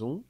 [0.00, 0.22] Um.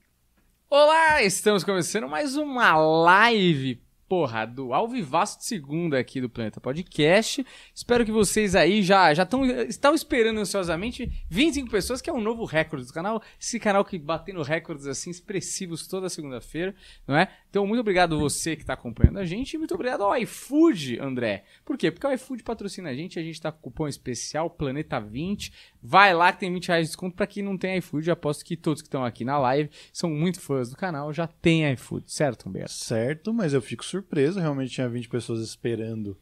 [0.71, 7.45] Olá, estamos começando mais uma live, porra, do Alvivaço de Segunda aqui do Planeta Podcast.
[7.75, 12.21] Espero que vocês aí já já tão, estão esperando ansiosamente 25 pessoas, que é um
[12.21, 13.23] novo recorde do canal.
[13.39, 16.75] Esse canal que batendo recordes assim expressivos toda segunda-feira,
[17.07, 17.29] não é?
[17.51, 21.45] Então, muito obrigado você que está acompanhando a gente e muito obrigado ao iFood, André.
[21.65, 21.91] Por quê?
[21.91, 25.53] Porque o iFood patrocina a gente, a gente tá com cupom especial Planeta 20.
[25.83, 28.11] Vai lá que tem 20 reais de desconto para quem não tem iFood.
[28.11, 31.71] Aposto que todos que estão aqui na live são muito fãs do canal, já tem
[31.73, 32.73] iFood, certo, Humberto?
[32.73, 34.41] Certo, mas eu fico surpreso.
[34.41, 36.19] Realmente tinha 20 pessoas esperando.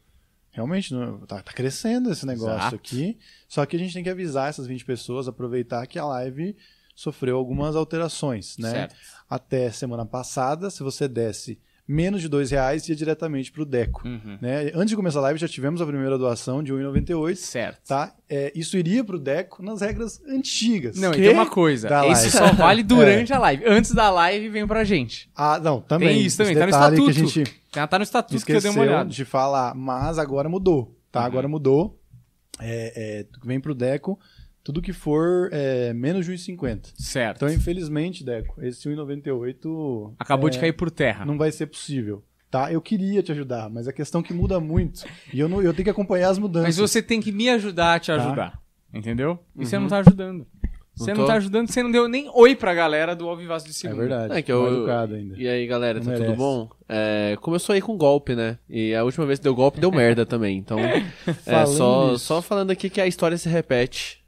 [0.51, 2.75] Realmente, não- tá, tá crescendo esse negócio Exato.
[2.75, 3.17] aqui.
[3.47, 6.55] Só que a gente tem que avisar essas 20 pessoas, aproveitar que a live
[6.95, 8.71] sofreu algumas alterações, né?
[8.71, 8.95] Certo.
[9.29, 14.05] Até semana passada, se você desse menos de dois reais, ia diretamente pro Deco.
[14.05, 14.37] Uhum.
[14.41, 14.71] Né?
[14.75, 17.35] Antes de começar a live, já tivemos a primeira doação de R$ 1,98.
[17.35, 17.87] Certo.
[17.87, 18.13] Tá?
[18.29, 20.97] É, isso iria pro Deco nas regras antigas.
[20.97, 21.89] Não, e Que- tem uma coisa.
[21.89, 22.29] Live.
[22.31, 23.63] só vale durante a live.
[23.65, 25.29] Antes da live vem pra gente.
[25.35, 26.09] Ah, não, também.
[26.09, 27.05] Tem isso também, Esse tá no estatuto.
[27.05, 29.09] Que a gente tá no estatuto que eu dei uma olhada.
[29.09, 31.21] de falar, mas agora mudou, tá?
[31.21, 31.25] Uhum.
[31.25, 31.97] Agora mudou.
[32.59, 34.19] É, é, vem pro Deco
[34.67, 36.91] tudo que for é, menos de 1,50.
[36.97, 37.37] Certo.
[37.37, 41.25] Então, infelizmente, Deco, esse 1,98 Acabou é, de cair por terra.
[41.25, 42.21] não vai ser possível.
[42.51, 42.69] Tá?
[42.71, 45.05] Eu queria te ajudar, mas a questão é que muda muito.
[45.33, 46.67] E eu, não, eu tenho que acompanhar as mudanças.
[46.67, 48.15] Mas você tem que me ajudar a te Tá.
[48.15, 48.61] ajudar.
[48.93, 49.39] Entendeu?
[49.55, 50.45] E você não tá ajudando.
[50.95, 51.27] Você não, tô.
[51.27, 53.99] tá ajudando, você não deu nem oi pra galera do Alvivaço de É Segunda.
[54.01, 54.33] verdade.
[54.33, 55.35] É que eu- educado ainda.
[55.37, 56.37] E aí, galera, Não tá tudo merece.
[56.37, 56.69] bom?
[56.89, 58.57] É, começou aí com golpe, né?
[58.69, 60.57] E a última vez que deu golpe deu merda também.
[60.57, 60.77] Então,
[61.45, 62.25] é, só, nisso.
[62.25, 64.25] só falando aqui que a história se repete.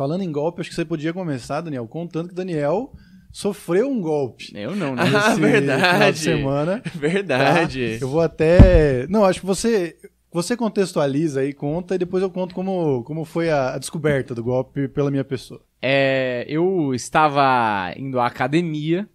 [0.00, 2.90] Falando em golpe, acho que você podia começar, Daniel, contando que Daniel
[3.30, 4.50] sofreu um golpe.
[4.54, 5.02] Eu não, né?
[5.14, 5.92] Ah, verdade.
[5.92, 6.82] final de semana.
[6.94, 7.98] Verdade.
[7.98, 8.04] Tá?
[8.06, 9.06] Eu vou até.
[9.08, 9.98] Não, acho que você.
[10.32, 14.42] Você contextualiza aí, conta, e depois eu conto como, como foi a, a descoberta do
[14.42, 15.60] golpe pela minha pessoa.
[15.82, 19.06] É, eu estava indo à academia.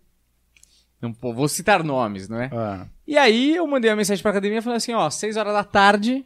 [1.01, 2.51] Não pô, vou citar nomes, não é?
[2.53, 5.63] Ah, E aí eu mandei uma mensagem pra academia falando assim, ó, 6 horas da
[5.63, 6.23] tarde,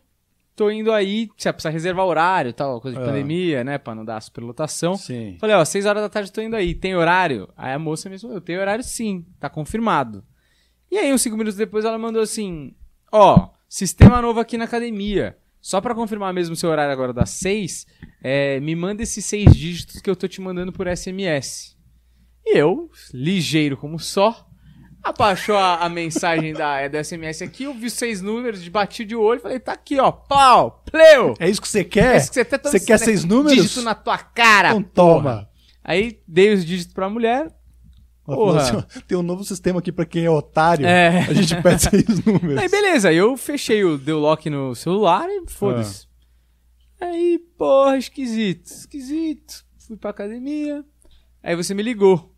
[0.59, 3.05] tô indo aí, você precisa reservar horário, tal, coisa de Ah.
[3.05, 4.95] pandemia, né, pra não dar superlotação.
[4.95, 5.37] sim.
[5.39, 7.47] Falei, ó, 6 horas da tarde tô indo aí, tem horário?
[7.55, 10.21] Aí a moça me respondeu, tem horário sim, tá confirmado.
[10.91, 12.73] E aí, uns 5 minutos depois, ela mandou assim,
[13.09, 15.37] ó, sistema novo aqui na academia.
[15.61, 17.85] Só pra confirmar mesmo seu horário agora das 6,
[18.21, 21.77] é, me manda esses seis dígitos que eu tô te mandando por SMS.
[22.45, 24.48] E eu, ligeiro como só,
[25.03, 29.15] abaixou a, a mensagem da, é, do SMS aqui, eu vi seis números, bati de
[29.15, 31.33] olho, falei, tá aqui, ó, plau, pleu.
[31.39, 32.17] É isso que você quer?
[32.17, 33.53] Esse que você, tá Você quer seis números?
[33.55, 35.21] Dígito na tua cara, Então porra.
[35.23, 35.49] toma.
[35.83, 37.47] Aí dei os dígitos pra mulher.
[38.57, 40.85] Assim, tem um novo sistema aqui pra quem é otário.
[40.85, 41.21] É.
[41.27, 42.59] A gente pede seis números.
[42.59, 46.07] Aí beleza, eu fechei o deu lock no celular e foda-se.
[47.01, 49.65] Aí, porra, esquisito, esquisito.
[49.87, 50.83] Fui pra academia.
[51.41, 52.35] Aí você me ligou.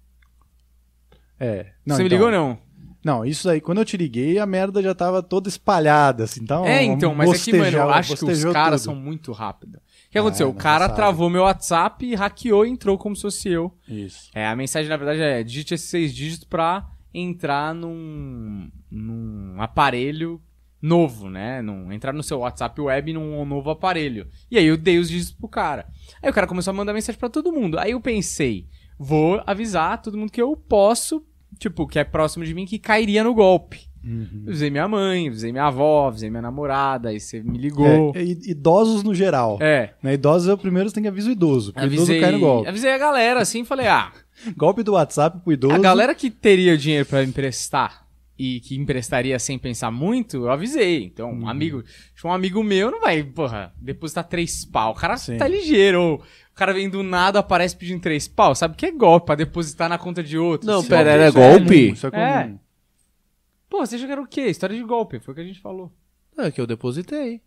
[1.41, 1.65] É.
[1.85, 2.57] Não, você me então- ligou não?
[3.03, 6.41] Não, isso aí, quando eu te liguei, a merda já tava toda espalhada, assim.
[6.43, 9.77] Então, é, então, mas é que, mano, eu acho que os caras são muito rápidos.
[9.77, 10.45] O que aconteceu?
[10.47, 10.95] Ah, o cara sabe.
[10.97, 13.75] travou meu WhatsApp e hackeou e entrou como se fosse eu.
[13.87, 14.29] Isso.
[14.35, 20.39] É, a mensagem, na verdade, é digite esses seis dígitos pra entrar num, num aparelho
[20.79, 21.61] novo, né?
[21.61, 24.27] Num, entrar no seu WhatsApp web num novo aparelho.
[24.49, 25.87] E aí eu dei os dígitos pro cara.
[26.21, 27.79] Aí o cara começou a mandar mensagem pra todo mundo.
[27.79, 28.67] Aí eu pensei,
[28.99, 31.25] vou avisar todo mundo que eu posso,
[31.61, 33.79] tipo, que é próximo de mim, que cairia no golpe.
[34.03, 34.27] Uhum.
[34.45, 38.11] Eu avisei minha mãe, avisei minha avó, avisei minha namorada, aí você me ligou.
[38.15, 39.59] É, i- idosos no geral.
[39.61, 39.93] É.
[40.01, 41.71] Né, idosos é o primeiro que tem que avisar o idoso.
[41.71, 42.67] Porque o Avisei, idoso cai no golpe.
[42.67, 44.11] avisei a galera assim, falei, ah,
[44.57, 45.75] Golpe do WhatsApp pro idoso.
[45.75, 48.01] A galera que teria dinheiro pra emprestar
[48.39, 51.03] e que emprestaria sem pensar muito, eu avisei.
[51.03, 51.41] Então, Uhum.
[51.43, 51.83] um amigo,
[52.25, 54.93] um amigo meu não vai, porra, depositar três pau.
[54.93, 55.37] O cara Sim.
[55.37, 56.01] tá ligeiro.
[56.01, 58.53] ou O cara vem do nada, aparece pedindo três pau.
[58.53, 60.67] Sabe que é golpe pra depositar na conta de outro.
[60.67, 61.91] Não, pera, é era isso golpe?
[61.91, 62.43] Isso é É.
[62.43, 62.59] comum.
[63.69, 64.47] Pô, você achou que era o quê?
[64.47, 65.19] História de golpe.
[65.19, 65.91] Foi o que a gente falou.
[66.37, 67.41] É que eu depositei.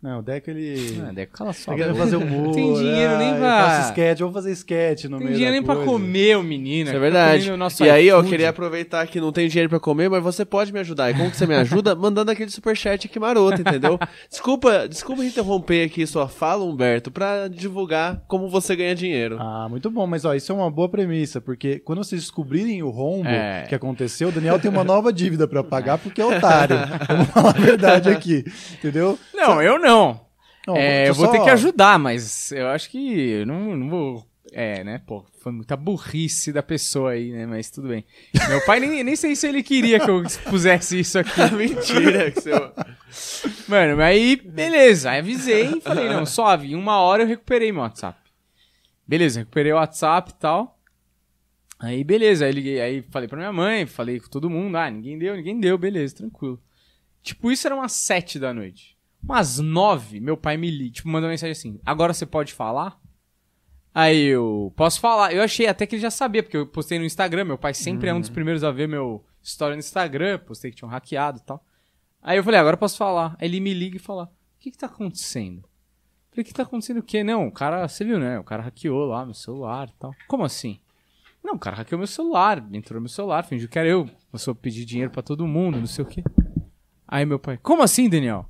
[0.00, 1.02] Não, o Deco ele.
[1.08, 1.72] Ah, Deco, cala só.
[1.72, 2.54] Tá querendo fazer humor.
[2.54, 5.36] Tem dinheiro nem ah, eu pra- faço sketch, eu vou fazer sketch no Tem meio
[5.36, 5.90] dinheiro da nem pra coisa.
[5.90, 6.88] comer, o menino.
[6.88, 7.50] Isso é verdade.
[7.50, 8.30] o E aí, eu iFood.
[8.30, 11.10] queria aproveitar que não tem dinheiro pra comer, mas você pode me ajudar.
[11.10, 11.96] E como que você me ajuda?
[11.98, 13.98] Mandando aquele superchat aqui maroto, entendeu?
[14.30, 19.36] Desculpa, desculpa interromper aqui sua fala, Humberto, pra divulgar como você ganha dinheiro.
[19.40, 22.90] Ah, muito bom, mas ó, isso é uma boa premissa, porque quando vocês descobrirem o
[22.90, 23.66] rombo É.
[23.68, 26.76] que aconteceu, o Daniel tem uma nova dívida pra pagar porque é otário.
[27.08, 28.44] Vamos falar a verdade aqui,
[28.74, 29.18] entendeu?
[29.34, 29.87] Não, eu não.
[30.66, 32.98] Não, É, deixa eu vou só- ter que ajudar, mas eu acho que
[33.30, 34.26] eu não, não vou.
[34.52, 34.98] É, né?
[35.06, 37.44] Pô, foi muita burrice da pessoa aí, né?
[37.46, 38.04] Mas tudo bem.
[38.48, 41.30] Meu pai nem, nem sei se ele queria que eu pusesse isso aqui.
[41.54, 42.72] Mentira, que seu...
[43.68, 45.10] Mano, mas aí, beleza.
[45.10, 46.72] Aí avisei e falei, não, suave.
[46.72, 48.18] Em uma hora eu recuperei meu WhatsApp.
[49.06, 50.78] Beleza, recuperei o WhatsApp e tal.
[51.78, 55.16] Aí, beleza, aí liguei, aí falei pra minha mãe, falei com todo mundo, ah, ninguém
[55.18, 56.60] deu, ninguém deu, beleza, tranquilo.
[57.22, 58.97] Tipo, isso era umas sete da noite.
[59.22, 62.98] Umas nove, meu pai me liga, tipo, mandou uma mensagem assim, agora você pode falar?
[63.94, 67.04] Aí eu, posso falar, eu achei até que ele já sabia, porque eu postei no
[67.04, 70.70] Instagram, meu pai sempre é um dos primeiros a ver meu história no Instagram, postei
[70.70, 71.64] que tinham hackeado e tal.
[72.22, 73.36] Aí eu falei, agora eu posso falar.
[73.40, 75.58] Aí ele me liga e fala, o que que tá acontecendo?
[75.58, 77.24] Eu falei, o que tá acontecendo o quê?
[77.24, 78.38] Não, o cara, você viu, né?
[78.38, 80.12] O cara hackeou lá meu celular e tal.
[80.26, 80.78] Como assim?
[81.42, 84.08] Não, o cara hackeou meu celular, entrou no meu celular, fingiu que era eu.
[84.30, 86.22] Começou a pedir dinheiro pra todo mundo, não sei o quê.
[87.06, 88.48] Aí meu pai, como assim, Daniel?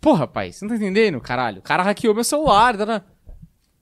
[0.00, 1.58] Porra, pai, você não tá entendendo, caralho?
[1.58, 2.76] O cara hackeou meu celular.
[2.76, 3.04] tá, tá.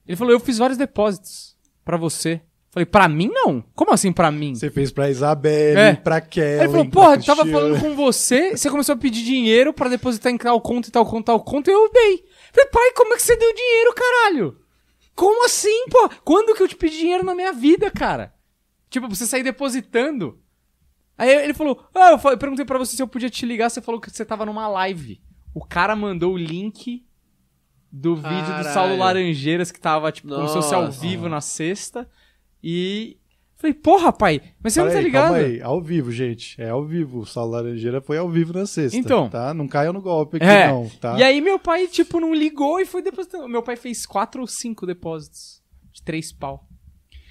[0.07, 2.41] Ele falou, eu fiz vários depósitos pra você.
[2.71, 3.63] Falei, pra mim não?
[3.75, 4.55] Como assim pra mim?
[4.55, 5.95] Você fez pra Isabelle, É.
[5.95, 6.47] pra Kelly.
[6.61, 10.31] Aí ele falou, porra, tava falando com você, você começou a pedir dinheiro pra depositar
[10.31, 12.23] em tal conta e tal conta, tal conta, e eu dei.
[12.53, 14.59] Falei, pai, como é que você deu dinheiro, caralho?
[15.15, 16.11] Como assim, pô?
[16.23, 18.35] Quando que eu te pedi dinheiro na minha vida, cara?
[18.91, 20.39] Tipo, pra você sair depositando.
[21.17, 23.99] Aí ele falou, ah, eu perguntei pra você se eu podia te ligar, você falou
[24.01, 25.19] que você tava numa live.
[25.59, 27.03] O cara mandou o link
[27.91, 28.75] do vídeo do Caralho.
[28.75, 31.01] Saulo Laranjeiras que tava, tipo, como se fosse ao Nossa.
[31.01, 32.07] vivo na sexta.
[32.63, 33.17] E.
[33.57, 35.33] Falei, porra, pai, mas você não tá Peraí, ligado?
[35.33, 36.61] Calma aí, ao vivo, gente.
[36.61, 37.21] É ao vivo.
[37.21, 38.99] O Saulo Laranjeira foi ao vivo na sexta.
[38.99, 39.31] Então.
[39.31, 39.55] Tá?
[39.55, 40.69] Não caiam no golpe aqui, É.
[40.69, 41.19] não, tá?
[41.19, 43.49] E aí meu pai, tipo, não ligou e foi depositando.
[43.49, 45.63] Meu pai fez quatro ou cinco depósitos.
[45.91, 46.69] De três pau.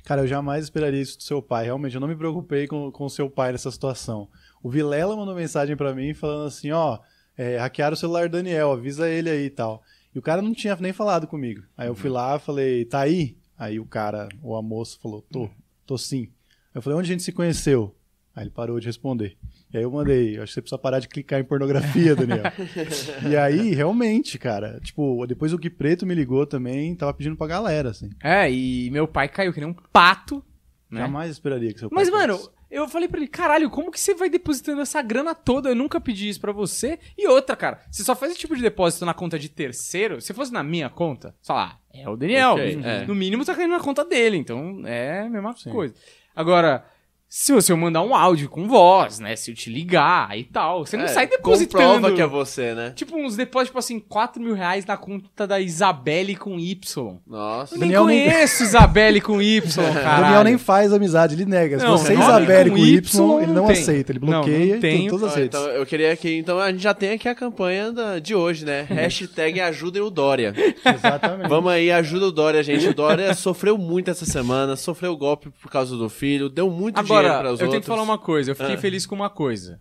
[0.03, 1.65] Cara, eu jamais esperaria isso do seu pai.
[1.65, 4.27] Realmente, eu não me preocupei com o seu pai nessa situação.
[4.63, 6.97] O Vilela mandou mensagem pra mim falando assim, ó,
[7.37, 9.83] é, hackearam o celular do Daniel, avisa ele aí e tal.
[10.13, 11.63] E o cara não tinha nem falado comigo.
[11.77, 13.37] Aí eu fui lá, falei, tá aí?
[13.57, 15.49] Aí o cara, o moço falou, tô,
[15.85, 16.29] tô sim.
[16.73, 17.95] Eu falei, onde a gente se conheceu?
[18.35, 19.37] Aí ele parou de responder.
[19.73, 22.43] E aí eu mandei, acho que você precisa parar de clicar em pornografia, Daniel.
[23.29, 27.47] e aí, realmente, cara, tipo, depois o Gui Preto me ligou também, tava pedindo pra
[27.47, 28.09] galera, assim.
[28.21, 30.43] É, e meu pai caiu que nem um pato.
[30.89, 31.01] Né?
[31.01, 32.39] Jamais esperaria que seu pai Mas, mano,
[32.75, 35.69] eu falei pra ele, caralho, como que você vai depositando essa grana toda?
[35.69, 36.99] Eu nunca pedi isso pra você.
[37.17, 40.19] E outra, cara, você só faz esse tipo de depósito na conta de terceiro.
[40.21, 42.53] Se fosse na minha conta, só lá, é o Daniel.
[42.53, 43.05] Ok, no, é.
[43.05, 45.95] no mínimo tá caindo na conta dele, então é a mesma coisa.
[46.35, 46.85] Agora,
[47.27, 49.35] se você eu mandar um áudio com voz, né?
[49.35, 51.83] Se eu te ligar e tal, você não É, sai depositando.
[51.83, 52.93] Comprova que é você, né?
[52.95, 57.17] Tipo, uns depósitos, tipo assim, 4 mil reais na conta da Isabelle com Y.
[57.27, 57.75] Nossa.
[57.75, 60.21] Eu nem Daniel nem- conheço Isabelle com Y, O cara.
[60.21, 61.77] Daniel nem faz amizade, ele nega.
[61.79, 63.81] Se Não, você é Isabelle com com Y, Y, ele não tem.
[63.81, 64.11] aceita.
[64.13, 65.03] Ele Não, não bloqueia tenho.
[65.03, 65.59] em todas as Ó, redes.
[65.59, 66.37] então, eu queria que.
[66.37, 68.83] Então a gente já tem aqui a campanha da- de hoje, né?
[68.89, 70.53] Hashtag ajudem o Dória.
[70.85, 71.49] Exatamente.
[71.49, 72.87] Vamos aí, ajuda o Dória, gente.
[72.87, 77.24] O Dória sofreu muito essa semana, sofreu golpe por causa do filho, deu muito dinheiro
[77.29, 77.85] Agora, eu os tenho outros.
[77.85, 78.51] que falar uma coisa.
[78.51, 78.77] Eu fiquei Ah.
[78.77, 79.79] feliz com uma coisa.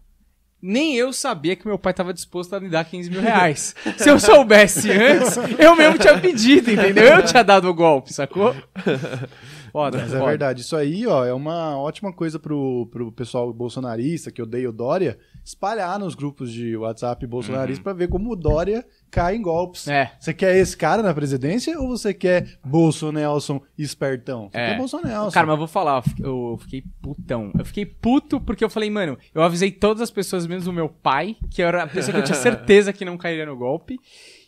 [0.62, 3.74] Nem eu sabia que meu pai tava disposto a me dar 15 mil reais.
[3.98, 7.04] Se eu soubesse antes, eu mesmo tinha pedido, entendeu?
[7.04, 8.54] Eu tinha dado o golpe, sacou?
[9.74, 10.60] Foda, Mas é verdade.
[10.60, 15.18] Isso aí, ó, é uma ótima coisa pro, pro pessoal bolsonarista, que odeia o Dória,
[15.44, 19.88] espalhar nos grupos de WhatsApp bolsonarista pra ver como o Dória cai em golpes.
[19.88, 19.92] Uhum.
[19.94, 20.12] É.
[20.20, 24.48] Você quer esse cara na presidência ou você quer Bolsonelson espertão?
[24.48, 24.70] Você É.
[24.70, 25.32] quer Bolsonelson.
[25.32, 27.50] Cara, mas eu vou falar, eu fiquei putão.
[27.58, 30.88] Eu fiquei puto porque eu falei, mano, eu avisei todas as pessoas, menos o meu
[30.88, 33.98] pai, que era a pessoa que eu tinha certeza que não cairia no golpe.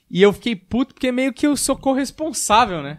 [0.09, 2.99] E eu fiquei puto porque meio que eu sou corresponsável, né?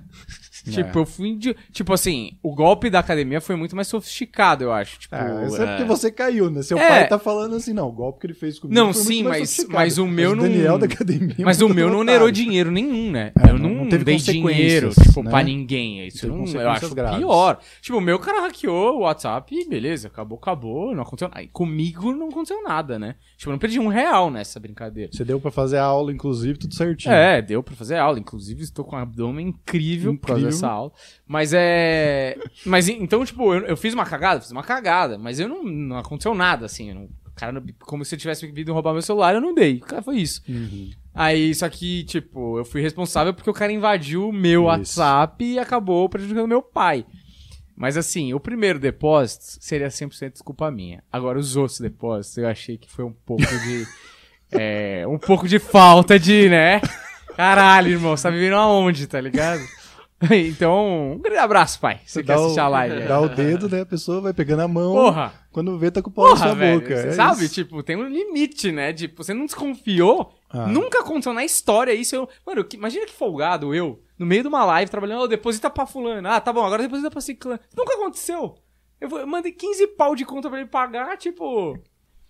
[0.71, 1.35] Tipo, eu fui.
[1.35, 4.99] de- Tipo assim, o golpe da academia foi muito mais sofisticado, eu acho.
[4.99, 5.67] Tipo, Ah, isso é é.
[5.67, 6.61] porque você caiu, né?
[6.61, 6.87] Seu É.
[6.87, 9.29] pai tá falando assim, não, o golpe que ele fez comigo Não, foi sim, muito
[9.29, 11.35] mais mas- mas o meu não- Daniel da academia.
[11.37, 13.31] é Mas o meu não onerou dinheiro nenhum, né?
[13.39, 15.29] É, eu não- não, teve dei dinheiro, tipo, né?
[15.29, 16.07] pra ninguém.
[16.07, 17.17] Isso Não eu, acho graves.
[17.19, 17.59] pior.
[17.81, 21.47] Tipo, o meu cara hackeou o WhatsApp e beleza, acabou, acabou, não aconteceu nada.
[21.51, 23.15] Comigo não aconteceu nada, né?
[23.37, 25.11] Tipo, eu não perdi um real nessa brincadeira.
[25.13, 27.13] Você deu pra fazer a aula, inclusive, tudo certinho.
[27.13, 28.19] É, deu pra fazer aula.
[28.19, 30.41] Inclusive, estou com um abdômen incrível, Incrível.
[30.57, 30.91] Dessa aula.
[31.27, 32.37] Mas é.
[32.65, 35.97] Mas então, tipo, eu, eu fiz uma cagada, fiz uma cagada, mas eu não, não
[35.97, 36.93] aconteceu nada, assim.
[36.93, 39.79] não- cara, como se eu tivesse vindo roubar meu celular, eu não dei.
[39.79, 40.41] Cara, foi isso.
[40.49, 40.89] Uhum.
[41.13, 44.67] Aí, só que, tipo, eu fui responsável porque o cara invadiu o meu Isso.
[44.67, 47.05] WhatsApp e acabou prejudicando meu pai.
[47.75, 51.03] Mas assim, o primeiro depósito seria 100% desculpa minha.
[51.11, 53.87] Agora, os outros depósitos, eu achei que foi um pouco de.
[54.51, 56.81] é, um pouco de falta de, né?
[57.35, 59.61] Caralho, irmão, você tá vivendo aonde, tá ligado?
[60.31, 61.99] Então, um grande abraço, pai.
[62.05, 63.07] Você quer assistir o, a live?
[63.07, 63.81] Dá o dedo, né?
[63.81, 64.93] A pessoa vai pegando a mão.
[64.93, 65.33] Porra!
[65.51, 66.95] Quando vê, tá com o pau na Porra, sua velho, boca.
[66.97, 67.45] você é sabe?
[67.45, 67.53] isso.
[67.53, 68.93] Tipo, tem um limite, né?
[68.93, 70.67] Tipo, você não desconfiou, Ah.
[70.67, 72.15] nunca aconteceu na história isso.
[72.15, 72.29] Eu...
[72.45, 75.85] Mano, que- imagina que folgado eu, no meio de uma live, trabalhando, oh, deposita pra
[75.85, 76.27] fulano.
[76.27, 77.59] Ah, tá bom, agora deposita pra ciclano.
[77.75, 78.55] Nunca aconteceu.
[78.99, 81.77] Eu, vou- eu mandei 15 pau de conta pra ele pagar, tipo...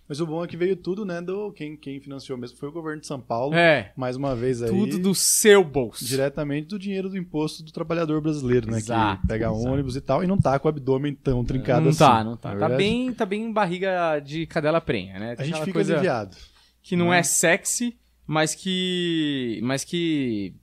[0.10, 2.72] Mas o bom é que veio tudo, né, do quem, quem financiou mesmo foi o
[2.72, 3.54] governo de São Paulo.
[3.54, 4.70] É, Mais uma vez aí.
[4.70, 6.06] tudo do seu bolso.
[6.06, 8.78] Diretamente do dinheiro do imposto do trabalhador brasileiro, né?
[8.78, 9.68] Exato, que pega exato.
[9.68, 12.00] ônibus e tal, e não tá com o abdômen tão trincado Não assim.
[12.00, 12.50] tá, não tá.
[12.54, 15.32] Na Tá verdade, bem, tá bem barriga de cadela prenha, né?
[15.34, 16.38] A Tem gente aquela fica coisa aliviado.
[16.82, 17.20] que não né?
[17.20, 19.60] é sexy, mas que.
[19.62, 20.54] Mas que.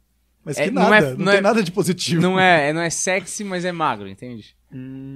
[0.42, 2.20] Mas É, que não nada, é- não, não tem é- nada de positivo.
[2.22, 4.54] Não é, não é sexy, mas é magro, entende?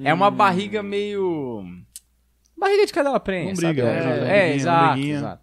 [0.05, 1.65] É uma barriga meio.
[2.59, 3.49] Barriga de cadela prenha.
[3.51, 3.91] Lombriga, sabe?
[3.91, 5.43] é, É, lombriguinha, é, exato, exato.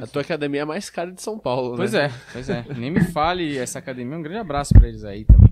[0.00, 0.02] É.
[0.04, 2.04] A tua academia é a mais cara de São Paulo, Pois né?
[2.06, 2.64] é, pois é.
[2.76, 4.16] Nem me fale essa academia.
[4.16, 5.50] Um grande abraço pra eles aí também.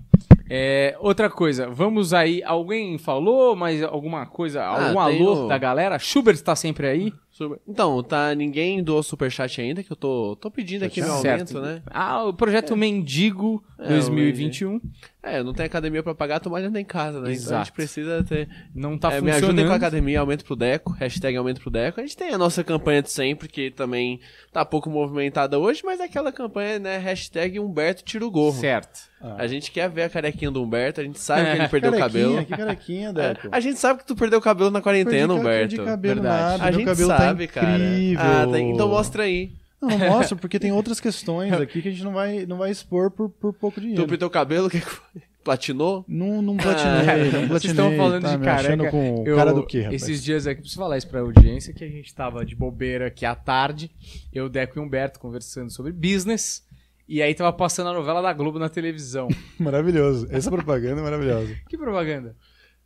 [0.49, 2.41] É, outra coisa, vamos aí.
[2.43, 5.99] Alguém falou, mas alguma coisa, algum tem alô o- da galera?
[5.99, 7.13] Schubert tá sempre aí?
[7.39, 11.55] Super- Então, tá, ninguém doou superchat ainda, que eu tô, tô pedindo aqui meu Certo.
[11.55, 11.81] aumento, né?
[11.89, 14.81] Ah, o projeto Mendigo É, 2021
[15.23, 17.29] É, não tem academia pra pagar, tô malhando em casa, né?
[17.29, 17.65] Então a Exato.
[17.65, 18.47] gente precisa ter...
[18.75, 19.43] não tá é, me funcionando.
[19.45, 21.99] ajudem com a academia, aumento pro Deco, hashtag aumento pro Deco.
[21.99, 24.19] A gente tem a nossa campanha de sempre, que também
[24.51, 28.59] tá pouco movimentada hoje, mas é aquela campanha, né, hashtag Humberto tira o gorro.
[28.59, 29.07] Certo.
[29.37, 31.51] A gente quer ver a carequinha do Humberto, a gente sabe É.
[31.55, 32.45] que ele perdeu o Carequinha, cabelo.
[32.45, 33.49] Que carequinha, É, Deco.
[33.51, 35.75] a gente sabe que tu perdeu o cabelo na quarentena, Humberto.
[35.75, 36.51] perdi cabelo Verdade.
[36.59, 37.77] nada, A gente cabelo sabe, tá cara.
[37.77, 38.19] incrível.
[38.25, 39.51] Ah, tem- então mostra aí.
[39.81, 42.69] Não, não mostra, porque tem outras questões aqui que a gente não vai, não vai
[42.71, 44.03] expor por, por pouco dinheiro.
[44.03, 45.21] Tu pintou o cabelo, que foi?
[45.41, 46.03] Platinou?
[46.07, 47.47] Não, não platinei, não platinei.
[47.47, 48.91] Vocês estão falando tá de careca.
[48.91, 50.01] com Eu- cara do quê, rapaz?
[50.03, 53.25] Esses dias aqui, preciso falar isso pra audiência, que a gente tava de bobeira aqui
[53.25, 53.89] à tarde,
[54.33, 56.61] eu, Deco e Humberto conversando sobre business,
[57.07, 59.29] e aí tava passando a novela da Globo na televisão.
[59.57, 60.27] Maravilhoso.
[60.29, 61.55] Essa propaganda é maravilhosa.
[61.69, 62.35] que propaganda?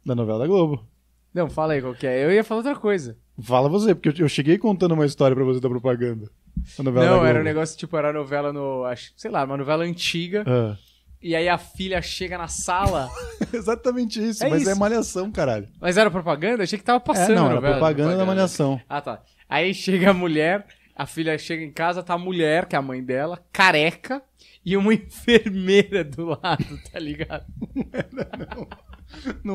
[0.06, 0.86] Da novela da Globo.
[1.34, 2.24] Não, fala aí qual que é.
[2.24, 3.18] Eu ia falar outra coisa.
[3.42, 6.30] Fala você, porque eu, eu cheguei contando uma história pra você da propaganda.
[6.78, 8.84] Da novela da Não, era um negócio tipo, era novela no.
[8.86, 10.44] Acho, sei lá, uma novela antiga.
[10.48, 10.78] Ah.
[11.22, 13.10] E aí a filha chega na sala.
[13.54, 14.72] Exatamente isso, É mas isso.
[14.72, 15.68] é malhação, caralho.
[15.80, 16.64] Mas era propaganda?
[16.64, 17.36] Achei que tava É, passando.
[17.36, 17.74] não, a era novela.
[17.76, 18.26] propaganda, da propaganda.
[18.36, 18.82] malhação.
[18.90, 19.24] Ah, tá.
[19.50, 22.82] Aí chega a mulher, a filha chega em casa, tá a mulher, que é a
[22.82, 24.22] mãe dela, careca,
[24.66, 27.46] e uma enfermeira do lado, tá ligado?
[27.74, 28.68] Não era,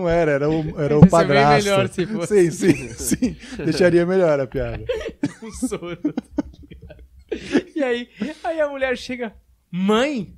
[0.08, 1.64] era o, era Isso o é bem padrasto.
[1.64, 2.50] melhor se fosse.
[2.50, 3.36] Sim, sim, sim.
[3.64, 4.84] Deixaria melhor a piada.
[5.42, 5.98] Um soro?
[7.76, 8.08] E aí,
[8.42, 9.34] aí a mulher chega,
[9.70, 10.36] mãe,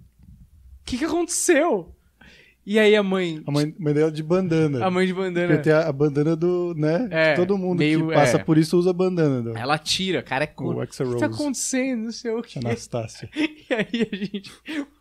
[0.80, 1.94] o que que aconteceu?
[2.72, 4.86] E aí a mãe, A mãe, mãe dela de bandana.
[4.86, 7.08] a mãe de bandana, Porque tem a, a bandana do, né?
[7.10, 8.44] É, todo mundo meio- que passa é.
[8.44, 9.42] por isso usa bandana.
[9.42, 12.60] Do, ela tira, cara, é o o Axel que tá acontecendo, não sei o que.
[12.60, 13.28] Anastácia.
[13.70, 14.52] E aí a gente,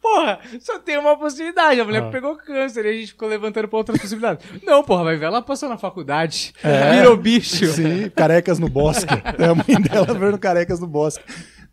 [0.02, 1.80] porra, só tem uma possibilidade.
[1.82, 2.10] A mulher Ah.
[2.10, 4.44] pegou câncer e a gente ficou levantando pra outras possibilidades.
[4.66, 6.92] Não, porra, vai ver, ela passou na faculdade, É.
[6.98, 7.66] virou bicho.
[7.74, 9.14] Sim, carecas no bosque.
[9.38, 11.24] É a mãe dela vendo carecas no bosque.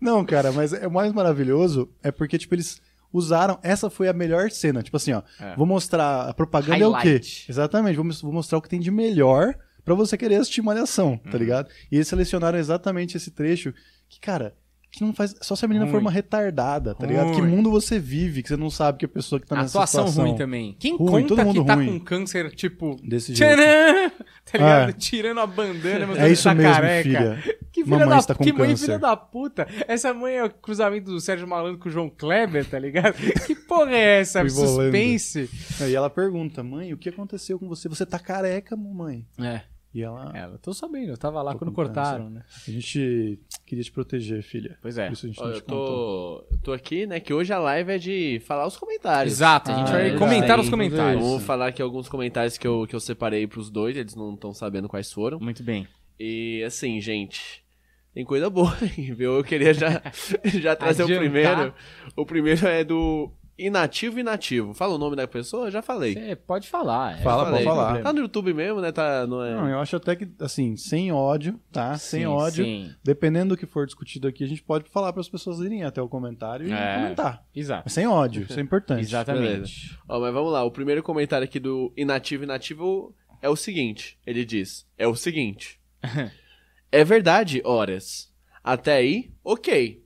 [0.00, 2.80] Não, cara, mas é o mais maravilhoso é porque, tipo, eles
[3.16, 3.58] usaram.
[3.62, 4.82] Essa foi a melhor cena.
[4.82, 5.22] Tipo assim, ó.
[5.40, 5.56] É.
[5.56, 6.28] Vou mostrar.
[6.28, 7.08] A propaganda é o quê?
[7.08, 7.46] Highlight.
[7.50, 7.96] Exatamente.
[7.96, 9.54] Vou, vou mostrar o que tem de melhor
[9.84, 11.30] pra você querer assistir Malhação, Uhum.
[11.30, 11.68] tá ligado?
[11.90, 13.72] E eles selecionaram exatamente esse trecho
[14.08, 14.54] que, cara.
[14.96, 15.34] Que não faz.
[15.42, 16.00] Só se a menina for Ruim.
[16.04, 17.32] uma retardada, tá ligado?
[17.32, 17.50] Que Ruim.
[17.50, 20.24] mundo você vive, que você não sabe que a pessoa que tá nessa atuação situação.
[20.30, 20.74] ruim também.
[20.78, 21.98] Quem Ruim, todo conta mundo que tá ruim.
[21.98, 23.56] com câncer, tipo, Desse jeito.
[23.56, 24.10] tchanã,
[24.50, 24.88] tá ligado?
[24.88, 24.92] É.
[24.94, 27.02] Tirando a bandana, mas É isso tá mesmo, careca.
[27.02, 27.42] filha.
[27.70, 28.84] Que filha Mamãe da está com que mãe câncer.
[28.86, 29.68] filha da puta.
[29.86, 33.16] Essa mãe é o cruzamento do Sérgio Malandro com o João Kleber, tá ligado?
[33.46, 34.48] Que porra é essa?
[34.48, 35.50] Suspense.
[35.80, 37.86] Aí ela pergunta, mãe, o que aconteceu com você?
[37.88, 39.26] Você tá careca, mamãe.
[39.38, 39.60] É.
[39.96, 40.30] E ela.
[40.34, 42.42] É, eu tô sabendo, eu tava lá Tô quando cortaram, né?
[42.68, 44.76] A gente queria te proteger, filha.
[44.82, 45.06] Pois é.
[45.06, 47.50] Por isso a gente Ó, não eu te tô, eu tô aqui, né, que hoje
[47.50, 49.32] a live é de falar os comentários.
[49.32, 51.22] Exato, a gente Ah, vai é comentar os comentários.
[51.24, 54.52] Vamos falar aqui alguns comentários que eu, que eu separei pros dois, eles não estão
[54.52, 55.40] sabendo quais foram.
[55.40, 55.88] Muito bem.
[56.20, 57.64] E assim, gente,
[58.12, 58.76] tem coisa boa
[59.16, 59.36] viu?
[59.38, 60.02] Eu queria já,
[60.44, 61.16] já trazer Adiantar.
[61.16, 61.74] o primeiro.
[62.14, 64.74] O primeiro é do Inativo Inativo.
[64.74, 65.70] Fala o nome da pessoa?
[65.70, 66.12] Já falei.
[66.14, 67.18] Você pode falar.
[67.18, 67.22] é.
[67.22, 67.64] Fala, Falei.
[67.64, 68.02] pode falar.
[68.02, 68.92] Tá no YouTube mesmo, né?
[68.92, 69.54] Tá, não é...
[69.54, 71.96] Não, eu acho até que, assim, sem ódio, tá?
[71.96, 72.64] sem Sim, ódio.
[72.64, 75.84] Sim, Dependendo do que for discutido aqui, a gente pode falar para as pessoas irem
[75.84, 76.96] até o comentário e É.
[76.96, 77.44] comentar.
[77.54, 77.82] exato.
[77.86, 79.00] Mas sem ódio, isso é importante.
[79.02, 79.98] Exatamente.
[80.08, 80.62] Ó, mas vamos lá.
[80.62, 84.18] O primeiro comentário aqui do Inativo Inativo é o seguinte.
[84.26, 85.80] Ele diz, é o seguinte.
[86.92, 88.30] é verdade, horas.
[88.62, 90.04] Até aí, ok.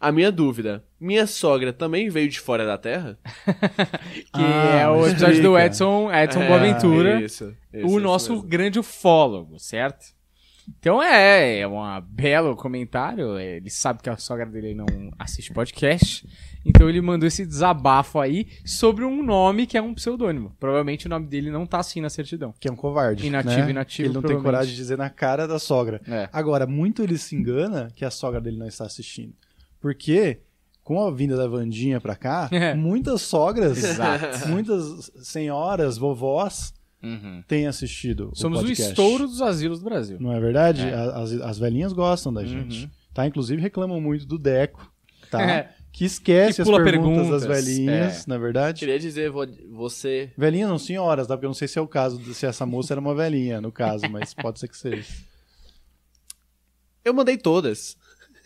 [0.00, 3.18] A minha dúvida, minha sogra também veio de fora da Terra?
[4.32, 5.66] Que Ah, é o episódio do explica.
[5.66, 7.20] Edson, Edson É, Boaventura.
[7.20, 8.48] isso, isso, o isso nosso mesmo.
[8.48, 10.06] grande ufólogo, certo?
[10.78, 13.38] Então é, é um belo comentário.
[13.38, 14.86] Ele sabe que a sogra dele não
[15.18, 16.26] assiste podcast.
[16.64, 20.54] Então ele mandou esse desabafo aí sobre um nome que é um pseudônimo.
[20.60, 22.54] Provavelmente o nome dele não tá assim na certidão.
[22.60, 23.26] Que é um covarde.
[23.26, 23.70] Inativo, né?
[23.70, 26.00] inativo, Ele não tem coragem de dizer na cara da sogra.
[26.06, 26.28] É.
[26.32, 29.32] Agora, muito ele se engana que a sogra dele não está assistindo.
[29.80, 30.40] Porque,
[30.84, 32.74] com a vinda da Vandinha pra cá, É.
[32.74, 34.48] muitas sogras, Exato.
[34.48, 36.72] muitas senhoras, vovós,
[37.02, 37.42] Uhum.
[37.48, 40.18] tem assistido Somos o o estouro dos asilos do Brasil.
[40.20, 40.82] Não é verdade?
[40.86, 40.92] É.
[40.94, 42.84] As, as velhinhas gostam da gente.
[42.84, 42.90] Uhum.
[43.14, 43.26] Tá?
[43.26, 44.92] Inclusive reclamam muito do Deco,
[45.30, 45.42] tá?
[45.42, 45.74] É.
[45.90, 48.80] que esquece Que as perguntas, perguntas, das velhinhas, não é verdade?
[48.80, 50.30] Queria dizer, vo- você.
[50.36, 51.34] Velhinhas não senhoras, tá?
[51.34, 53.62] Porque eu não sei se é o caso, de- se essa moça era uma velhinha,
[53.62, 55.08] no caso, mas pode ser que seja.
[57.04, 57.96] Eu mandei todas.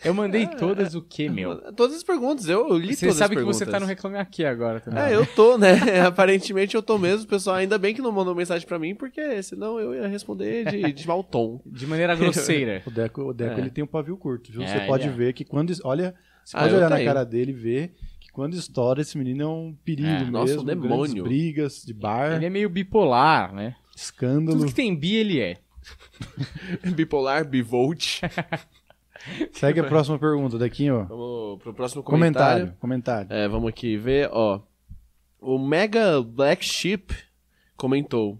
[0.05, 1.57] Eu mandei todas o que, meu?
[1.73, 3.57] Todas as perguntas, eu eu li Você todas sabe as que perguntas.
[3.57, 5.03] você tá no Reclame Aqui agora também.
[5.03, 5.73] É, eu tô, né?
[6.05, 7.55] Aparentemente eu tô mesmo, pessoal.
[7.57, 11.07] Ainda bem que não mandou mensagem pra mim, porque senão eu ia responder de, de
[11.07, 11.59] mau tom.
[11.65, 12.81] De maneira grosseira.
[12.87, 13.61] O Deco, o Deco É.
[13.61, 14.61] ele tem um pavio curto, viu?
[14.61, 15.11] É, você pode é.
[15.11, 15.73] ver que quando.
[15.83, 19.43] Olha, você Ah, pode olhar na cara dele e ver que quando estoura, esse menino
[19.43, 20.31] é um perigo É, mesmo.
[20.31, 21.23] nossa, um grandes demônio.
[21.23, 23.75] brigas de bar, Ele é meio bipolar, né?
[23.95, 24.59] escândalo.
[24.59, 25.57] Tudo que tem bi, ele é.
[26.95, 28.21] Bipolar, bivolt.
[29.51, 31.05] Segue a próxima pergunta, Dequinho.
[31.07, 32.73] Vamos pro próximo comentário.
[32.79, 33.27] Comentário.
[33.27, 33.33] comentário.
[33.33, 34.61] É, vamos aqui ver, ó.
[35.39, 37.13] O Mega Black Sheep
[37.75, 38.39] comentou.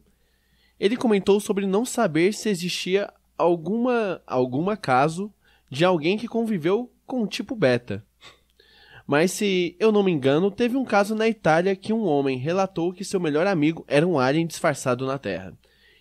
[0.80, 5.32] Ele comentou sobre não saber se existia alguma alguma caso
[5.70, 8.04] de alguém que conviveu com o tipo beta.
[9.08, 12.92] Mas se eu não me engano, teve um caso na Itália que um homem relatou
[12.92, 15.54] que seu melhor amigo era um alien disfarçado na Terra,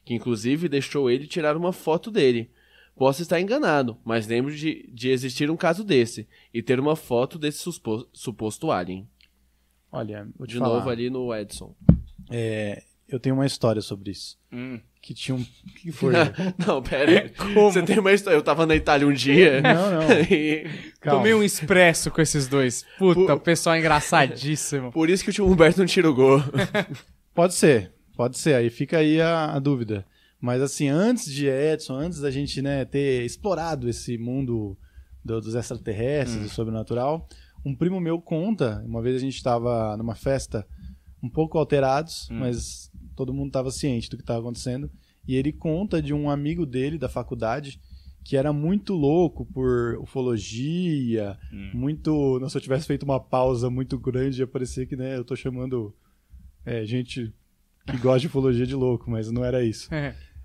[0.05, 2.50] que inclusive deixou ele tirar uma foto dele.
[2.96, 7.38] Posso estar enganado, mas lembro de, de existir um caso desse e ter uma foto
[7.38, 9.08] desse suspo- suposto alien.
[9.90, 10.76] Olha, vou te De falar.
[10.76, 11.74] novo ali no Edson.
[12.30, 14.36] É, eu tenho uma história sobre isso.
[14.52, 14.80] Hum.
[15.02, 15.40] Que tinha um.
[15.40, 16.14] O que foi?
[16.66, 17.30] Não, pera.
[17.54, 18.36] Você tem uma história.
[18.36, 19.60] Eu tava na Itália um dia.
[19.60, 20.10] não, não.
[20.30, 20.66] e.
[21.02, 22.84] Tomei um expresso com esses dois.
[22.98, 24.90] Puta, Pu- o pessoal é engraçadíssimo.
[24.92, 26.40] por isso que o tio Humberto não tira o gol.
[27.34, 28.54] Pode ser, pode ser.
[28.54, 30.06] Aí fica aí a, a dúvida.
[30.41, 34.76] Mas assim, antes de Edson, antes da gente né, ter explorado esse mundo
[35.25, 37.26] do- dos extraterrestres, do sobrenatural,
[37.64, 40.67] um primo meu conta, uma vez a gente estava numa festa
[41.23, 44.91] um pouco alterados, mas todo mundo estava ciente do que estava acontecendo,
[45.26, 47.81] e ele conta de um amigo dele da faculdade
[48.23, 51.38] que era muito louco por ufologia,
[51.75, 52.38] muito...
[52.41, 55.35] Nossa, se eu tivesse feito uma pausa muito grande, ia parecer que né, eu tô
[55.37, 55.95] chamando
[56.64, 57.33] é, gente
[57.87, 59.88] que gosta de ufologia de louco, mas não era isso.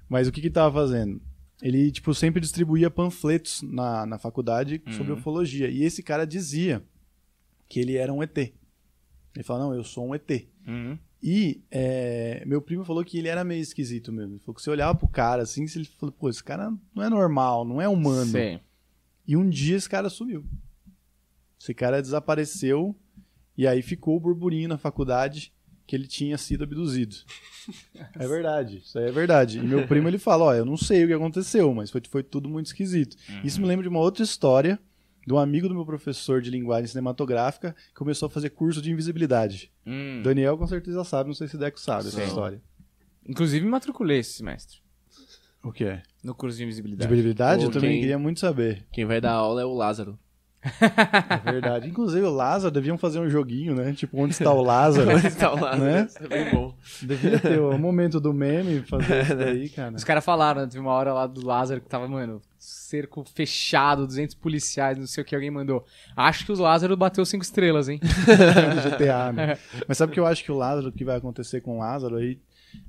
[0.08, 1.22] Mas o que que tava fazendo?
[1.62, 5.17] Ele, tipo, sempre distribuía panfletos na, na faculdade sobre Uhum.
[5.19, 5.67] ufologia.
[5.69, 6.84] E esse cara dizia
[7.67, 8.38] que ele era um ET.
[8.38, 10.30] Ele falou, não, eu sou um ET.
[10.67, 10.97] Uhum.
[11.21, 14.34] E é, meu primo falou que ele era meio esquisito mesmo.
[14.36, 17.10] Ele falou que você olhava pro cara assim, você falou, pô, esse cara não é
[17.10, 18.32] normal, não é humano.
[18.32, 18.62] Sei.
[19.28, 20.45] E um dia esse cara sumiu.
[21.60, 22.95] Esse cara desapareceu
[23.58, 25.52] e aí ficou o burburinho na faculdade
[25.89, 27.15] que ele tinha sido abduzido.
[28.15, 29.58] É verdade, isso aí é verdade.
[29.58, 32.21] E meu primo ele fala, ó, eu não sei o que aconteceu, mas foi, foi
[32.21, 33.17] tudo muito esquisito.
[33.43, 34.80] Isso me lembra de uma outra história
[35.25, 38.91] de um amigo do meu professor de linguagem cinematográfica que começou a fazer curso de
[38.91, 39.71] invisibilidade.
[39.86, 40.21] Hum.
[40.23, 42.25] Daniel com certeza sabe, não sei se Deco sabe essa Sei.
[42.28, 42.62] história.
[43.28, 44.78] Inclusive, me matriculei esse semestre.
[45.63, 46.04] O que é?
[46.23, 47.08] No curso de invisibilidade.
[47.12, 47.63] Invisibilidade?
[47.65, 48.86] Eu também quem- queria muito saber.
[48.91, 50.17] Quem vai dar aula é o Lázaro.
[50.62, 51.88] É verdade.
[51.88, 53.93] Inclusive o Lázaro deviam fazer um joguinho, né?
[53.93, 55.12] Tipo, onde está o Lázaro?
[55.15, 55.84] Onde está o Lázaro?
[55.84, 56.06] Né?
[56.10, 56.76] Isso é bem bom.
[57.02, 59.95] Devia ter o momento do meme fazer isso daí, cara.
[59.95, 64.06] Os caras falaram, né, teve uma hora lá do Lázaro que tava, mano, cerco fechado,
[64.06, 65.86] 200 policiais, não sei o que, alguém mandou.
[66.15, 68.02] Acho que o Lázaro bateu cinco estrelas, hein?
[68.84, 69.58] GTA, né?
[69.88, 71.80] Mas sabe o que eu acho que o Lázaro, o que vai acontecer com o
[71.80, 72.38] Lázaro aí?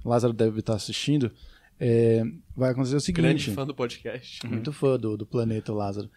[0.04, 1.30] O Lázaro deve estar assistindo.
[1.78, 2.22] é,
[2.56, 3.22] vai acontecer o seguinte.
[3.22, 4.44] Grande fã do podcast.
[4.46, 6.10] Muito fã do, do planeta o Lázaro.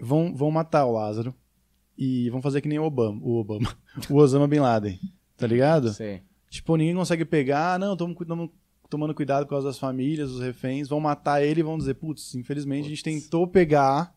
[0.00, 1.34] Vão, vão matar o Lázaro
[1.96, 3.76] e vão fazer que nem o Obama, o Obama,
[4.08, 4.98] o Osama Bin Laden,
[5.36, 5.92] tá ligado?
[5.92, 6.22] Sei.
[6.48, 8.16] Tipo, ninguém consegue pegar, não, estamos
[8.88, 12.34] tomando cuidado por causa das famílias, dos reféns, vão matar ele e vão dizer, putz,
[12.34, 14.14] infelizmente a gente tentou pegar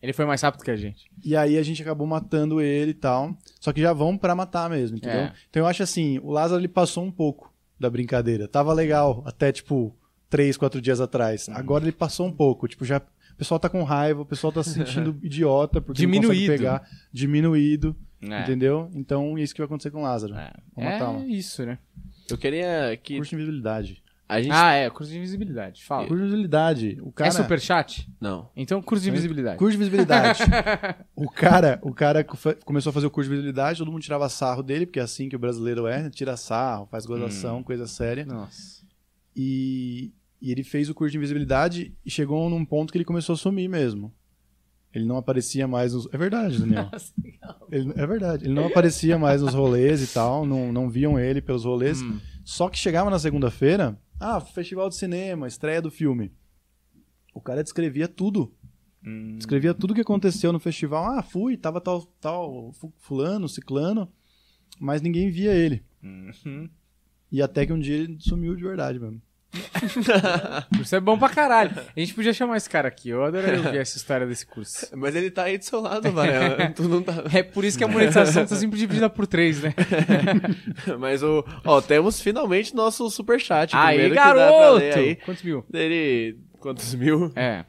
[0.00, 1.10] Ele foi mais rápido que a gente.
[1.24, 3.36] e aí a gente acabou matando ele e tal.
[3.60, 5.22] Só que já vão pra matar mesmo, entendeu?
[5.22, 5.34] É.
[5.50, 8.46] Então eu acho assim, o Lázaro ele passou um pouco da brincadeira.
[8.46, 9.96] Tava legal até, tipo,
[10.30, 11.48] três, quatro dias atrás.
[11.48, 11.56] Uhum.
[11.56, 12.68] Agora ele passou um pouco.
[12.68, 13.02] Tipo, já.
[13.38, 16.32] O pessoal tá com raiva, o pessoal tá se sentindo idiota porque não Diminuído.
[16.34, 16.88] consegue pegar.
[17.12, 17.94] Diminuído.
[18.20, 18.42] É.
[18.42, 18.90] Entendeu?
[18.92, 20.34] Então é isso que vai acontecer com o Lázaro.
[20.34, 21.78] É, é isso, né?
[22.28, 24.02] Eu queria que Curso de invisibilidade.
[24.28, 24.52] a gente...
[24.52, 25.84] Ah, é, curso de invisibilidade.
[25.84, 26.08] Fala.
[26.08, 26.98] Curso de invisibilidade.
[27.00, 27.28] O cara.
[27.28, 28.10] É superchat?
[28.20, 28.50] Não.
[28.56, 29.56] Então, curso de invisibilidade.
[29.56, 30.42] Curso de visibilidade.
[31.14, 32.26] o cara, o cara
[32.64, 35.28] começou a fazer o curso de visibilidade, todo mundo tirava sarro dele, porque é assim
[35.28, 36.10] que o brasileiro é, né?
[36.10, 38.26] tira sarro, faz gozação, coisa séria.
[38.26, 38.82] Nossa.
[39.36, 43.34] E, e ele fez o curso de invisibilidade e chegou num ponto que ele começou
[43.34, 44.12] a sumir mesmo.
[44.94, 46.08] Ele não aparecia mais nos.
[46.12, 46.90] É verdade, Daniel.
[47.70, 48.46] Ele- é verdade.
[48.46, 52.00] Ele não aparecia mais nos rolês e tal, não, não viam ele pelos rolês.
[52.00, 52.18] Hum.
[52.42, 56.32] Só que chegava na segunda-feira, ah, festival de cinema, estreia do filme.
[57.34, 58.50] O cara descrevia tudo.
[59.04, 59.36] Hum.
[59.36, 61.04] Descrevia tudo que aconteceu no festival.
[61.18, 64.10] Ah, fui, tava tal, tal, fu- fulano, ciclano,
[64.80, 65.84] mas ninguém via ele.
[66.02, 66.68] Uhum.
[67.30, 69.20] E até que um dia ele sumiu de verdade mesmo.
[70.80, 71.70] Isso é bom pra caralho.
[71.96, 73.08] A gente podia chamar esse cara aqui.
[73.10, 74.86] Eu adoraria ouvir essa história desse curso.
[74.96, 76.70] Mas ele tá aí do seu lado, Varela.
[76.76, 77.24] tu não tá...
[77.32, 79.74] É por isso que a monetização tá sempre dividida por três, né?
[80.98, 81.44] Mas o.
[81.64, 83.74] Ó, temos finalmente nosso superchat.
[83.74, 84.98] Aí, primeiro garoto!
[84.98, 85.16] aí.
[85.16, 85.64] Quantos mil?
[85.68, 86.38] Dele.
[86.60, 87.32] Quantos mil?
[87.34, 87.64] É.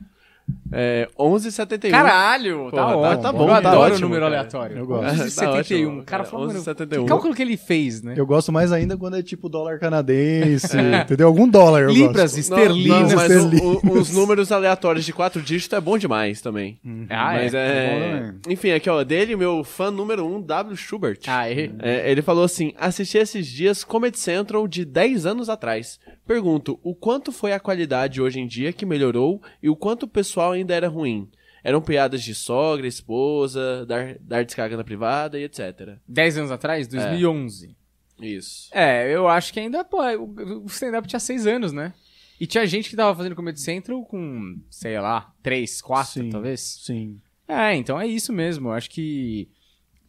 [0.72, 1.08] É.
[1.18, 1.90] 11,71.
[1.92, 2.66] Caralho!
[2.66, 3.02] tá Porra, ótimo.
[3.24, 4.36] tá- tá bom, Eu tá adoro o ótimo, número cara.
[4.38, 4.78] aleatório.
[4.78, 5.10] Eu gosto.
[5.40, 5.60] Tá 11,71.
[5.60, 7.02] ótimo, O cara mano, 11,71.
[7.02, 8.14] que cálculo que ele fez, né?
[8.18, 11.28] Eu gosto mais ainda quando é tipo dólar canadense, entendeu?
[11.28, 12.40] Algum dólar eu Libras, gosto.
[12.40, 13.00] Esterlinas.
[13.10, 13.62] não, mas esterlinas.
[13.62, 16.80] o- o- os números aleatórios de quatro dígitos é bom demais também.
[17.10, 17.58] Ah, mas é.
[17.58, 17.90] é.
[17.90, 18.54] bom também.
[18.54, 20.76] Enfim, aqui, ó, dele, meu fã número um, W.
[20.78, 21.20] Schubert.
[21.28, 21.70] Ah, é.
[21.80, 26.00] É, ele falou assim: assisti esses dias Comedy Central de 10 anos atrás.
[26.28, 30.08] Pergunto, o quanto foi a qualidade hoje em dia que melhorou e o quanto o
[30.08, 31.30] pessoal ainda era ruim?
[31.64, 35.98] Eram piadas de sogra, esposa, dar, dar descarga na privada e etc.
[36.08, 36.88] 10 anos atrás?
[36.88, 37.76] 2011.
[38.22, 38.70] Isso.
[38.74, 41.94] É, eu acho que ainda, pô, o stand-up tinha 6 anos, né?
[42.40, 46.30] E tinha gente que tava fazendo Comedy Central com, sei lá, 3, 4, Sim.
[46.30, 46.62] talvez.
[46.62, 47.20] Sim.
[47.48, 48.70] É, então é isso mesmo.
[48.70, 49.50] Eu acho que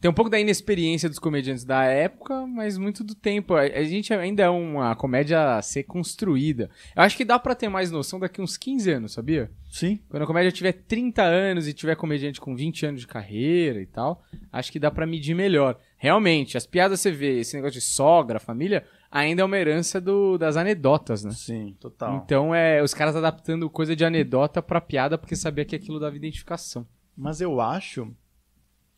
[0.01, 3.53] tem um pouco da inexperiência dos comediantes da época, mas muito do tempo.
[3.53, 6.71] A, gente ainda é uma comédia a ser construída.
[6.95, 9.51] Eu acho que dá pra ter mais noção daqui uns 15 anos, sabia?
[9.69, 9.99] Sim.
[10.09, 13.85] Quando a comédia tiver 30 anos e tiver comediante com 20 anos de carreira e
[13.85, 15.77] tal, acho que dá pra medir melhor.
[15.97, 20.35] Realmente, as piadas você vê, esse negócio de sogra, família, ainda é uma herança do-
[20.35, 21.29] das anedotas, né?
[21.31, 22.23] Sim, total.
[22.25, 26.15] Então é os caras adaptando coisa de anedota pra piada porque sabia que aquilo dava
[26.15, 26.87] identificação.
[27.15, 28.11] Mas eu acho.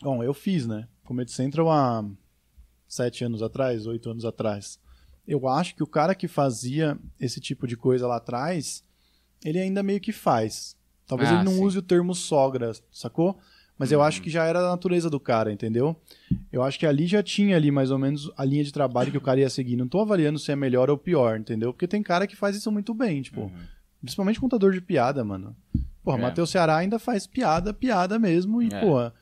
[0.02, 0.88] Bom, eu fiz, né?
[1.04, 2.06] Comedy Central há
[2.88, 4.80] sete anos atrás, oito anos atrás.
[5.28, 8.84] Eu acho que o cara que fazia esse tipo de coisa lá atrás,
[9.44, 10.76] ele ainda meio que faz.
[11.08, 11.64] Talvez Ah, ele não sim.
[11.64, 13.38] use o termo sogra, sacou?
[13.78, 15.96] Mas eu acho que já era da natureza do cara, entendeu?
[16.52, 19.18] Eu acho que ali já tinha ali mais ou menos a linha de trabalho que
[19.18, 19.76] o cara ia seguir.
[19.76, 21.74] Não tô avaliando se é melhor ou pior, entendeu?
[21.74, 23.52] Porque tem cara que faz isso muito bem, tipo,
[24.00, 25.56] principalmente contador de piada, mano.
[26.04, 26.22] Porra, É.
[26.22, 28.80] Matheus Ceará ainda faz piada, piada mesmo, e, É.
[28.80, 29.14] porra,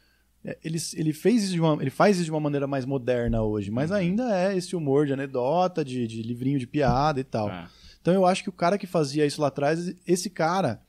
[0.63, 3.69] ele, ele, fez isso de uma, ele faz isso de uma maneira mais moderna hoje,
[3.69, 3.75] Uhum.
[3.75, 7.49] mas ainda é esse humor de anedota, de, de livrinho de piada e tal.
[7.49, 7.67] É.
[8.01, 10.81] Então eu acho que o cara que fazia isso lá atrás, esse cara,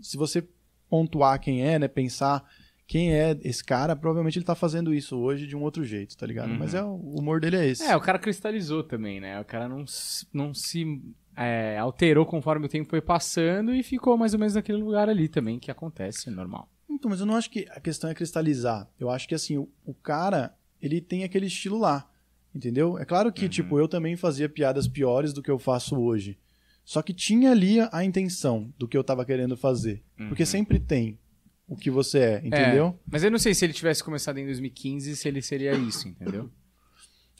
[0.00, 0.46] se você
[0.88, 2.44] pontuar quem é, né, pensar
[2.86, 6.26] quem é esse cara, provavelmente ele tá fazendo isso hoje de um outro jeito, tá
[6.26, 6.50] ligado?
[6.50, 6.58] Uhum.
[6.58, 7.82] Mas é, o humor dele é esse.
[7.82, 9.40] É, o cara cristalizou também, né?
[9.40, 11.00] O cara não, se- não se
[11.34, 15.28] é, alterou conforme o tempo foi passando e ficou mais ou menos naquele lugar ali
[15.28, 16.68] também, que acontece, é normal.
[16.88, 18.88] Então, mas eu não acho que a questão é cristalizar.
[18.98, 22.08] Eu acho que assim, o, o cara, ele tem aquele estilo lá.
[22.54, 22.96] Entendeu?
[22.98, 26.38] É claro que, tipo, eu também fazia piadas piores do que eu faço hoje.
[26.84, 30.04] Só que tinha ali a, intenção do que eu tava querendo fazer.
[30.28, 31.18] Porque sempre tem
[31.66, 32.88] o que você é, entendeu?
[32.88, 36.06] É, mas eu não sei se ele tivesse começado em 2015, se ele seria isso,
[36.06, 36.50] entendeu?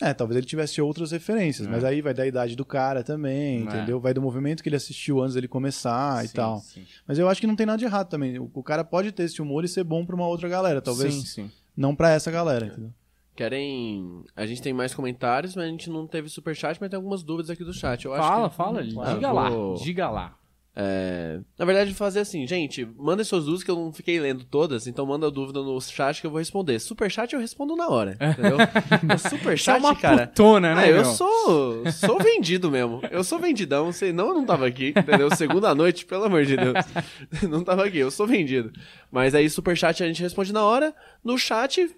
[0.00, 1.70] É, talvez ele tivesse outras referências, É.
[1.70, 3.60] mas aí vai da idade do cara também, É.
[3.60, 4.00] entendeu?
[4.00, 6.58] Vai do movimento que ele assistiu antes dele começar e Sim, tal.
[6.58, 6.84] Sim.
[7.06, 8.38] Mas eu acho que não tem nada de errado também.
[8.38, 11.14] O, o cara pode ter esse humor e ser bom pra uma outra galera, talvez
[11.14, 11.50] Sim, sim.
[11.76, 12.90] não pra essa galera, entendeu?
[13.36, 14.22] Querem.
[14.36, 17.50] A gente tem mais comentários, mas a gente não teve superchat, mas tem algumas dúvidas
[17.50, 18.04] aqui do chat.
[18.04, 18.82] Eu acho Fala, que- fala, Ah,
[19.14, 20.36] diga vou- lá, diga lá.
[20.76, 24.86] É, Na verdade, fazer assim, gente, manda suas dúvidas que eu não fiquei lendo todas,
[24.88, 26.80] então manda a dúvida no chat que eu vou responder.
[26.80, 28.56] Superchat eu respondo na hora, entendeu?
[28.56, 29.18] O
[29.56, 30.26] Você é uma cara.
[30.26, 33.00] putona, né, Ah, eu sou, sou vendido mesmo.
[33.10, 35.30] Eu sou vendidão, senão eu não tava aqui, entendeu?
[35.36, 36.74] Segunda noite, pelo amor de Deus.
[37.48, 38.72] Não tava aqui, eu sou vendido.
[39.10, 40.94] Mas aí, superchat a gente responde na hora.
[41.22, 41.88] No chat,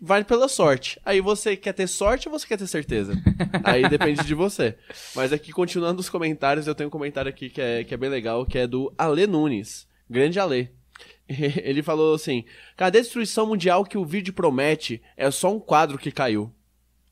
[0.00, 1.00] vai pela sorte.
[1.04, 3.14] Aí você quer ter sorte ou você quer ter certeza?
[3.64, 4.76] Aí depende de você.
[5.14, 8.10] Mas aqui, continuando os comentários, eu tenho um comentário aqui que é, que é bem
[8.10, 9.86] legal, que é do Ale Nunes.
[10.08, 10.70] Grande Ale.
[11.28, 12.44] Ele falou assim:
[12.76, 15.02] Cadê a destruição mundial que o vídeo promete?
[15.16, 16.52] É só um quadro que caiu.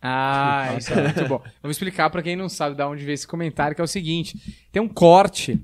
[0.01, 1.40] Ah, isso é muito bom.
[1.45, 3.88] Eu vou explicar pra quem não sabe de onde veio esse comentário, que é o
[3.88, 5.59] seguinte: tem um corte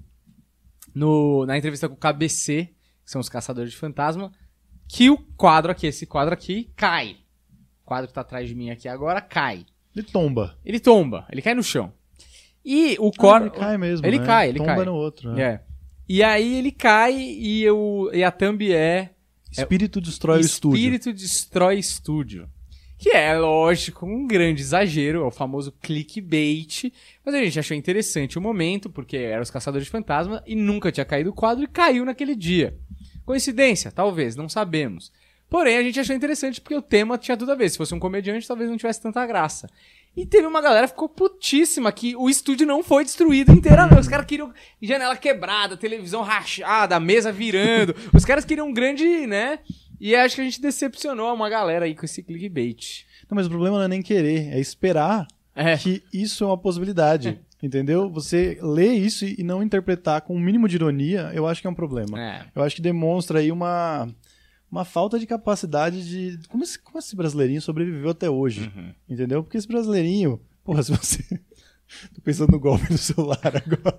[0.94, 2.70] no, na entrevista com o KBC,
[3.04, 4.32] que são os caçadores de fantasma,
[4.88, 7.16] que o quadro aqui, esse quadro aqui, cai.
[7.84, 9.64] O quadro que tá atrás de mim aqui agora cai.
[9.94, 10.56] Ele tomba.
[10.64, 11.92] Ele tomba, ele cai no chão.
[12.64, 13.44] E o Ah, corte.
[13.46, 14.06] ele cai mesmo.
[14.06, 14.26] Ele né?
[14.26, 14.84] cai, ele tomba cai.
[14.84, 15.32] no outro.
[15.32, 15.42] né?
[15.42, 15.60] É.
[16.08, 19.10] E aí ele cai e, eu, e a thumb é
[19.50, 20.76] Espírito destrói o estúdio.
[20.78, 22.48] Espírito destrói estúdio.
[22.98, 26.92] Que é, lógico, um grande exagero, é o famoso clickbait.
[27.24, 30.90] Mas a gente achou interessante o momento, porque eram os caçadores de fantasma e nunca
[30.90, 32.76] tinha caído o quadro e caiu naquele dia.
[33.28, 33.92] Coincidência?
[33.92, 35.12] Talvez, não sabemos.
[35.50, 37.68] Porém, a gente achou interessante porque o tema tinha tudo a ver.
[37.68, 39.68] Se fosse um comediante, talvez não tivesse tanta graça.
[40.16, 44.00] E teve uma galera que ficou putíssima que o estúdio não foi destruído inteiramente.
[44.00, 47.94] Os caras queriam janela quebrada, televisão rachada, mesa virando.
[48.16, 49.58] Os caras queriam um grande, né?
[50.00, 53.04] E acho que a gente decepcionou uma galera aí com esse clickbait.
[53.30, 55.76] Não, mas o problema não é nem querer, é esperar É.
[55.76, 57.38] que isso é uma possibilidade.
[57.62, 58.08] Entendeu?
[58.10, 61.70] Você ler isso e não interpretar com o mínimo de ironia, eu acho que é
[61.70, 62.20] um problema.
[62.20, 62.44] É.
[62.54, 64.08] Eu acho que demonstra aí uma,
[64.70, 66.38] uma falta de capacidade de.
[66.48, 68.70] Como esse, como esse brasileirinho sobreviveu até hoje?
[68.76, 68.92] Uhum.
[69.08, 69.42] Entendeu?
[69.42, 70.40] Porque esse brasileirinho.
[70.62, 71.24] Porra, se você.
[72.14, 73.98] Tô pensando no golpe do celular agora.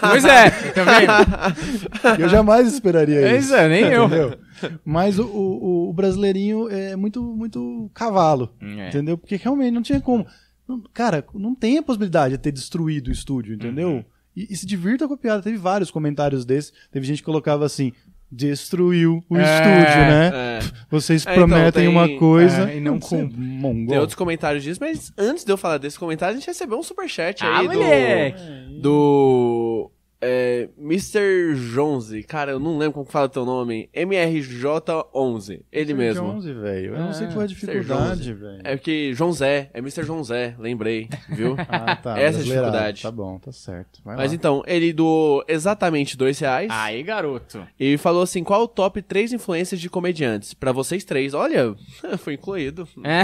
[0.00, 2.22] Pois é, tá vendo?
[2.22, 3.46] Eu jamais esperaria É isso.
[3.46, 4.04] isso, é, nem eu.
[4.06, 4.38] Entendeu?
[4.84, 8.54] Mas o, o, o brasileirinho é muito, muito cavalo.
[8.60, 8.88] É.
[8.88, 9.18] Entendeu?
[9.18, 10.26] Porque realmente não tinha como.
[10.68, 13.88] Não- cara, não tem a possibilidade de ter destruído o estúdio, entendeu?
[13.88, 14.04] Uhum.
[14.36, 15.42] E, e se divirta com a piada.
[15.42, 16.72] Teve vários comentários desses.
[16.90, 17.92] Teve gente que colocava assim:
[18.30, 20.30] destruiu o É, estúdio, né?
[20.34, 20.58] É.
[20.90, 23.38] Vocês É, então, prometem tem- uma coisa é, e não cumprem.
[23.40, 23.88] mongol.
[23.90, 26.82] Tem outros comentários disso, mas antes de eu falar desse comentário, a gente recebeu um
[26.82, 28.40] superchat Ah, aí moleque!
[28.80, 28.80] do.
[28.80, 29.90] Do.
[30.26, 31.54] É, Mr.
[31.54, 32.22] Jonze.
[32.22, 33.90] Cara, eu não lembro como fala teu nome.
[33.94, 35.60] MRJ11.
[35.70, 35.94] Ele Mr.
[35.94, 36.26] mesmo.
[36.32, 36.94] Jones, velho.
[36.94, 37.54] Eu não sei Ah, qual é a Mr.
[37.66, 38.60] dificuldade, velho.
[38.64, 39.70] É porque João Zé.
[39.74, 40.02] É Mr.
[40.04, 40.54] João Zé.
[40.58, 41.56] Lembrei, viu?
[41.68, 42.18] Ah, tá.
[42.18, 43.02] Essa é a dificuldade.
[43.02, 44.00] Tá bom, tá certo.
[44.04, 44.34] Vai Mas lá.
[44.34, 46.68] então, ele doou exatamente dois reais.
[46.70, 47.66] Aí, garoto.
[47.78, 50.54] E falou assim: qual o top 3 influências de comediantes?
[50.54, 51.34] Pra vocês três.
[51.34, 51.74] Olha,
[52.18, 52.88] foi incluído.
[53.02, 53.22] É.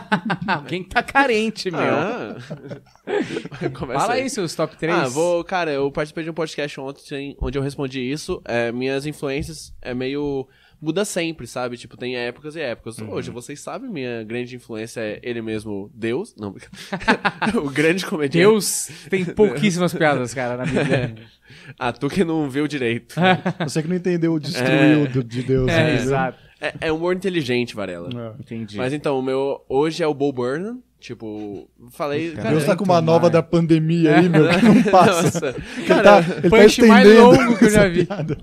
[0.50, 1.80] Alguém tá carente, meu.
[1.80, 2.36] Ah.
[3.94, 4.94] Fala aí seus top 3.
[4.94, 8.40] Ah, vou, cara, eu participei de um podcast ontem onde eu respondi isso.
[8.44, 10.46] É, minhas influências é meio.
[10.80, 11.76] Muda sempre, sabe?
[11.76, 12.98] Tipo, tem épocas e épocas.
[12.98, 13.10] Uhum.
[13.10, 16.36] Hoje, vocês sabem, minha grande influência é ele mesmo, Deus.
[16.38, 16.54] Não,
[17.64, 18.38] o grande comediante.
[18.38, 21.16] Deus tem pouquíssimas piadas, cara, na Bíblia.
[21.76, 23.16] Ah, tu que não viu direito.
[23.66, 25.68] Você que não entendeu o destruiu do- de Deus.
[25.68, 26.02] É, entendeu?
[26.04, 26.38] exato.
[26.60, 28.08] É, é humor inteligente, Varela.
[28.36, 28.40] É.
[28.40, 28.76] Entendi.
[28.76, 30.82] Mas então, o meu hoje é o Bo Burnham.
[31.00, 32.32] Tipo, falei.
[32.32, 33.32] Cara, Deus tá com uma nova mais.
[33.32, 35.22] da pandemia aí, meu, que não passa.
[35.22, 38.04] Nossa, Ele cara, tá, ele tá punch mais estendendo longo que eu já vi.
[38.04, 38.38] piada.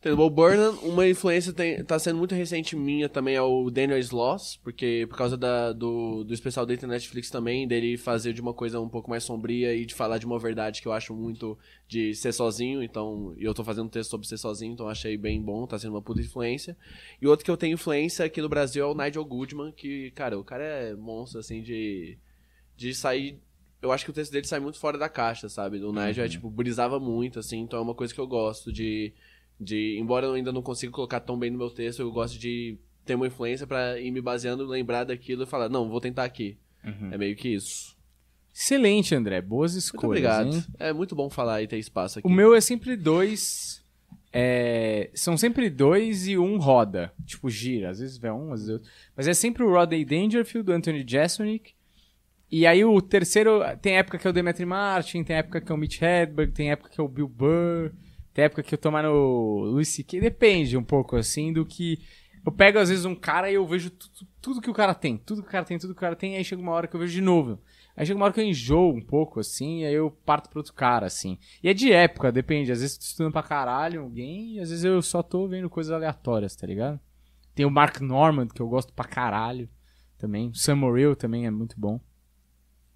[0.00, 3.68] Tem o Bo Burnham, uma influência tem, tá sendo muito recente minha também é o
[3.68, 8.40] Daniel Sloss, porque por causa da, do, do especial na Netflix também, dele fazer de
[8.40, 11.12] uma coisa um pouco mais sombria e de falar de uma verdade que eu acho
[11.12, 11.58] muito
[11.88, 15.16] de ser sozinho, então, e eu tô fazendo um texto sobre ser sozinho, então achei
[15.16, 16.76] bem bom, tá sendo uma puta influência.
[17.20, 20.38] E outro que eu tenho influência aqui no Brasil é o Nigel Goodman, que, cara,
[20.38, 22.16] o cara é monstro, assim, de,
[22.76, 23.40] de sair...
[23.82, 25.82] Eu acho que o texto dele sai muito fora da caixa, sabe?
[25.82, 29.12] O Nigel é, tipo, brisava muito, assim, então é uma coisa que eu gosto de
[29.60, 32.76] de embora eu ainda não consiga colocar tão bem no meu texto, eu gosto de
[33.04, 36.56] ter uma influência pra ir me baseando, lembrar daquilo e falar, não, vou tentar aqui.
[37.10, 37.96] É meio que isso.
[38.54, 39.40] Excelente, André.
[39.42, 40.04] Boas Muito escolhas.
[40.06, 40.54] obrigado.
[40.54, 40.64] hein?
[40.78, 42.26] É muito bom falar e ter espaço aqui.
[42.26, 43.84] O meu é sempre dois.
[44.32, 47.12] é, são sempre dois e um roda.
[47.26, 47.90] Tipo, gira.
[47.90, 48.90] Às vezes vai um, às vezes outro.
[49.16, 51.72] Mas é sempre o Rodney Dangerfield, do Anthony Jeselnik.
[52.50, 53.60] E aí o terceiro.
[53.82, 56.70] Tem época que é o Demetri Martin, tem época que é o Mitch Hedberg, tem
[56.70, 57.92] época que é o Bill Burr,
[58.38, 60.20] tem época que eu tô mais no Luis C.K.
[60.20, 61.98] Depende um pouco, assim, do que.
[62.46, 63.90] Eu pego, às vezes, um cara e eu vejo
[64.40, 65.16] tudo, que o cara tem.
[65.16, 66.94] Tudo que o cara tem, tudo que o cara tem, aí chega uma hora que
[66.94, 67.60] eu vejo de novo.
[67.96, 70.60] Aí chega uma hora que eu enjoo um pouco, assim, e aí eu parto pro
[70.60, 71.36] outro cara, assim.
[71.64, 72.70] E é de época, depende.
[72.70, 75.68] Às vezes eu tô estudando pra caralho alguém, e às vezes eu só tô vendo
[75.68, 77.00] coisas aleatórias, tá ligado?
[77.56, 79.68] Tem o Mark Normand, que eu gosto pra caralho
[80.16, 80.50] também.
[80.50, 82.00] O Sam Morril também é muito bom.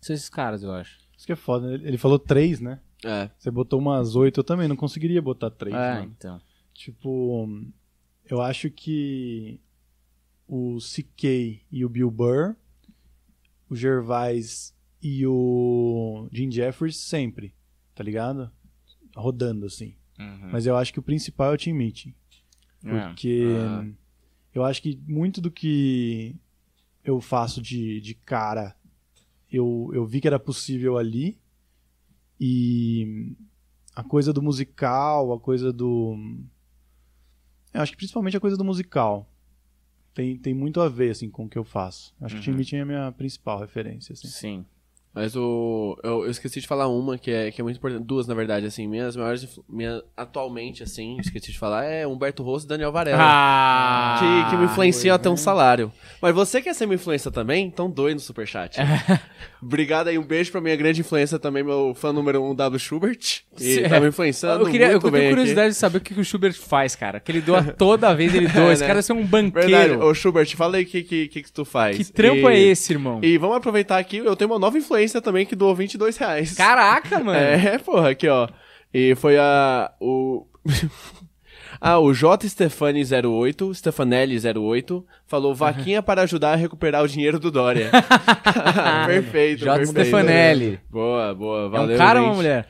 [0.01, 1.01] São esses caras, eu acho.
[1.17, 1.67] Isso que é foda.
[1.67, 1.75] né?
[1.83, 2.79] Ele falou três, né?
[3.05, 3.31] É.
[3.39, 5.75] Você botou umas oito, eu também não conseguiria botar três.
[5.75, 6.15] É, mano.
[6.17, 6.41] então.
[6.75, 7.49] Tipo,
[8.29, 9.61] eu acho que
[10.49, 12.55] o CK e o Bill Burr,
[13.69, 17.55] o Gervais e o Jim Jeffries sempre,
[17.95, 18.51] tá ligado?
[19.17, 19.95] Rodando assim.
[20.53, 22.15] Mas eu acho que o principal é o Team Meeting.
[22.85, 23.07] É.
[23.09, 23.85] Porque Ah.
[24.55, 26.37] eu acho que muito do que
[27.05, 28.77] eu faço de, de cara,
[29.51, 31.37] eu, eu vi que era possível ali.
[32.45, 33.37] E
[33.95, 36.17] a coisa do musical, a coisa do.
[37.73, 39.29] Eu acho que principalmente a coisa do musical.
[40.13, 42.13] Tem, tem muito a ver, assim, com o que eu faço.
[42.21, 44.27] Acho que o Team Meeting é a minha principal referência, assim.
[44.27, 44.67] Sim.
[45.15, 45.99] Mas o.
[46.03, 48.05] Eu, eu esqueci de falar uma que é, que é muito importante.
[48.05, 48.87] Duas, na verdade, assim.
[48.87, 49.47] Minhas maiores.
[49.69, 53.19] Minha, atualmente, assim, esqueci de falar, é Humberto Rosso e Daniel Varela.
[53.21, 55.37] Ah, que, que me influenciam até um né?
[55.39, 55.93] salário.
[56.21, 57.67] Mas você quer ser minha influência também?
[57.67, 58.79] Então doe no superchat.
[59.63, 62.79] Obrigado aí, um beijo pra minha grande influência também, meu fã número um, W.
[62.81, 63.19] Schubert.
[63.55, 64.01] Que Sim, tá é.
[64.01, 65.31] me influenciando Eu, queria, eu muito tenho bem aqui.
[65.31, 67.21] curiosidade de saber o que, que o Schubert faz, cara.
[67.21, 68.71] Que ele doa toda vez, ele doa.
[68.71, 68.89] É, Esse né?
[68.89, 69.69] cara ser um banqueiro.
[69.69, 70.03] Verdade.
[70.03, 71.97] Ô, Schubert, fala aí o que, que, que, que tu faz.
[71.99, 73.21] Que trampo E- é esse, irmão?
[73.23, 76.55] E vamos aproveitar aqui, eu tenho uma nova influência também que doou 22 reais.
[76.55, 77.39] Caraca, mano.
[77.43, 78.49] É, porra, aqui, ó.
[78.93, 79.91] E foi a.
[80.01, 80.47] O.
[81.81, 82.49] ah, o J.
[82.49, 87.91] Stefani 08, Stefanelli 08, falou vaquinha para ajudar a recuperar o dinheiro do Dória.
[89.07, 89.77] perfeito, J.
[89.79, 90.01] perfeito.
[90.03, 90.79] Stefanelli.
[90.91, 91.95] Boa, boa, É valeu.
[91.95, 92.37] um cara ou uma gente.
[92.43, 92.69] mulher?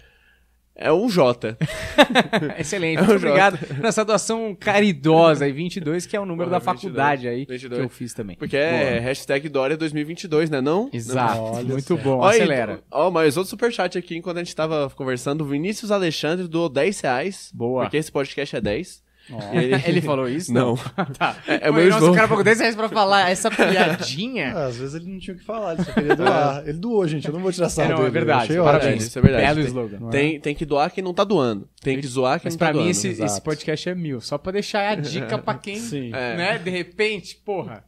[0.82, 1.56] É um J.
[2.58, 2.98] Excelente.
[2.98, 3.28] É o Muito Jota.
[3.28, 7.46] obrigado nessa doação caridosa aí, 22, que é o número Porra, da faculdade 22, aí
[7.46, 7.78] 22.
[7.80, 8.36] que eu fiz também.
[8.36, 10.60] Porque é hashtag Dória 2022, né?
[10.60, 10.90] Não?
[10.92, 11.40] Exato.
[11.40, 12.18] Olha Muito bom.
[12.18, 12.82] Ó, Acelera.
[12.86, 16.68] então- Ó, mas outro superchat aqui, enquanto a gente tava conversando, o Vinícius Alexandre doou
[16.68, 17.50] 10 reais.
[17.54, 17.82] Boa.
[17.84, 19.02] Porque esse podcast é 10.
[19.30, 19.54] Ó.
[19.54, 20.52] Ele, Ele falou isso?
[20.52, 20.76] Não.
[21.18, 21.36] tá.
[21.46, 24.52] É, é o Foi, meu nossa, o cara pagou 10 reais pra falar essa piadinha.
[24.54, 26.62] Ah, às vezes ele não tinha o que falar, ele só queria doar.
[26.66, 28.08] Ele doou, gente, eu não vou tirar É, não, dele.
[28.08, 28.42] é verdade.
[28.44, 28.84] Achei Parabéns.
[28.94, 29.06] ótimo.
[29.06, 29.44] Isso é verdade.
[29.46, 30.10] Belo Tem- slogan.
[30.10, 31.68] Tem, tem que doar quem não tá doando.
[31.80, 32.90] Tem que zoar quem Mas não tá pra mim doando.
[32.90, 34.20] esse, esse podcast é mil.
[34.20, 36.10] Só pra deixar a dica pra quem, Sim.
[36.12, 36.36] É.
[36.36, 37.84] né, de repente, porra.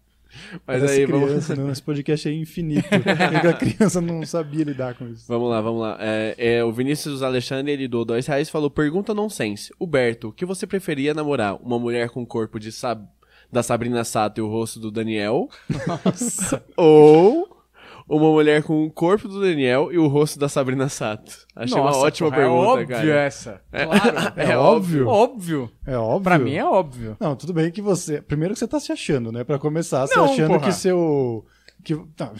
[0.66, 2.88] Mas Parece aí, vamos, criança, não, esse podcast é infinito.
[3.44, 5.24] É a criança não sabia lidar com isso.
[5.28, 5.96] vamos lá, vamos lá.
[6.00, 9.72] É, é, o Vinícius Alexandre, ele doou 2 reais e falou, pergunta nonsense.
[9.78, 11.56] Huberto, o que você preferia namorar?
[11.56, 13.04] Uma mulher com o corpo de Sab...
[13.52, 15.48] da Sabrina Sato e o rosto do Daniel?
[16.76, 17.53] Ou
[18.08, 21.46] uma mulher com o corpo do Daniel e o rosto da Sabrina Sato?
[21.56, 23.20] Achei uma Nossa, ótima porra, pergunta, é óbvio cara.
[23.20, 23.60] essa.
[23.70, 24.32] Claro.
[24.36, 25.08] É óbvio.
[25.08, 25.70] óbvio.
[25.86, 26.22] É óbvio.
[26.22, 27.16] Pra mim é óbvio.
[27.20, 28.20] Não, tudo bem que você.
[28.20, 29.44] Primeiro que você tá se achando, né?
[29.44, 30.60] Pra começar, você Não, achando porra.
[30.60, 31.44] que seu.
[31.82, 31.96] Que...
[32.16, 32.32] Tá,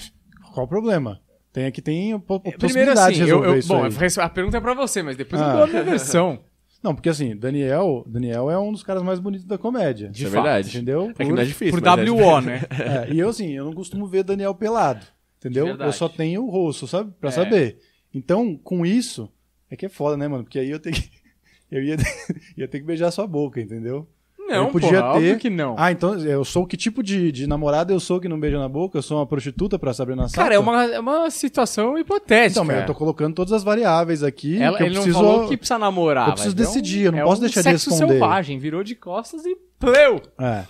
[0.53, 1.21] qual o problema?
[1.53, 4.25] Tem aqui tem po- Primeiro possibilidade assim, de eu, resolver eu, isso bom, aí.
[4.27, 5.53] a pergunta é pra você, mas depois eu Ah.
[5.53, 6.41] dou a minha versão.
[6.83, 10.11] Não, porque assim, Daniel, Daniel é um dos caras mais bonitos da comédia.
[10.13, 10.69] Isso é fato, verdade.
[10.69, 11.13] Entendeu?
[11.19, 11.73] É que não é difícil.
[11.73, 12.61] Por mas é WO, né?
[13.09, 15.07] É, e eu assim, eu não costumo ver Daniel pelado.
[15.45, 15.67] Entendeu?
[15.67, 15.89] Verdade.
[15.89, 17.13] Eu só tenho o rosto, sabe?
[17.21, 17.33] Pra É.
[17.33, 17.79] saber.
[18.15, 19.29] Então, com isso,
[19.71, 20.45] é que é foda, né, mano?
[20.45, 21.11] Porque aí eu tenho que.
[21.71, 21.97] Eu ia,
[22.57, 24.07] ia ter que beijar sua boca, entendeu?
[24.39, 25.75] Não, Eu podia porra, ter- que não.
[25.79, 28.69] Ah, então eu sou que tipo de, de namorada eu sou que não beija na
[28.69, 28.99] boca?
[28.99, 30.37] Eu sou uma prostituta pra Sabrina Sato?
[30.37, 32.51] Cara, é uma, é uma situação hipotética.
[32.61, 34.61] Então, mas eu tô colocando todas as variáveis aqui.
[34.63, 35.21] Ela- que eu ele preciso...
[35.23, 36.29] não falou que precisa namorar.
[36.29, 38.13] eu preciso mas é um- decidir, eu não é posso um deixar de sexo responder.
[38.13, 40.21] selvagem, virou de costas e pleu.
[40.39, 40.65] É.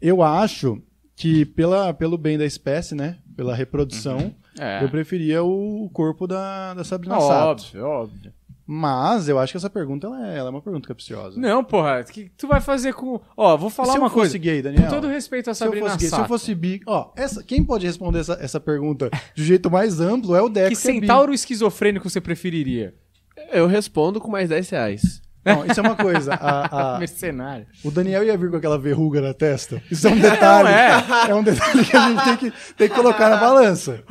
[0.00, 0.82] Eu acho
[1.16, 3.18] que pela, pelo bem da espécie, né?
[3.36, 4.82] Pela reprodução, É.
[4.84, 7.64] eu preferia o corpo da, da Sabrina Sato.
[7.64, 8.32] Óbvio, óbvio.
[8.64, 11.38] Mas eu acho que essa pergunta ela é, ela é uma pergunta capciosa.
[11.38, 13.20] Não, porra, o que tu vai fazer com.
[13.36, 14.38] Ó, vou falar se uma eu fosse coisa.
[14.38, 14.84] gay, Daniel.
[14.84, 17.10] Com todo respeito a se eu Sabrina fosse gay, se eu Sato, fosse bi, ó,
[17.16, 20.74] essa, quem pode responder essa, essa pergunta de jeito mais amplo é o Deco.
[20.76, 21.00] que que é bi.
[21.00, 22.94] centauro esquizofrênico você preferiria?
[23.50, 25.21] Eu respondo com mais 10 reais.
[25.44, 26.34] Não, isso é uma coisa.
[26.34, 27.66] a- a- Mercenário.
[27.84, 29.82] o Daniel ia vir com aquela verruga na testa.
[29.90, 30.68] Isso é um detalhe.
[31.28, 31.34] Não, é.
[31.34, 34.02] um detalhe que a gente tem que, tem que colocar na balança.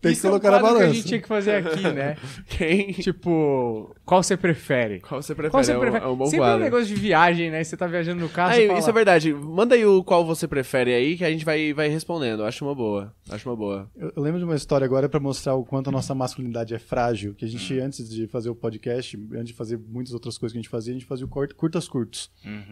[0.00, 0.94] Tem que Isso é um colocar na quadro que a balança.
[0.94, 2.16] gente tinha que fazer aqui, né?
[2.46, 2.92] Quem?
[2.92, 5.00] tipo, qual você prefere?
[5.00, 5.50] Qual você prefere?
[5.50, 6.04] Qual você É um- prefere?
[6.04, 6.64] É um bom Sempre é um quadro.
[6.64, 7.62] negócio de viagem, né?
[7.62, 8.78] Você tá viajando no carro, fala...
[8.78, 9.34] isso é verdade.
[9.34, 12.44] Manda aí o qual você prefere aí, que a gente vai, vai respondendo.
[12.44, 13.14] Acho uma boa.
[13.28, 13.90] Acho uma boa.
[13.94, 16.78] Eu, eu lembro de uma história agora pra mostrar o quanto a nossa masculinidade é
[16.78, 17.34] frágil.
[17.34, 20.58] Que a gente, antes de fazer o podcast, antes de fazer muitas outras coisas que
[20.58, 22.30] a gente fazia, a gente fazia o cort- curtas curtos.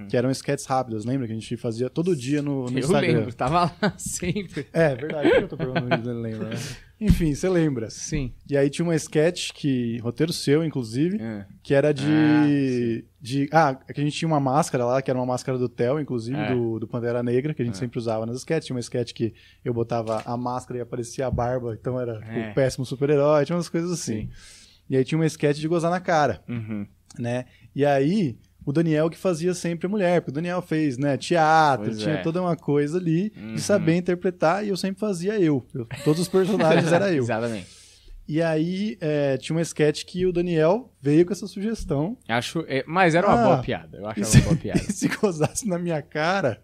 [0.09, 1.27] Que eram sketches rápidas, lembra?
[1.27, 3.13] Que a gente fazia todo dia no, no Eu Instagram.
[3.19, 4.67] lembro, tava lá sempre.
[4.73, 5.29] É, verdade.
[5.29, 6.57] Por que eu tô perguntando se ele lembra, né?
[7.01, 7.91] Enfim, você lembra.
[7.91, 8.33] Sim.
[8.51, 11.47] E aí tinha uma sketch que, roteiro seu, inclusive, É.
[11.63, 13.05] que era de.
[13.21, 16.01] de ah, que a gente tinha uma máscara lá, que era uma máscara do Theo,
[16.01, 16.53] inclusive, É.
[16.55, 18.67] do, do Pantera Negra, que a gente sempre usava nas sketches.
[18.67, 19.33] Tinha uma sketch que
[19.65, 22.51] eu botava a máscara e aparecia a barba, então era É.
[22.51, 24.23] o péssimo super-herói, tinha umas coisas assim.
[24.23, 24.31] Sim.
[24.91, 26.85] E aí tinha uma sketch de gozar na cara, Uhum.
[27.19, 27.45] né?
[27.75, 28.37] E aí.
[28.65, 32.17] O Daniel que fazia sempre a mulher, porque o Daniel fez, né, teatro, Pois tinha
[32.17, 32.23] é.
[32.23, 33.55] toda uma coisa ali Uhum.
[33.55, 35.67] de saber interpretar, e eu sempre fazia eu.
[35.75, 37.23] Eu- todos os personagens era eu.
[37.25, 37.67] Exatamente.
[38.29, 42.19] E aí é, tinha uma sketch que o Daniel veio com essa sugestão.
[42.29, 43.97] Acho, é, mas era uma Ah, boa piada.
[43.97, 44.79] Eu achava se, uma boa piada.
[44.81, 46.61] se gozasse na minha cara,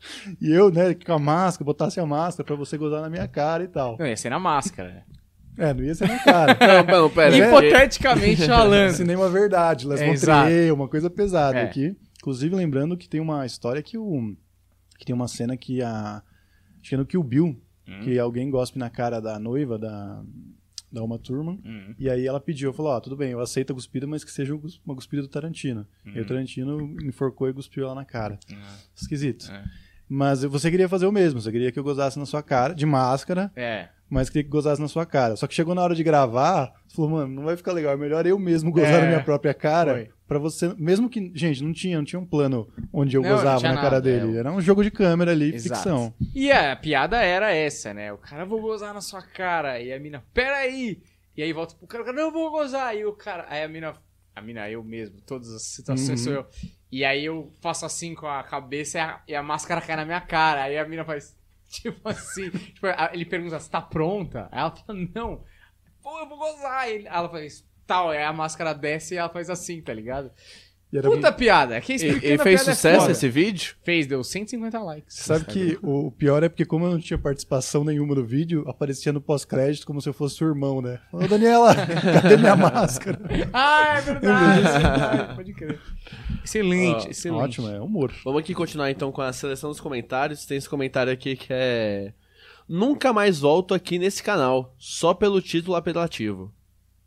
[0.40, 3.62] e eu, né, com a máscara, botasse a máscara pra você gozar na minha cara
[3.62, 3.96] e tal.
[3.98, 5.04] Não, ia ser na máscara.
[5.58, 6.56] É, não ia ser na cara.
[6.86, 7.36] Não, não, pera.
[7.36, 8.92] Hipoteticamente falando.
[8.92, 11.62] Cinema verdade, Les É, Montreux, uma coisa pesada É.
[11.64, 11.96] aqui.
[12.18, 14.36] Inclusive, lembrando que tem uma história que o.
[14.98, 16.22] que tem uma cena que a.
[16.80, 18.00] Acho que é no Kill Bill, Hum.
[18.02, 20.22] que alguém gospe na cara da noiva da.
[20.92, 21.60] da Uma Thurman.
[21.64, 21.94] Hum.
[21.98, 24.54] E aí ela pediu, falou, ó, tudo bem, eu aceito a cuspida, mas que seja
[24.84, 25.86] uma cuspida do Tarantino.
[26.04, 28.38] E o Tarantino enforcou e cuspiu ela na cara.
[28.94, 29.50] Esquisito.
[29.52, 29.64] É.
[30.08, 32.86] Mas você queria fazer o mesmo, você queria que eu gozasse na sua cara, de
[32.86, 33.88] máscara, É.
[34.08, 35.36] mas queria que gozasse na sua cara.
[35.36, 37.96] Só que chegou na hora de gravar, você falou, mano, não vai ficar legal, é
[37.96, 39.00] melhor eu mesmo gozar É.
[39.00, 40.08] na minha própria cara.
[40.28, 43.36] Pra você, mesmo que, gente, não tinha, não tinha um plano onde eu Não, não
[43.36, 44.36] gozava tinha na cara nada, dele.
[44.36, 44.40] é.
[44.40, 45.74] Era um jogo de câmera ali, Exato.
[45.82, 46.14] ficção.
[46.34, 48.12] E a piada era essa, né?
[48.12, 49.80] O cara, vou gozar na sua cara.
[49.80, 51.00] E a mina, peraí.
[51.36, 52.96] E aí volta pro cara, o cara, não, vou gozar.
[52.96, 53.94] E o cara, aí a mina,
[54.34, 56.16] a mina, eu mesmo, todas as situações Uhum.
[56.24, 56.46] sou eu.
[56.90, 60.04] E aí eu faço assim com a cabeça e a, e a máscara cai na
[60.04, 60.64] minha cara.
[60.64, 61.35] Aí a mina faz,
[61.70, 64.48] tipo assim, tipo, ele pergunta, você tá pronta?
[64.52, 65.44] Ela fala, não.
[66.02, 66.88] Pô, eu vou gozar.
[66.88, 70.30] Ela faz, tal, aí a máscara desce e ela faz assim, tá ligado?
[70.98, 71.80] Era Puta piada.
[71.80, 73.74] Quem E, e fez é sucesso esse vídeo?
[73.82, 75.16] Fez, deu 150 likes.
[75.16, 79.12] Sabe que o pior é porque, como eu não tinha participação nenhuma no vídeo, aparecia
[79.12, 81.00] no pós-crédito como se eu fosse seu irmão, né?
[81.12, 81.74] Ô, Daniela,
[82.22, 83.20] cadê minha máscara?
[83.52, 84.58] Ah, é verdade.
[84.58, 85.80] é verdade, Pode crer.
[86.44, 87.42] Excelente, Ó, excelente.
[87.42, 88.12] Ótimo, é humor.
[88.24, 90.46] Vamos aqui continuar então com a seleção dos comentários.
[90.46, 92.12] Tem esse comentário aqui que é.
[92.68, 96.52] Nunca mais volto aqui nesse canal, só pelo título apelativo.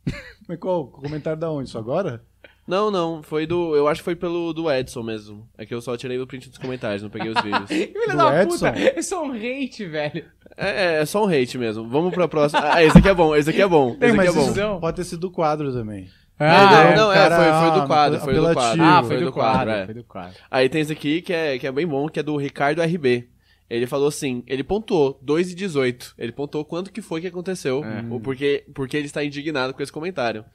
[0.48, 0.88] Mas qual?
[0.88, 1.70] Comentário da onde?
[1.70, 2.24] Isso agora?
[2.70, 3.76] Não, não, foi do.
[3.76, 5.50] Eu acho que foi pelo do Edson mesmo.
[5.58, 7.68] É que eu só tirei o print dos comentários, não peguei os vídeos.
[7.68, 8.58] Filho Do da Edson?
[8.58, 10.26] puta, é só um hate, velho.
[10.56, 11.90] É, é, é só um hate mesmo.
[11.90, 12.62] Vamos pra próxima.
[12.64, 13.96] Ah, esse aqui é bom, esse aqui é bom.
[13.96, 14.46] Esse aqui mas é bom.
[14.52, 14.80] isso Não.
[14.80, 16.08] pode ter sido do quadro também.
[16.40, 16.96] Ah, é.
[16.96, 18.84] não, é, cara, foi, foi do ah, quadro, foi do quadro.
[18.84, 19.86] Ah, foi foi do do quadro, quadro, é.
[19.86, 20.36] foi do quadro.
[20.50, 23.28] Aí tem esse aqui que é, que é bem bom, que é do Ricardo RB.
[23.70, 26.16] Ele falou assim, ele pontuou 2 e 18.
[26.18, 28.06] Ele pontuou quanto que foi que aconteceu, É.
[28.10, 30.46] ou porque, porque ele está indignado com esse comentário.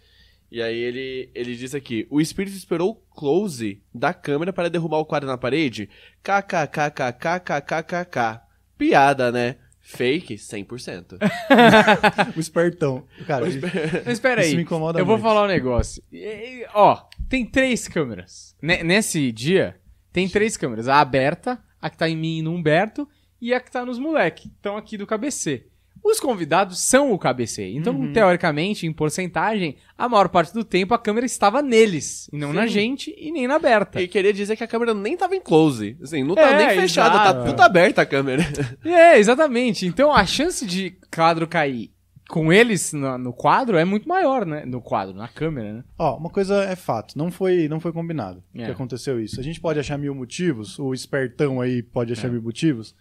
[0.51, 5.05] E aí ele, ele disse aqui, o espírito esperou close da câmera para derrubar o
[5.05, 5.89] quadro na parede?
[6.23, 8.41] KKKKKKKKK.
[8.79, 9.57] Piada, né?
[9.81, 11.19] Fake, 100%.
[12.37, 13.05] O espertão.
[13.27, 13.57] Cara, Mas
[14.15, 15.27] espera aí, Isso me incomoda eu vou muito.
[15.29, 16.03] falar um negócio.
[16.11, 18.57] E- e- ó, tem três câmeras.
[18.63, 19.77] Ne- nesse dia,
[20.13, 20.89] tem três câmeras.
[20.89, 23.07] A aberta, a que tá em mim e no Humberto,
[23.41, 24.49] e a que tá nos moleque.
[24.57, 25.67] Estão aqui do KBC.
[26.05, 27.73] Os convidados são o KBC.
[27.75, 28.13] Então, Uhum.
[28.13, 32.29] teoricamente, em porcentagem, a maior parte do tempo a câmera estava neles.
[32.33, 34.03] E não na gente e nem na aberta.
[34.03, 35.97] E queria dizer que a câmera nem tava em close.
[36.03, 38.43] Assim, não tá É, nem fechada, tá tudo aberta a câmera.
[38.85, 39.87] É, exatamente.
[39.87, 41.91] Então a chance de quadro cair
[42.29, 44.65] com eles no, no quadro é muito maior, né?
[44.67, 45.85] No quadro, na câmera, né?
[45.99, 48.65] Ó, uma coisa é fato, não foi, não foi combinado É.
[48.67, 49.39] que aconteceu isso.
[49.41, 52.31] A gente pode achar mil motivos, o espertão aí pode achar É.
[52.31, 52.95] mil motivos?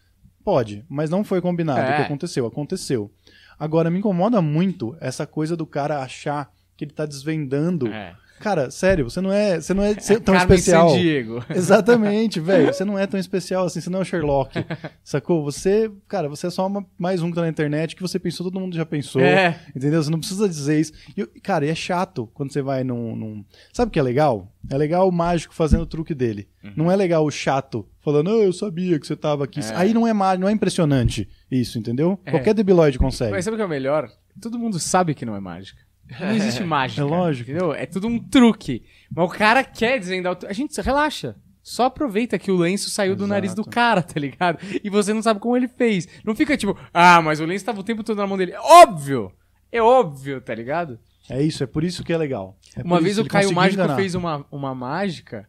[0.43, 1.93] Pode, mas não foi combinado É.
[1.93, 3.11] o que aconteceu, aconteceu.
[3.59, 7.87] Agora, me incomoda muito essa coisa do cara achar que ele tá desvendando.
[7.87, 8.15] É.
[8.39, 10.89] Cara, sério, você não é, você não é tão Carmen especial.
[10.89, 11.45] Sandiego.
[11.49, 12.73] Exatamente, velho.
[12.73, 14.65] Você não é tão especial assim, você não é o Sherlock.
[15.01, 15.43] Sacou?
[15.45, 18.43] Você, cara, você é só uma- mais um que tá na internet que você pensou,
[18.51, 19.21] todo mundo já pensou.
[19.21, 19.61] É.
[19.73, 20.03] Entendeu?
[20.03, 20.91] Você não precisa dizer isso.
[21.15, 24.51] E, cara, e é chato quando você vai num, num- Sabe o que é legal?
[24.69, 26.49] É legal o mágico fazendo o truque dele.
[26.75, 29.59] Não é legal o chato falando, ah, eu sabia que você tava aqui.
[29.59, 29.75] É.
[29.75, 32.19] Aí não é mágico, não é impressionante isso, entendeu?
[32.25, 32.31] É.
[32.31, 33.31] Qualquer debilóide consegue.
[33.31, 34.09] Mas sabe o que é o melhor?
[34.41, 35.81] Todo mundo sabe que não é mágica.
[36.19, 37.01] Não existe mágica.
[37.01, 37.49] É lógico.
[37.49, 37.73] Entendeu?
[37.73, 38.83] É tudo um truque.
[39.09, 40.51] Mas o cara quer desvendar o truque.
[40.51, 41.35] A gente relaxa.
[41.61, 43.29] Só aproveita que o lenço saiu do Exato.
[43.29, 44.59] nariz do cara, tá ligado?
[44.83, 46.09] E você não sabe como ele fez.
[46.25, 48.51] Não fica tipo, ah, mas o lenço tava o tempo todo na mão dele.
[48.51, 49.31] É óbvio!
[49.71, 50.99] É óbvio, tá ligado?
[51.29, 52.59] É isso, é por isso que é legal.
[52.75, 53.95] É Uma vez o Caio Mágico enganar.
[53.95, 55.47] fez uma, uma mágica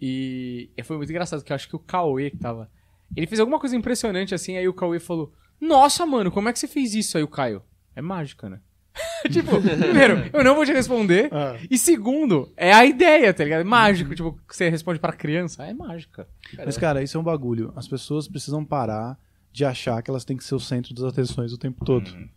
[0.00, 2.70] e foi muito engraçado, porque eu acho que o Cauê que tava.
[3.16, 6.58] Ele fez alguma coisa impressionante assim, aí o Cauê falou: Nossa, mano, como é que
[6.58, 7.16] você fez isso?
[7.16, 7.62] Aí o Caio,
[7.96, 8.60] é mágica, né?
[9.30, 11.28] tipo, primeiro, eu não vou te responder.
[11.32, 11.56] Ah.
[11.70, 13.60] E segundo, é a ideia, tá ligado?
[13.60, 14.14] É mágico.
[14.14, 16.28] Tipo, você responde pra criança, é mágica.
[16.56, 17.72] Mas, cara, isso é um bagulho.
[17.76, 19.18] As pessoas precisam parar
[19.52, 22.08] de achar que elas têm que ser o centro das atenções o tempo todo.
[22.08, 22.28] Uhum.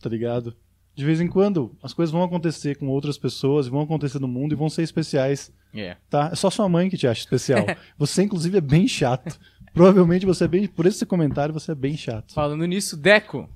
[0.00, 0.56] Tá ligado?
[1.00, 4.52] De vez em quando, as coisas vão acontecer com outras pessoas, vão acontecer no mundo
[4.52, 5.96] e vão ser especiais, É.
[6.10, 6.28] tá?
[6.30, 7.64] É só sua mãe que te acha especial.
[7.96, 9.40] Você, inclusive, é bem chato.
[9.72, 10.66] Provavelmente você é bem.
[10.66, 12.34] Por esse comentário, você é bem chato.
[12.34, 13.48] Falando nisso, Deco.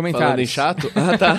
[0.00, 0.26] Comentários.
[0.26, 0.92] Falando em chato.
[0.96, 1.38] Ah, tá.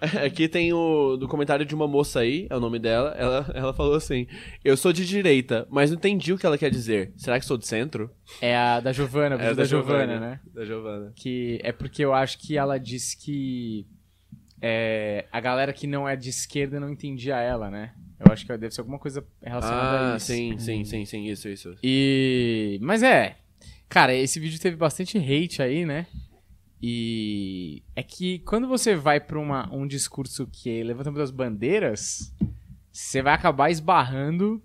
[0.24, 3.14] Aqui tem o do comentário de uma moça aí, é o nome dela.
[3.16, 4.26] Ela, ela falou assim:
[4.64, 7.12] Eu sou de direita, mas não entendi o que ela quer dizer.
[7.16, 8.10] Será que sou de centro?
[8.40, 10.40] É a da Giovana, o vídeo É da, Giovana, né?
[10.52, 11.12] Da Giovana.
[11.16, 13.86] Que é porque eu acho que ela disse que
[14.60, 17.92] é, a galera que não é de esquerda não entendia ela, né?
[18.18, 20.26] Eu acho que deve ser alguma coisa relacionada a Ah, isso.
[20.26, 21.76] sim, sim, sim, sim, isso, isso.
[21.82, 22.78] E.
[22.82, 23.36] Mas é.
[23.88, 26.06] Cara, esse vídeo teve bastante hate aí, né?
[26.86, 32.30] E é que quando você vai pra uma, um discurso que é levantamento das bandeiras,
[32.92, 34.62] você vai acabar esbarrando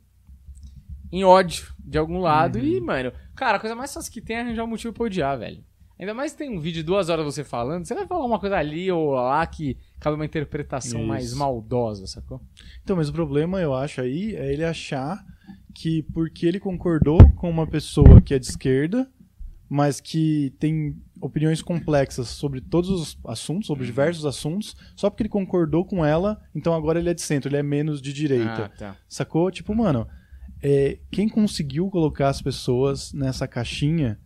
[1.10, 2.60] em ódio de algum lado.
[2.60, 5.40] E, mano, cara, a coisa mais fácil que tem é arranjar um motivo pra odiar,
[5.40, 5.64] velho.
[5.98, 8.58] Ainda mais tem um vídeo de duas horas você falando, você vai falar uma coisa
[8.58, 11.08] ali ou lá que cabe uma interpretação Isso.
[11.08, 12.42] mais maldosa, sacou?
[12.84, 15.26] Então, mas o problema, eu acho, aí, é ele achar
[15.74, 19.10] que porque ele concordou com uma pessoa que é de esquerda,
[19.70, 25.30] mas que tem opiniões complexas sobre todos os assuntos, sobre diversos assuntos, só porque ele
[25.30, 28.66] concordou com ela, então agora ele é de centro, ele é menos de direita.
[28.66, 28.96] Ah, tá.
[29.08, 29.50] Sacou?
[29.52, 30.08] Tipo, mano,
[30.62, 34.20] é, quem conseguiu colocar as pessoas nessa caixinha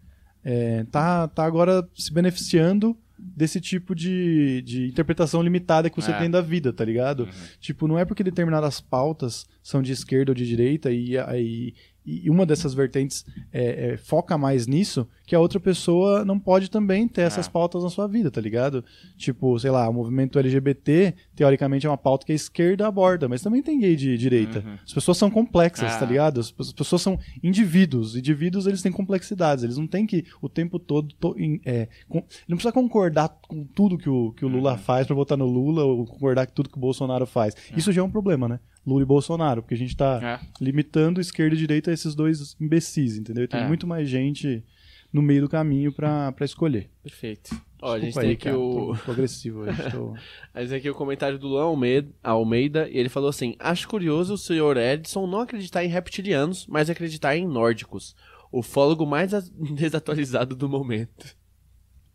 [0.43, 6.17] é, tá, tá agora se beneficiando desse tipo de, de interpretação limitada que você É.
[6.19, 7.29] tem da vida, tá ligado?
[7.59, 11.73] Tipo, não é porque determinadas pautas são de esquerda ou de direita e, e,
[12.05, 16.69] e uma dessas vertentes é, é, foca mais nisso, que a outra pessoa não pode
[16.69, 17.51] também ter essas Ah.
[17.51, 18.83] pautas na sua vida, tá ligado?
[19.17, 23.41] Tipo, sei lá, o movimento LGBT, teoricamente, é uma pauta que a esquerda aborda, mas
[23.41, 24.59] também tem gay de direita.
[24.65, 24.75] Uhum.
[24.85, 25.99] As pessoas são complexas, Ah.
[25.99, 26.39] tá ligado?
[26.39, 28.15] As, as pessoas são indivíduos.
[28.15, 29.63] Indivíduos, eles têm complexidades.
[29.63, 31.13] Eles não têm que o tempo todo.
[31.19, 31.35] to-
[31.65, 35.37] é, com- não precisa concordar com tudo que o, que o Lula faz pra votar
[35.37, 37.55] no Lula ou concordar com tudo que o Bolsonaro faz.
[37.75, 38.59] Isso já é um problema, né?
[38.85, 40.45] Lula e Bolsonaro, porque a gente tá É.
[40.61, 43.43] limitando esquerda e direita a esses dois imbecis, entendeu?
[43.45, 43.67] E tem É.
[43.67, 44.63] muito mais gente
[45.11, 46.89] no meio do caminho pra, pra escolher.
[47.01, 47.55] Perfeito.
[47.81, 48.95] Ó, a gente tem aí, aqui cara, o.
[48.97, 49.91] tô, tô agressivo hoje.
[49.91, 50.13] Tô...
[50.53, 51.75] Mas aqui o comentário do Luan
[52.23, 56.89] Almeida, e ele falou assim: Acho curioso o senhor Edson não acreditar em reptilianos, mas
[56.89, 58.15] acreditar em nórdicos.
[58.51, 59.31] O fólogo mais
[59.75, 61.35] desatualizado do momento.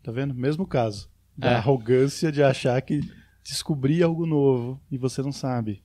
[0.01, 0.33] Tá vendo?
[0.33, 1.09] Mesmo caso.
[1.37, 1.55] Da É.
[1.55, 3.01] arrogância de achar que
[3.43, 5.81] descobrir algo novo e você não sabe.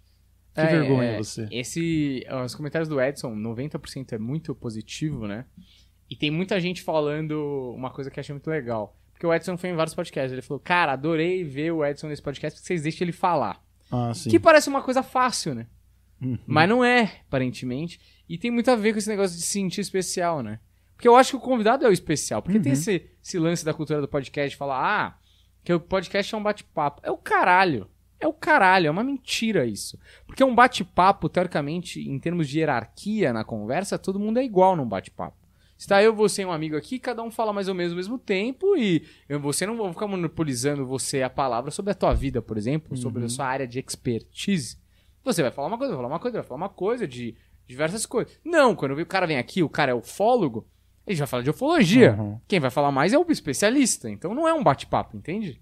[0.55, 1.49] Que É, vergonha é, você.
[1.51, 5.47] Esse, os comentários do Edson, 90% é muito positivo, né?
[6.09, 8.97] E tem muita gente falando uma coisa que eu achei muito legal.
[9.13, 10.33] Porque o Edson foi em vários podcasts.
[10.33, 13.65] Ele falou, cara, adorei ver o Edson nesse podcast porque vocês deixam ele falar.
[13.91, 14.31] Ah, sim.
[14.31, 15.67] Que parece uma coisa fácil, né?
[16.21, 16.39] Uhum.
[16.47, 18.01] Mas não é, aparentemente.
[18.29, 20.61] E tem muito a ver com esse negócio de se sentir especial, né?
[20.95, 22.43] Porque eu acho que o convidado é o especial.
[22.43, 25.19] Porque tem esse, esse lance da cultura do podcast de falar, ah,
[25.63, 27.01] que o podcast é um bate-papo.
[27.05, 27.89] É o caralho.
[28.25, 28.87] É o caralho.
[28.87, 29.99] É uma mentira isso.
[30.27, 34.89] Porque um bate-papo, teoricamente, em termos de hierarquia na conversa, todo mundo é igual num
[34.89, 35.37] bate-papo.
[35.77, 37.97] Se tá eu, você e um amigo aqui, cada um fala mais ou menos ao
[37.97, 42.15] mesmo tempo e eu, você não vou ficar monopolizando você a palavra sobre a tua
[42.15, 44.79] vida, por exemplo, sobre a sua área de expertise.
[45.23, 48.07] Você vai falar uma coisa, vai falar uma coisa, vai falar uma coisa de diversas
[48.07, 48.39] coisas.
[48.43, 50.67] Não, quando o cara vem aqui, o cara é ufólogo,
[51.07, 52.17] ele vai falar de ufologia.
[52.19, 52.41] Uhum.
[52.49, 54.09] Quem vai falar mais é o especialista.
[54.09, 55.61] Então não é um bate-papo, entende?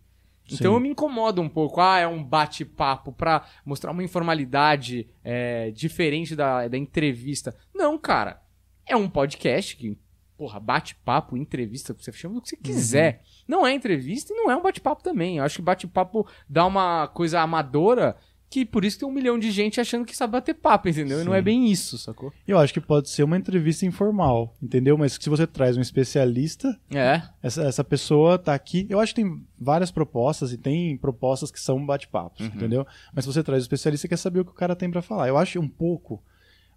[0.54, 0.76] Então Sim.
[0.76, 1.80] eu me incomodo um pouco.
[1.80, 7.54] Ah, é um bate-papo pra mostrar uma informalidade é, diferente da, da entrevista.
[7.74, 8.42] Não, cara.
[8.86, 9.96] É um podcast que,
[10.36, 13.22] porra, bate-papo, entrevista, você chama do que você quiser.
[13.46, 15.38] Não é entrevista e não é um bate-papo também.
[15.38, 18.16] Eu acho que bate-papo dá uma coisa amadora
[18.52, 21.22] que por isso tem um milhão de gente achando que sabe bater papo, entendeu?
[21.22, 21.44] E não é Sim.
[21.44, 22.30] bem isso, sacou?
[22.46, 24.98] Eu acho que pode ser uma entrevista informal, entendeu?
[24.98, 27.22] Mas se você traz um especialista, É.
[27.42, 28.86] essa, essa pessoa tá aqui.
[28.90, 32.86] Eu acho que tem várias propostas e tem propostas que são bate-papos, entendeu?
[33.14, 35.28] Mas se você traz o especialista, quer saber o que o cara tem pra falar.
[35.28, 36.22] Eu acho um pouco,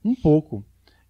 [0.03, 0.63] um pouco.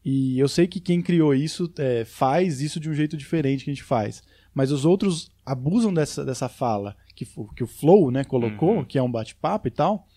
[0.04, 3.70] E eu sei que quem criou isso é, faz isso de um jeito diferente que
[3.70, 4.24] a gente faz.
[4.54, 9.04] Mas os outros abusam dessa, dessa fala que, que o Flow né, colocou, que é
[9.04, 10.08] um bate-papo e tal,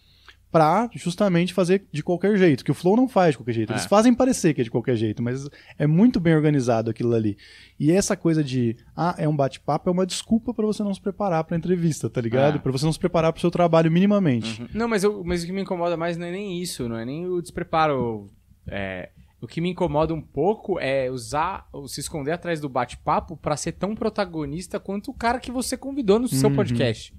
[0.51, 2.65] pra justamente fazer de qualquer jeito.
[2.65, 3.73] Que o Flow não faz de qualquer jeito.
[3.73, 3.89] Eles É.
[3.89, 5.47] fazem parecer que é de qualquer jeito, mas
[5.79, 7.37] é muito bem organizado aquilo ali.
[7.79, 11.01] E essa coisa de, ah, é um bate-papo, é uma desculpa pra você não se
[11.01, 12.57] preparar pra entrevista, tá ligado?
[12.57, 12.59] É.
[12.59, 14.65] Pra você não se preparar pro seu trabalho minimamente.
[14.75, 17.05] Não, mas, eu, mas o que me incomoda mais não é nem isso, não é
[17.05, 18.27] nem o despreparo.
[18.67, 23.37] É, o que me incomoda um pouco é usar, ou se esconder atrás do bate-papo
[23.37, 26.57] pra ser tão protagonista quanto o cara que você convidou no seu Uhum.
[26.57, 27.15] podcast.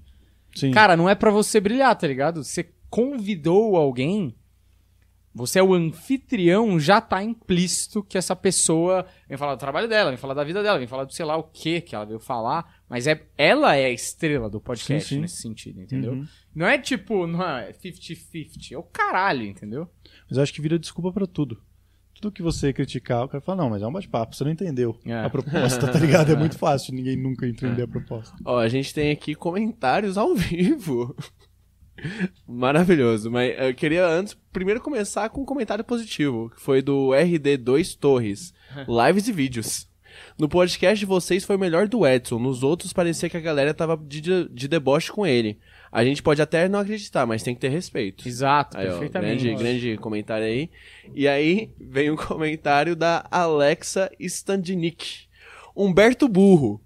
[0.54, 0.72] Sim.
[0.72, 2.42] Cara, não é pra você brilhar, tá ligado?
[2.44, 4.34] Você convidou alguém,
[5.32, 10.10] você é o anfitrião, já tá implícito que essa pessoa vem falar do trabalho dela,
[10.10, 12.18] vem falar da vida dela, vem falar do sei lá o que que ela veio
[12.18, 15.20] falar, mas é ela é a estrela do podcast Sim, sim.
[15.20, 16.12] nesse sentido, entendeu?
[16.14, 16.26] Uhum.
[16.54, 19.88] Não é tipo, não é 50-50, é o caralho, entendeu?
[20.28, 21.62] Mas eu acho que vira desculpa pra tudo.
[22.20, 24.94] Tudo que você criticar, o cara fala, não, mas é um bate-papo, você não entendeu
[25.06, 25.14] É.
[25.24, 26.30] a proposta, tá ligado?
[26.32, 28.36] É muito fácil ninguém nunca entender a proposta.
[28.44, 31.16] Ó, a gente tem aqui comentários ao vivo.
[32.46, 37.96] Maravilhoso, mas eu queria antes, primeiro começar com um comentário positivo, que foi do RD2
[37.98, 38.52] Torres,
[38.88, 39.88] lives e vídeos.
[40.38, 43.72] No podcast de vocês foi o melhor do Edson, nos outros parecia que a galera
[43.72, 45.58] tava de, de, de deboche com ele.
[45.92, 48.26] A gente pode até não acreditar, mas tem que ter respeito.
[48.26, 49.44] Exato, Aí, ó, perfeitamente.
[49.44, 50.70] grande, grande comentário aí.
[51.14, 55.28] E aí vem um comentário da Alexa Standinick.
[55.74, 56.80] Humberto Burro.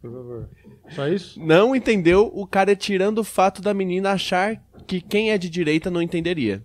[0.00, 0.48] Por favor.
[0.90, 1.40] Só isso?
[1.40, 5.90] Não entendeu o cara tirando o fato da menina achar que quem é de direita
[5.90, 6.64] não entenderia.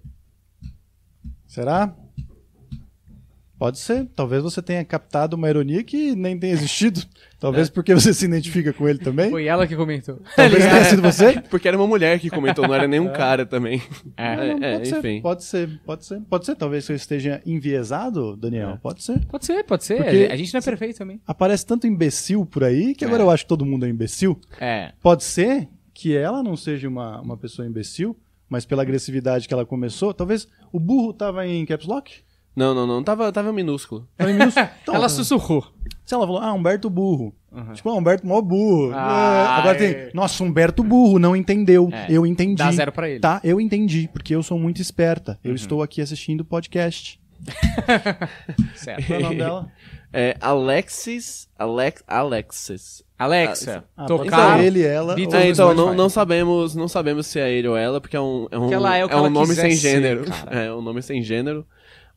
[1.45, 1.95] Será?
[3.57, 4.05] Pode ser.
[4.15, 7.01] Talvez você tenha captado uma ironia que nem tenha existido.
[7.39, 9.29] Talvez porque você se identifica com ele também.
[9.29, 10.19] Foi ela que comentou.
[10.35, 11.39] Talvez tenha sido você.
[11.49, 13.81] Porque era uma mulher que comentou, não era nenhum cara também.
[14.17, 14.33] É.
[14.49, 15.21] É, pode ser, enfim.
[15.21, 16.21] pode ser, pode ser.
[16.21, 16.55] Pode ser.
[16.55, 18.71] Talvez você esteja enviesado, Daniel.
[18.71, 18.77] É.
[18.77, 19.23] Pode ser.
[19.27, 19.97] Pode ser, pode ser.
[19.97, 21.21] Porque- A gente não é perfeito também.
[21.27, 23.25] Aparece tanto imbecil por aí que agora É.
[23.25, 24.39] eu acho que todo mundo é imbecil.
[24.59, 24.91] É.
[25.01, 28.17] Pode ser que ela não seja uma, uma pessoa imbecil,
[28.49, 32.24] mas pela agressividade que ela começou, talvez o burro tava em caps lock?
[32.55, 33.03] Não, não, não.
[33.03, 34.07] Tava, tava minúsculo.
[34.17, 34.67] Tava em minúsculo?
[34.83, 35.65] Então, ela sussurrou.
[36.05, 37.33] Se ela falou, ah, Humberto burro.
[37.73, 38.91] Tipo, ah, Humberto mó burro.
[38.93, 39.93] Ah, É, Agora é.
[40.05, 41.89] tem, nossa, Humberto burro, não entendeu.
[41.91, 42.55] É, Eu entendi.
[42.55, 43.19] Dá zero pra ele.
[43.19, 45.39] Tá, eu entendi, porque eu sou muito esperta.
[45.43, 45.55] Eu Uhum.
[45.55, 47.19] estou aqui assistindo o podcast.
[48.75, 49.05] Certo.
[49.07, 49.71] Qual é o nome dela?
[50.13, 51.49] É Alexis.
[51.57, 53.03] Alex, Alexis.
[53.17, 54.57] Alexa, Ah, pode tocar.
[54.59, 55.15] ser ele, ela.
[55.15, 58.19] Beatles É, então, não, não sabemos, não sabemos se é ele ou ela, porque é
[58.21, 60.25] um, é um, é o que um nome sem gênero.
[60.51, 61.65] É um nome sem gênero,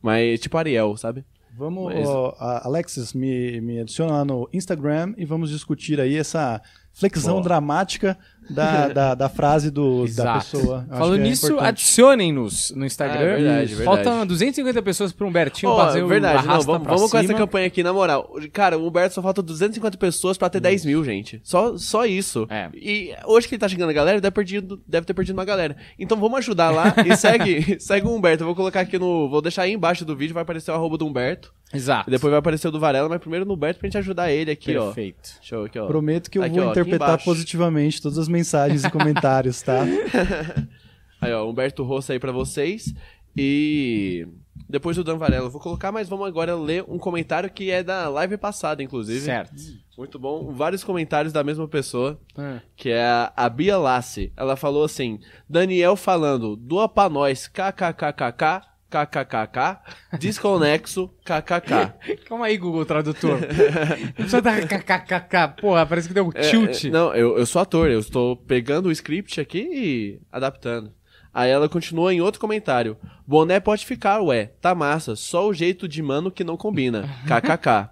[0.01, 1.23] mas tipo Ariel, sabe?
[1.57, 6.61] Vamos, Mas- ó, Alexis, me, me adiciona lá no Instagram e vamos discutir aí essa
[6.93, 7.43] flexão Boa.
[7.43, 8.17] dramática
[8.49, 10.85] da, da, da frase do, da pessoa.
[10.89, 11.67] Falando é nisso, importante.
[11.67, 13.19] adicionem-nos no Instagram.
[13.19, 14.03] É verdade, verdade.
[14.03, 17.67] Faltam 250 pessoas pro Humbertinho Ó, fazer verdade, o não, vamos, vamos com essa campanha
[17.67, 18.33] aqui, na moral.
[18.51, 21.39] Cara, o Humberto só falta 250 pessoas pra ter 10 mil, gente.
[21.43, 22.47] Só, só isso.
[22.49, 22.69] É.
[22.73, 25.75] E hoje que ele tá chegando a galera, deve, perdido, deve ter perdido uma galera.
[25.97, 28.43] Então vamos ajudar lá e segue, segue o Humberto.
[28.43, 29.29] Eu vou colocar aqui no.
[29.29, 31.53] Vou deixar aí embaixo do vídeo, vai aparecer o arroba do Humberto.
[31.71, 32.09] Exato.
[32.09, 34.49] E depois vai aparecer o do Varela, mas primeiro no Humberto pra gente ajudar ele
[34.49, 34.85] aqui, ó.
[34.85, 35.29] Perfeito.
[35.41, 35.85] Show aqui, ó.
[35.85, 38.38] Prometo que eu Aqui, vou ó, interpretar positivamente todas as mensagens
[38.83, 39.83] e comentários, tá?
[41.21, 42.93] Aí, ó, Humberto Rosso aí pra vocês.
[43.35, 44.27] E
[44.69, 47.83] depois do Dan Varela eu vou colocar, mas vamos agora ler um comentário que é
[47.83, 49.21] da live passada, inclusive.
[49.21, 49.53] Certo.
[49.97, 50.51] Muito bom.
[50.53, 52.59] Vários comentários da mesma pessoa, Ah.
[52.75, 54.31] que é a, a Bia Lassi.
[54.37, 59.79] Ela falou assim: Daniel falando, doa pra nós, kkkk, kkkk,
[60.19, 61.93] desconexo, kkk.
[62.27, 63.39] Calma aí, Google Tradutor.
[63.39, 65.61] Não precisa dar kkkk.
[65.61, 66.85] Porra, parece que deu um É, tilt.
[66.85, 70.91] é, não, eu, eu sou ator, eu estou pegando o script aqui e adaptando.
[71.31, 72.97] Aí ela continua em outro comentário.
[73.25, 74.47] Boné pode ficar, ué.
[74.59, 75.15] Tá massa.
[75.15, 77.07] Só o jeito de mano que não combina.
[77.27, 77.89] KKK.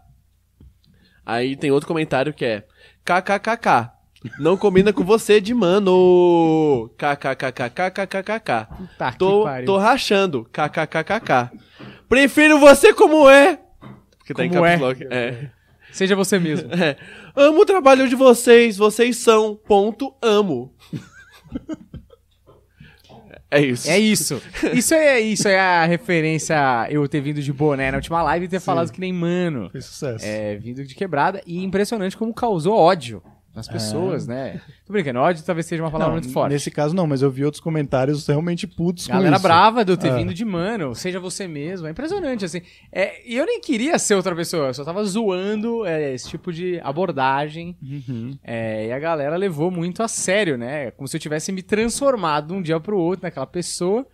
[1.23, 2.63] Aí tem outro comentário que é
[3.05, 3.91] KKKK.
[4.39, 6.89] Não combina com você de mano.
[6.97, 8.67] KKKKKKKK.
[8.97, 9.65] Tá, que Tô, pariu.
[9.65, 10.45] tô rachando.
[10.51, 11.51] KKKKK.
[12.09, 13.59] Prefiro você como é.
[14.17, 14.83] Porque tá em Como caps é.
[14.83, 15.07] lock.
[15.09, 15.49] É.
[15.91, 16.69] Seja você mesmo.
[16.73, 16.97] É.
[17.35, 19.55] Amo o trabalho de vocês, vocês são.
[19.55, 20.73] Ponto, amo.
[23.49, 23.89] É isso.
[23.89, 24.41] É isso.
[24.73, 28.45] Isso é, isso é a referência a eu ter vindo de boné na última live
[28.45, 29.69] e ter falado que nem mano.
[29.71, 30.25] Foi sucesso.
[30.25, 31.41] É, vindo de quebrada.
[31.47, 33.23] E impressionante como causou ódio
[33.57, 34.61] nas pessoas, né?
[34.85, 36.53] Tô brincando, ódio talvez seja uma palavra Não, muito forte.
[36.53, 39.43] Nesse caso não, mas eu vi outros comentários realmente putos com Galera isso.
[39.43, 40.15] brava de eu ter É.
[40.15, 41.87] vindo de mano, seja você mesmo.
[41.87, 42.61] É impressionante, assim.
[42.91, 46.53] É, e eu nem queria ser outra pessoa, eu só tava zoando é, esse tipo
[46.53, 47.75] de abordagem.
[47.81, 48.37] Uhum.
[48.43, 50.91] É, e a galera levou muito a sério, né?
[50.91, 54.05] Como se eu tivesse me transformado de um dia pro outro naquela pessoa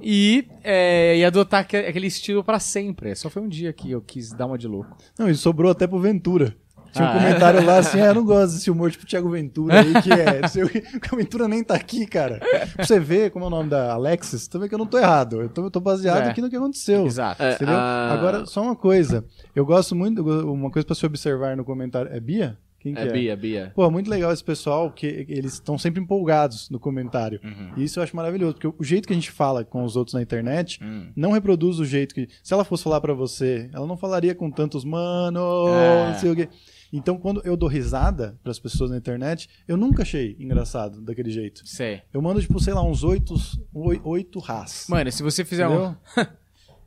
[0.00, 3.14] e, é, e adotar aque- aquele estilo pra sempre.
[3.14, 4.96] Só foi um dia que eu quis dar uma de louco.
[5.18, 6.54] Não, isso sobrou até pro Ventura.
[6.92, 9.80] Tinha um Ah, comentário lá assim, ah, eu não gosto desse humor tipo Thiago Ventura
[9.80, 10.46] aí, que é.
[10.48, 10.80] sei o que.
[11.16, 12.40] Ventura nem tá aqui, cara.
[12.74, 15.40] Pra você ver como é o nome da Alexis, também que eu não tô errado.
[15.42, 16.30] Eu tô, eu tô baseado É.
[16.30, 17.06] aqui no que aconteceu.
[17.06, 17.42] Exato.
[17.42, 17.74] É, Entendeu?
[17.76, 19.24] a- Agora, só uma coisa.
[19.54, 22.10] Eu gosto muito, uma coisa pra se observar no comentário.
[22.12, 22.58] É Bia?
[22.80, 23.72] Quem que É Bia, Bia.
[23.74, 27.38] Pô, muito legal esse pessoal, porque eles estão sempre empolgados no comentário.
[27.44, 27.72] Uhum.
[27.76, 30.14] E isso eu acho maravilhoso, porque o jeito que a gente fala com os outros
[30.14, 31.08] na internet Hum.
[31.14, 32.26] não reproduz o jeito que.
[32.42, 36.06] Se ela fosse falar pra você, ela não falaria com tantos mano, É.
[36.10, 36.48] não sei o quê.
[36.92, 41.62] Então, quando eu dou risada pras pessoas na internet, eu nunca achei engraçado daquele jeito.
[41.66, 42.02] Sei.
[42.12, 43.34] Eu mando, tipo, sei lá, uns oito,
[43.72, 44.86] oi- oito ras.
[44.88, 45.96] Mano, se você fizer entendeu?
[46.18, 46.26] um.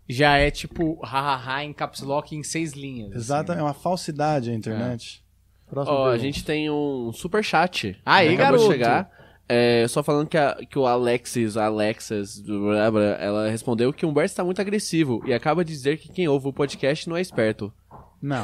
[0.09, 3.09] Já é tipo hahaha em caps lock em seis linhas.
[3.11, 3.17] assim.
[3.19, 5.23] Exato, é uma falsidade a internet.
[5.69, 7.97] Próxima Ó, a gente tem um super chat.
[8.05, 8.63] Aí, Acabou garoto.
[8.65, 9.09] de chegar.
[9.47, 14.05] É, só falando que, a- que o Alexis, a Alexis, blá, blá, ela respondeu que
[14.05, 17.15] o Humberto está muito agressivo e acaba de dizer que quem ouve o podcast não
[17.17, 17.71] é esperto.
[18.23, 18.41] Não.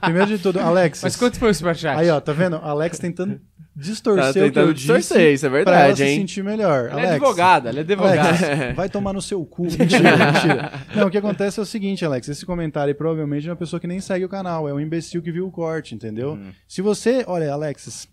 [0.00, 1.02] Primeiro de tudo, Alex.
[1.02, 1.98] Mas quanto foi o superchat?
[1.98, 2.56] Aí, ó, tá vendo?
[2.56, 3.40] Alex tentando
[3.74, 6.18] distorcer Tá o que eu tentando disse distorcer, isso é pra ela verdade, se hein?
[6.20, 6.88] sentir melhor.
[6.90, 8.28] Ela é Alex, advogada, ela é advogada.
[8.28, 9.64] Alex, vai tomar no seu cu.
[9.76, 10.72] Mentira, mentira.
[10.94, 12.28] Não, o que acontece é o seguinte, Alex.
[12.28, 14.68] Esse comentário aí provavelmente é uma pessoa que nem segue o canal.
[14.68, 16.38] É um imbecil que viu o corte, entendeu?
[16.68, 17.24] Se você...
[17.26, 18.06] Olha, Alexis...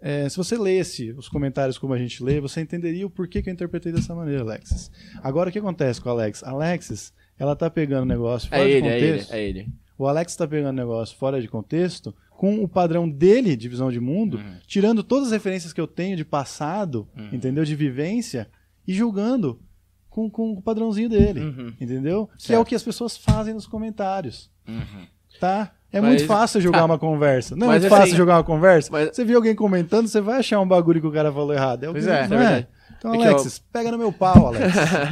[0.00, 3.50] é, se você lesse os comentários como a gente lê, você entenderia o porquê que
[3.50, 4.90] eu interpretei dessa maneira, Alexis.
[5.24, 6.44] Agora, o que acontece com a Alex?
[6.44, 9.32] Alexis, ela tá pegando o negócio fora É de ele, é ele, contexto.
[9.34, 9.68] é ele.
[10.02, 14.00] O Alex tá pegando negócio fora de contexto, com o padrão dele de visão de
[14.00, 14.54] mundo, Uhum.
[14.66, 17.64] tirando todas as referências que eu tenho de passado, entendeu?
[17.64, 18.48] De vivência,
[18.88, 19.60] e julgando
[20.08, 21.72] com, com o padrãozinho dele, Uhum.
[21.78, 22.26] entendeu?
[22.38, 22.62] Que é Certo.
[22.62, 25.06] o que as pessoas fazem nos comentários, Uhum.
[25.38, 25.72] tá?
[25.92, 27.54] É Mas- muito fácil julgar uma conversa.
[27.54, 28.88] Não é Mas muito assim- fácil julgar uma conversa.
[28.90, 31.84] mas- Você viu alguém comentando, você vai achar um bagulho que o cara falou errado.
[31.84, 32.68] É o Pois que- é, não é verdade.
[33.00, 34.62] Então, É que, Alexis, pega no meu pau, Alex.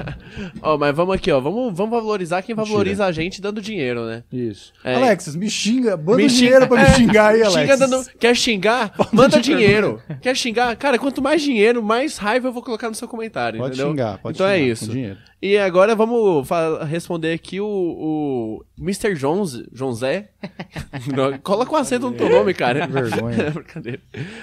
[0.63, 1.41] Ó, mas vamos aqui, ó.
[1.41, 2.71] Vamos, vamos valorizar quem Mentira.
[2.73, 4.23] valoriza a gente dando dinheiro, né?
[4.31, 4.75] Isso.
[4.85, 4.95] É.
[4.95, 5.97] Alexis, me xinga.
[5.97, 7.61] Manda Me um dinheiro xinga- pra me é, xingar aí, Alexis.
[7.63, 8.93] Xinga dando- quer xingar?
[9.11, 10.03] Manda dinheiro.
[10.21, 10.77] Quer xingar?
[10.77, 13.91] Cara, quanto mais dinheiro, mais raiva eu vou colocar no seu comentário, Pode entendeu?
[13.91, 14.59] xingar, pode então xingar.
[14.59, 14.93] é isso.
[15.41, 16.49] E agora vamos
[16.89, 19.15] responder aqui o, o Mr.
[19.15, 20.31] Jones, José.
[21.45, 22.87] Coloca um acento no teu nome, cara.
[22.87, 23.51] Que vergonha.
[23.55, 24.01] Brincadeira.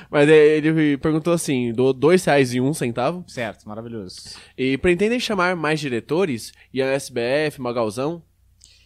[0.10, 3.26] Mas é, ele perguntou assim: dou dois reais e um centavo.
[3.28, 4.38] Certo, maravilhoso.
[4.58, 6.54] E pretendem chamar mais diretores?
[6.74, 8.24] Ian SBF, Magalzão?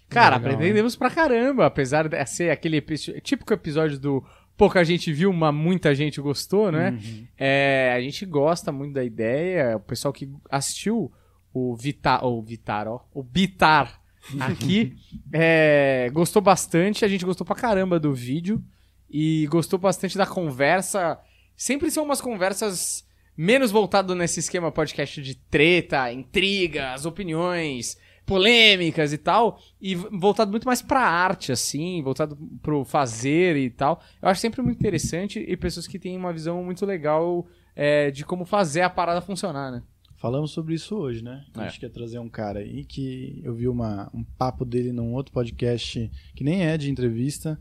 [0.10, 2.82] Cara, Legal, aprendemos pra caramba, apesar de ser aquele
[3.22, 4.26] típico episódio do
[4.58, 7.00] pouca gente viu, mas muita gente gostou, né?
[7.38, 11.12] É, a gente gosta muito da ideia, o pessoal que assistiu
[11.54, 14.02] o Vitar, o Vitar, ó, o Bitar
[14.40, 14.96] aqui,
[15.34, 18.64] é, gostou bastante, a gente gostou pra caramba do vídeo
[19.10, 21.20] e gostou bastante da conversa.
[21.56, 29.18] Sempre são umas conversas menos voltado nesse esquema podcast de treta, intrigas, opiniões, polêmicas e
[29.18, 34.02] tal, e voltado muito mais pra arte, assim, voltado pro fazer e tal.
[34.22, 38.24] Eu acho sempre muito interessante e pessoas que têm uma visão muito legal é, de
[38.24, 39.82] como fazer a parada funcionar, né?
[40.20, 41.46] Falamos sobre isso hoje, né?
[41.56, 45.14] A gente quer trazer um cara aí que eu vi uma, um papo dele num
[45.14, 47.58] outro podcast que nem é de entrevista.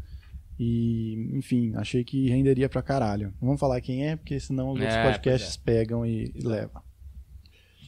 [0.59, 3.29] E, enfim, achei que renderia pra caralho.
[3.41, 6.83] Não vamos falar quem é, porque senão os É, outros podcasts pegam e, e levam.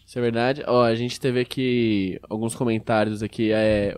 [0.06, 0.62] Isso é verdade.
[0.64, 3.50] Ó, a gente teve aqui alguns comentários aqui.
[3.52, 3.96] É.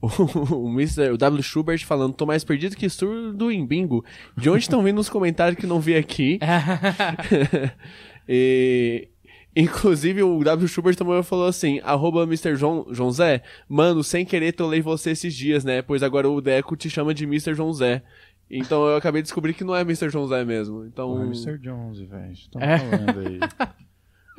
[0.00, 0.06] O,
[0.54, 1.42] o, Mr., o W.
[1.42, 4.04] Schubert falando, tô mais perdido que surdo em bingo.
[4.36, 6.38] De onde estão vindo os comentários que não vi aqui?
[8.28, 9.08] e,
[9.56, 10.68] inclusive, o W.
[10.68, 12.54] Schubert também falou assim, arroba Mr.
[12.54, 15.82] João, João Zé, mano, sem querer trolei você esses dias, né?
[15.82, 17.54] Pois agora o Deco te chama de Mr.
[17.54, 18.02] João Zé.
[18.50, 20.08] Então eu acabei de descobrir que não é Mr.
[20.08, 20.84] João Zé mesmo.
[20.84, 21.58] Então, Não é Mr.
[21.58, 22.32] Jones, velho.
[22.32, 22.78] Estão É.
[22.78, 23.40] falando aí.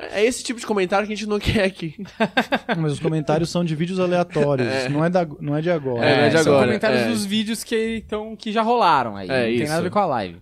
[0.00, 1.94] é esse tipo de comentário que a gente não quer aqui.
[2.78, 4.88] Mas os comentários são de vídeos aleatórios.
[4.90, 6.06] Não, é da, não é de agora.
[6.08, 7.08] É, é de são agora, comentários é.
[7.08, 9.28] dos vídeos que, tão, que já rolaram aí.
[9.28, 9.64] É, não tem isso.
[9.64, 10.40] nada a ver com a live.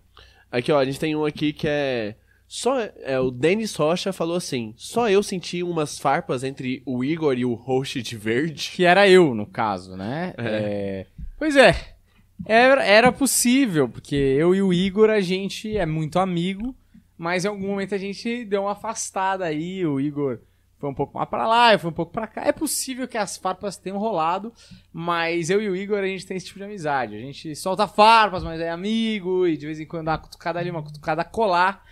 [0.52, 2.14] Aqui, ó, a gente tem um aqui que é.
[2.48, 2.80] Só.
[2.80, 7.44] É, o Denis Rocha falou assim: só eu senti umas farpas entre o Igor e
[7.44, 8.72] o host de verde.
[8.74, 10.34] Que era eu, no caso, né?
[10.38, 11.06] É.
[11.38, 11.96] Pois é.
[12.44, 16.76] Era, era possível, porque eu e o Igor, a gente é muito amigo,
[17.16, 19.84] mas em algum momento a gente deu uma afastada aí.
[19.86, 20.40] O Igor
[20.78, 22.42] foi um pouco mais pra lá, eu fui um pouco pra cá.
[22.44, 24.52] É possível que as farpas tenham rolado,
[24.92, 27.16] mas eu e o Igor, a gente tem esse tipo de amizade.
[27.16, 30.58] A gente solta farpas, mas é amigo, e de vez em quando dá uma cutucada
[30.58, 31.82] ali, uma cutucada colar.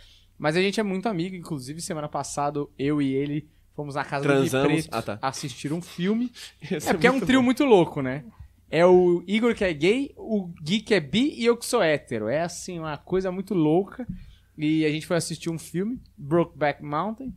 [0.45, 4.29] Mas a gente é muito amigo, inclusive semana passada eu e ele fomos na casa
[4.29, 4.83] do Gui Transamos.
[4.83, 5.19] Preto Ah, tá.
[5.23, 6.31] assistir um filme.
[6.71, 7.45] É porque é um muito trio bom.
[7.47, 8.27] muito louco, né?
[8.71, 11.83] É o Igor que é gay, o Gui que é bi e eu que sou
[11.83, 12.29] hétero.
[12.29, 14.07] É assim, uma coisa muito louca.
[14.59, 17.33] E a gente foi assistir um filme, Brokeback Mountain,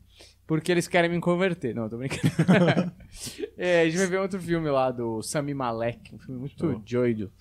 [0.45, 1.73] porque eles querem me converter.
[1.73, 2.21] Não, tô brincando.
[3.55, 6.77] É, a gente vai ver outro filme lá do Sami Malek, um filme muito Show.
[6.79, 7.31] doido.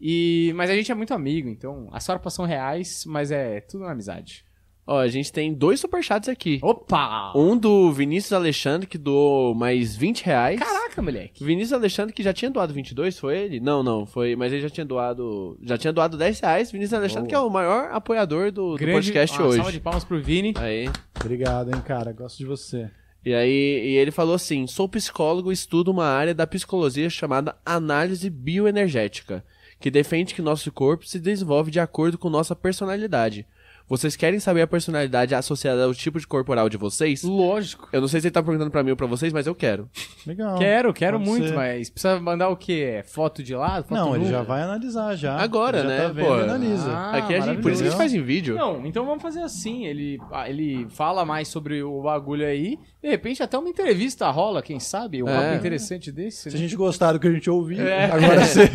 [0.00, 3.82] E, mas a gente é muito amigo, então as farpas são reais, mas é tudo
[3.82, 4.46] na amizade.
[4.86, 6.60] Ó, a gente tem dois superchats aqui.
[6.62, 7.32] Opa!
[7.34, 10.60] Um do Vinícius Alexandre, que doou mais 20 reais.
[10.60, 11.42] Caraca, moleque.
[11.42, 13.58] Vinícius Alexandre, que já tinha doado 22, foi ele?
[13.58, 14.36] Não, não, foi.
[14.36, 15.58] Mas ele já tinha doado.
[15.60, 16.70] Já tinha doado 10 reais.
[16.70, 17.28] Vinícius Alexandre, Boa.
[17.28, 19.56] que é o maior apoiador do, do Grande, podcast uma hoje.
[19.56, 20.54] salva de palmas pro Vini.
[20.56, 20.88] Aí.
[21.20, 22.12] Obrigado, hein, cara.
[22.12, 22.88] Gosto de você.
[23.24, 27.56] E aí, e ele falou assim: sou psicólogo e estudo uma área da psicologia chamada
[27.66, 29.44] análise bioenergética,
[29.80, 33.44] que defende que nosso corpo se desenvolve de acordo com nossa personalidade.
[33.88, 37.22] Vocês querem saber a personalidade associada ao tipo de corporal de vocês?
[37.22, 37.88] Lógico.
[37.92, 39.88] Eu não sei se ele tá perguntando pra mim ou pra vocês, mas eu quero.
[40.26, 40.58] Legal.
[40.58, 41.54] Quero, quero Pode muito, ser.
[41.54, 43.04] mas precisa mandar o quê?
[43.06, 43.82] Foto de lá?
[43.84, 45.36] Foto Não, ele já vai analisar já.
[45.36, 46.00] Agora, Ele já né?
[46.02, 46.90] Tá vendo, Pô, analisa.
[46.90, 48.56] Ah, Aqui a gente, por isso que a gente faz em vídeo.
[48.56, 49.86] Não, então vamos fazer assim.
[49.86, 52.78] Ele, ah, ele fala mais sobre o bagulho aí.
[53.00, 55.22] De repente, até uma entrevista rola, quem sabe?
[55.22, 55.32] Um É.
[55.32, 56.42] papo interessante desse.
[56.42, 56.58] Se a né?
[56.58, 58.06] gente gostar do que a gente ouvir, É.
[58.06, 58.68] agora você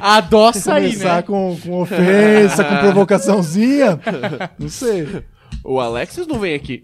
[0.00, 1.22] Adoça aí, começar né?
[1.22, 3.98] com, com ofensa, com provocaçãozinha,
[4.58, 5.06] não sei.
[5.64, 6.82] O Alexis não vem aqui.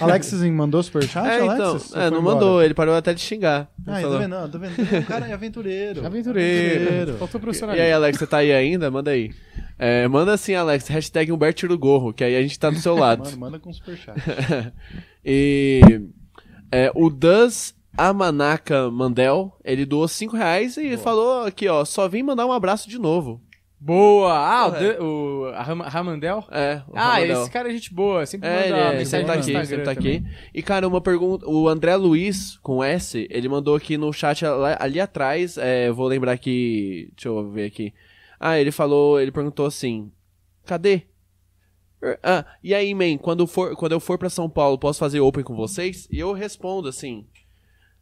[0.00, 1.70] Alexis mandou superchat, é, então.
[1.72, 1.92] Alexis?
[1.94, 2.34] É, não embora?
[2.34, 3.68] mandou, ele parou até de xingar.
[3.86, 4.18] Ah, Falou.
[4.18, 5.02] tá vendo?
[5.02, 6.06] O cara é aventureiro.
[6.06, 7.16] Aventureiro.
[7.18, 7.84] Faltou E profissionalismo.
[7.86, 8.90] aí, Alex, você tá aí ainda?
[8.90, 9.32] Manda aí.
[9.78, 13.24] É, manda assim, Alex, hashtag Humberto gorro, que aí a gente tá do seu lado.
[13.24, 14.18] Mano, manda com superchat.
[15.24, 15.82] e
[16.72, 22.22] é, o Das Amanaka Mandel, ele doou 5 reais e falou aqui, ó, só vim
[22.22, 23.40] mandar um abraço de novo.
[23.80, 24.32] Boa!
[24.32, 24.68] Ah,
[25.00, 26.44] o, o Ram- Ramandel?
[26.50, 27.42] É, o Ah, Ramandel.
[27.42, 28.24] esse cara é gente boa.
[28.24, 30.16] Sempre É, manda ele, é, mensagem sempre tá aqui, Instagram sempre tá também.
[30.16, 30.48] aqui.
[30.54, 31.46] E, cara, uma pergunta.
[31.46, 35.58] O André Luiz, com S, ele mandou aqui no chat ali, ali atrás.
[35.58, 37.10] É, vou lembrar aqui.
[37.14, 37.92] Deixa eu ver aqui.
[38.40, 40.10] Ah, ele falou, ele perguntou assim:
[40.64, 41.02] Cadê?
[42.02, 45.20] Er, Ah, e aí, man, quando, for, quando eu for pra São Paulo, posso fazer
[45.20, 46.08] open com vocês?
[46.10, 47.26] E eu respondo assim: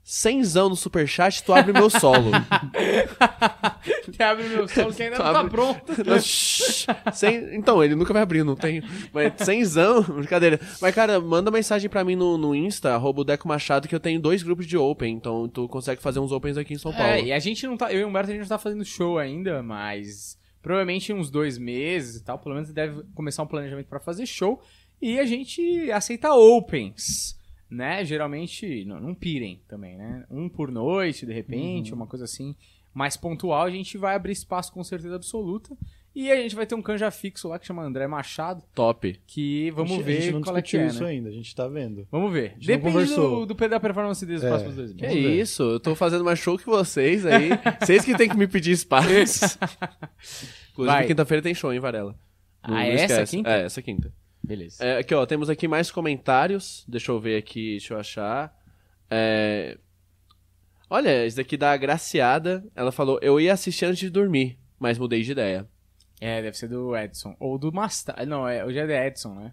[0.05, 2.31] Cenzão no superchat, tu abre meu solo.
[4.07, 5.93] Você abre meu solo que ainda Tu não tá abre- pronto.
[6.05, 6.87] Não, shh.
[7.13, 8.83] Sem- então, ele nunca vai abrir, não tem.
[9.13, 10.61] Mas cenzão, brincadeira.
[10.81, 14.01] Mas, cara, manda mensagem pra mim no, no Insta, arroba o Deco Machado, que eu
[14.01, 17.07] tenho dois grupos de Open, então tu consegue fazer uns Opens aqui em São Paulo.
[17.09, 17.93] É, e a gente não tá.
[17.93, 21.31] Eu e o Humberto a gente não tá fazendo show ainda, mas provavelmente em uns
[21.31, 24.61] dois meses e tal, pelo menos deve começar um planejamento pra fazer show.
[25.01, 27.37] E a gente aceita opens,
[27.73, 28.05] né?
[28.05, 30.25] Geralmente, não, não pirem também, né?
[30.31, 32.55] Um por noite, de repente, uma coisa assim,
[32.95, 33.63] mais pontual.
[33.65, 35.77] A gente vai abrir espaço com certeza absoluta.
[36.15, 39.19] E a gente vai ter um canja fixo lá que chama André Machado, Top.
[39.27, 41.09] que vamos gente, ver a gente não qual é que discutiu é, isso né?
[41.09, 42.07] ainda, a gente tá vendo.
[42.13, 42.55] Vamos ver.
[42.59, 44.51] Depende do, do da performance deles nos É.
[44.51, 45.15] próximos dois meses.
[45.23, 45.41] Ver.
[45.41, 47.49] isso, eu tô fazendo mais show que vocês aí.
[47.81, 49.09] vocês que tem que me pedir espaço.
[50.73, 52.13] Inclusive, quinta-feira tem show, hein, Varela?
[52.69, 53.37] Não- Ah, não é essa esquece.
[53.39, 53.51] quinta?
[53.51, 54.13] É, essa quinta.
[54.43, 54.85] Beleza.
[54.85, 56.85] É, aqui, ó, temos aqui mais comentários.
[56.89, 58.55] Deixa eu ver aqui, deixa eu achar.
[59.11, 59.79] É...
[60.91, 62.65] Olha, esse daqui da Graciada.
[62.75, 65.69] Ela falou: Eu ia assistir antes de dormir, mas mudei de ideia.
[66.21, 67.35] É, deve ser do Edson.
[67.41, 68.25] Ou do Mastar.
[68.27, 69.53] Não, é, hoje é do Edson, né?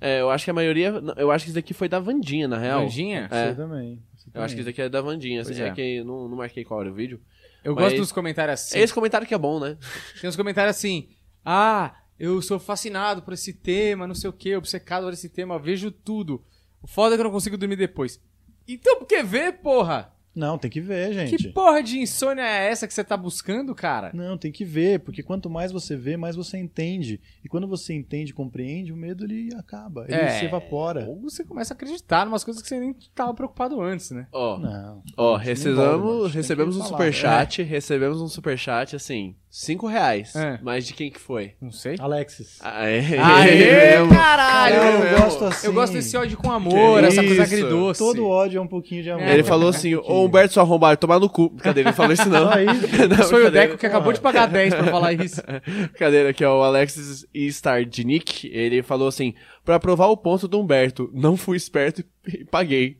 [0.00, 0.88] É, eu acho que a maioria.
[1.16, 2.82] Eu acho que esse daqui foi da Vandinha, na real.
[2.82, 3.28] Vandinha?
[3.30, 3.48] É.
[3.48, 4.02] Você também.
[4.14, 5.42] você Eu acho que esse daqui é da Vandinha.
[5.42, 5.68] Pois é.
[5.68, 5.72] é.
[5.72, 7.20] que não, não marquei qual era o vídeo.
[7.64, 8.78] Eu Mas- gosto dos comentários assim.
[8.78, 9.76] Esse comentário que é bom, né?
[10.20, 11.08] Tem uns comentários assim.
[11.44, 15.58] Ah, eu sou fascinado por esse tema, não sei o que, obcecado por esse tema,
[15.58, 16.42] vejo tudo.
[16.82, 18.20] O foda é que eu não consigo dormir depois.
[18.66, 20.12] Então por que ver, porra?
[20.34, 21.36] Não, tem que ver, gente.
[21.36, 24.12] Que porra de insônia é essa que você tá buscando, cara?
[24.14, 27.20] Não, tem que ver, porque quanto mais você vê, mais você entende.
[27.44, 30.38] E quando você entende, compreende, o medo ele acaba, ele É.
[30.38, 31.06] se evapora.
[31.08, 34.28] Ou você começa a acreditar em umas coisas que você nem tava preocupado antes, né?
[34.30, 35.02] Ó, Não.
[35.16, 36.90] ó, nem recebemos, recebemos um falar.
[36.90, 36.96] né?
[36.98, 37.62] superchat.
[37.64, 40.36] Recebemos um superchat, assim, 5 reais.
[40.36, 40.58] É.
[40.62, 41.52] Mas de quem que foi?
[41.60, 41.96] Não sei.
[41.98, 42.58] Alexis.
[42.60, 44.14] Aê, Aê, mesmo.
[44.14, 44.74] caralho!
[44.76, 45.18] Cara, eu mesmo.
[45.18, 45.66] gosto assim.
[45.66, 47.98] Eu gosto desse ódio com amor, Que essa coisa agridoce.
[47.98, 49.22] Todo ódio é um pouquinho de amor.
[49.26, 51.48] É, Ele falou assim, ô Humberto, seu arrombado, tomar no cu.
[51.48, 52.52] Brincadeira, ele falou isso não.
[52.52, 52.88] Só isso.
[53.08, 53.50] Não, foi o.
[53.50, 55.42] Deco que acabou de pagar 10 pra falar isso.
[55.92, 58.48] Brincadeira, que é o Alexis Stardinic.
[58.52, 59.34] Ele falou assim,
[59.64, 62.96] pra provar o ponto do Humberto, não fui esperto e paguei.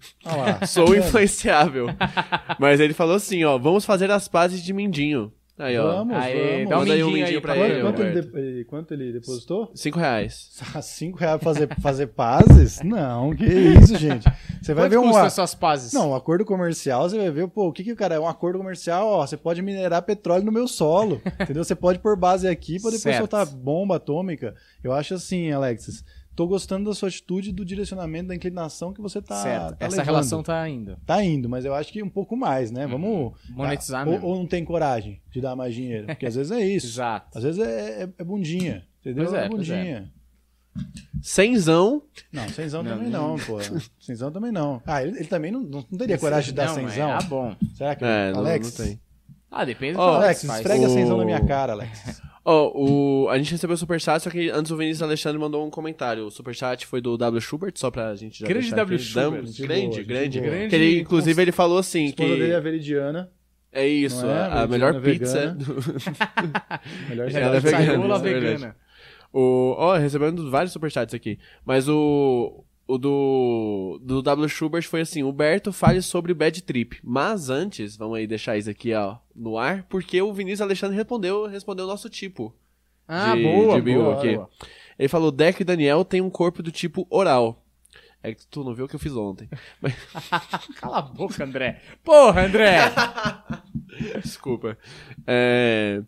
[0.66, 1.88] Sou influenciável.
[2.58, 5.32] Mas ele falou assim, ó, vamos fazer as pazes de Mindinho.
[5.58, 5.92] Aí, ó.
[5.96, 6.68] Vamos, Aê, vamos.
[6.70, 8.22] dá um Manda aí um mindinho mindinho aí pra pra ele, Quanto, ele,
[8.58, 9.70] de- quanto ele depositou?
[9.74, 10.50] Cinco reais.
[10.74, 12.80] Ah, Cinco reais pra fazer, fazer pazes?
[12.82, 14.24] Não, que isso, gente.
[14.62, 15.02] Você vai Quanto ver um.
[15.08, 15.92] custa a- as suas pazes?
[15.92, 18.20] Não, um acordo comercial, você vai ver, pô, o que que o cara é?
[18.20, 21.64] Um acordo comercial, ó, você pode minerar petróleo no meu solo, entendeu?
[21.64, 23.18] Você pode pôr base aqui pra depois Certo.
[23.18, 24.54] soltar bomba atômica.
[24.84, 26.04] Eu acho assim, Alexis,
[26.38, 29.70] tô gostando da sua atitude, do direcionamento, da inclinação que você tá, certo.
[29.70, 30.06] tá Essa levando.
[30.06, 30.96] relação tá indo.
[31.04, 32.86] Tá indo, mas eu acho que um pouco mais, né?
[32.86, 33.32] Vamos...
[33.50, 34.26] Monetizar ou, mesmo.
[34.28, 36.86] ou não tem coragem de dar mais dinheiro, porque às vezes é isso.
[36.86, 37.36] Exato.
[37.36, 39.24] Às vezes é, é- é bundinha, entendeu?
[39.24, 39.76] Pois é, é pois é.
[39.78, 40.12] bundinha.
[41.20, 42.02] Cenzão.
[42.32, 43.36] Não, cenzão Não, também não.
[43.36, 43.58] não, pô.
[43.98, 44.80] Cenzão também não.
[44.86, 47.10] Ah, ele, ele também não, não, não teria coragem de dar Não, mas cenzão.
[47.10, 47.56] Ah, bom.
[47.74, 48.78] Será que É, não, Alex?
[48.78, 49.00] não tem.
[49.50, 50.60] Ah, depende do Ó, que o Alex, faz.
[50.60, 52.20] esfrega a O- cenzão na minha cara, Alex.
[52.44, 53.28] Ó, o...
[53.28, 56.26] a gente recebeu o superchat, só que antes o Vinícius Alexandre mandou um comentário.
[56.26, 57.40] O superchat foi do W.
[57.40, 58.96] Schubert, só pra gente já Grande W.
[58.96, 59.04] aqui.
[59.04, 59.44] Schubert.
[59.60, 60.68] Grande, grande, boa.
[60.68, 62.64] Que ele, inclusive, ele falou A assim esposa dele é a que...
[62.64, 63.30] Veridiana,
[63.72, 64.32] É isso, é?
[64.32, 65.48] a, a melhor pizza...
[65.48, 65.76] do-
[67.08, 68.76] melhor Ela é vegana, é vegana.
[69.32, 71.38] O, ó, recebendo vários superchats aqui.
[71.64, 74.48] Mas o, o do, do W.
[74.48, 76.98] Schubert foi assim: o Berto fale sobre Bad Trip.
[77.04, 81.46] Mas antes, vamos aí deixar isso aqui ó, no ar, porque o Vinícius Alexandre respondeu,
[81.46, 82.52] respondeu o nosso tipo.
[83.06, 84.34] Ah, de- boa, de bio boa, aqui.
[84.34, 84.50] boa.
[84.98, 87.62] Ele falou: Deco e Daniel têm um corpo do tipo oral.
[88.20, 89.48] É que tu não viu o que eu fiz ontem.
[90.80, 91.80] Cala a boca, André.
[92.02, 92.78] Porra, André.
[94.22, 94.76] Desculpa.
[95.26, 96.02] É,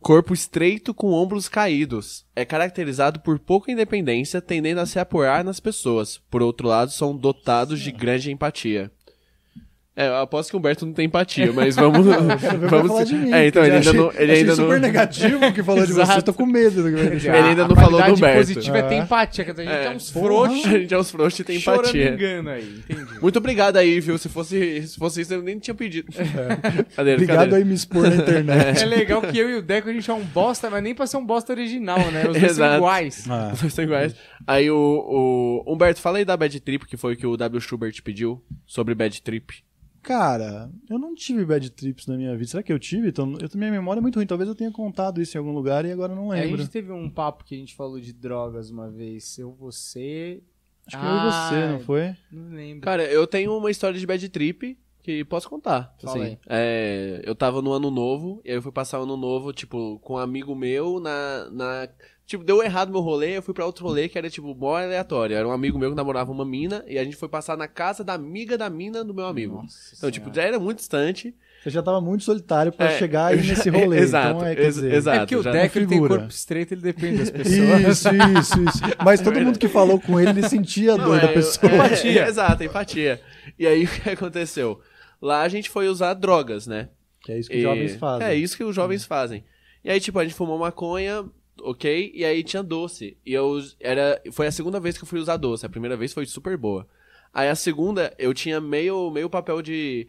[0.00, 2.24] Corpo estreito com ombros caídos.
[2.34, 6.18] É caracterizado por pouca independência, tendendo a se apoiar nas pessoas.
[6.30, 8.92] Por outro lado, são dotados de grande empatia.
[10.00, 12.06] É, eu aposto que o Humberto não tem empatia, mas vamos.
[12.38, 13.32] Que vamos falar de mim.
[13.32, 14.08] É, então ele ainda eu não.
[14.10, 14.78] achei- Ele achei ainda super não.
[14.80, 16.82] negativo que falou de você, tô com medo.
[16.84, 17.34] do que vai dizer.
[17.34, 18.38] Ele ainda a não falou do Humberto.
[18.38, 18.98] positiva é ter É.
[18.98, 19.44] empatia.
[19.44, 19.90] Quer dizer, a gente é, É.
[19.96, 22.10] uns frouxos A gente é uns frouxos e tem empatia.
[22.14, 23.20] engano aí, entendi.
[23.20, 24.16] Muito obrigado aí, viu?
[24.18, 26.12] Se fosse, se fosse isso, eu nem tinha pedido.
[26.94, 27.14] Cadê?
[27.14, 28.80] Obrigado aí me expor na internet.
[28.82, 31.08] É legal que eu e o Deco a gente é um bosta, mas nem pra
[31.08, 32.24] ser um bosta original, né?
[32.28, 33.24] Os dois são iguais.
[33.28, 34.14] Ah, Os dois são iguais.
[34.46, 37.60] Aí o, o Humberto, fala aí da Bad Trip, que foi o que o W.
[37.60, 39.54] Schubert pediu sobre Bad Trip.
[40.08, 42.48] Cara, eu não tive bad trips na minha vida.
[42.48, 43.08] Será que eu tive?
[43.08, 44.26] Então, eu, minha memória é muito ruim.
[44.26, 46.58] Talvez eu tenha contado isso em algum lugar e agora não É, a lembro.
[46.62, 49.38] gente teve um papo que a gente falou de drogas uma vez.
[49.38, 50.42] Eu, você.
[50.86, 52.16] Acho que eu e você, Ah, não foi?
[52.32, 52.80] Não lembro.
[52.80, 55.94] Cara, eu tenho uma história de bad trip que posso contar.
[56.00, 56.38] Fala Assim, aí.
[56.48, 59.98] é, eu tava no ano novo, e aí eu fui passar o ano novo, tipo,
[60.00, 61.88] com um amigo meu na, na
[62.28, 65.34] Tipo, deu errado meu rolê, eu fui pra outro rolê que era, tipo, mó aleatório.
[65.34, 68.04] Era um amigo meu que namorava uma mina e a gente foi passar na casa
[68.04, 69.62] da amiga da mina do meu amigo.
[69.62, 70.42] Nossa então, tipo, Senhora.
[70.42, 71.34] já era muito distante.
[71.64, 73.98] Você já tava muito solitário pra É, chegar aí já- nesse rolê.
[74.00, 75.16] exato, então é, quer ex- dizer, exato.
[75.16, 77.56] É porque o ele tem corpo estreito, ele depende das pessoas.
[77.56, 78.80] Isso, isso, isso.
[79.02, 81.72] Mas todo mundo que falou com ele, ele sentia a dor é, da pessoa.
[81.72, 82.24] é, Empatia.
[82.24, 83.20] é, exato, empatia.
[83.58, 84.78] E aí, o que aconteceu?
[85.20, 86.90] Lá a gente foi usar drogas, né?
[87.22, 88.26] Que é isso que os E- jovens fazem.
[88.28, 89.44] É isso que os jovens fazem.
[89.82, 91.24] E aí, tipo, a gente fumou maconha,
[91.62, 92.12] ok?
[92.14, 93.16] E aí tinha doce.
[93.24, 94.20] E eu era.
[94.32, 95.66] Foi a segunda vez que eu fui usar doce.
[95.66, 96.86] A primeira vez foi super boa.
[97.32, 100.06] Aí a segunda, eu tinha meio, meio papel de.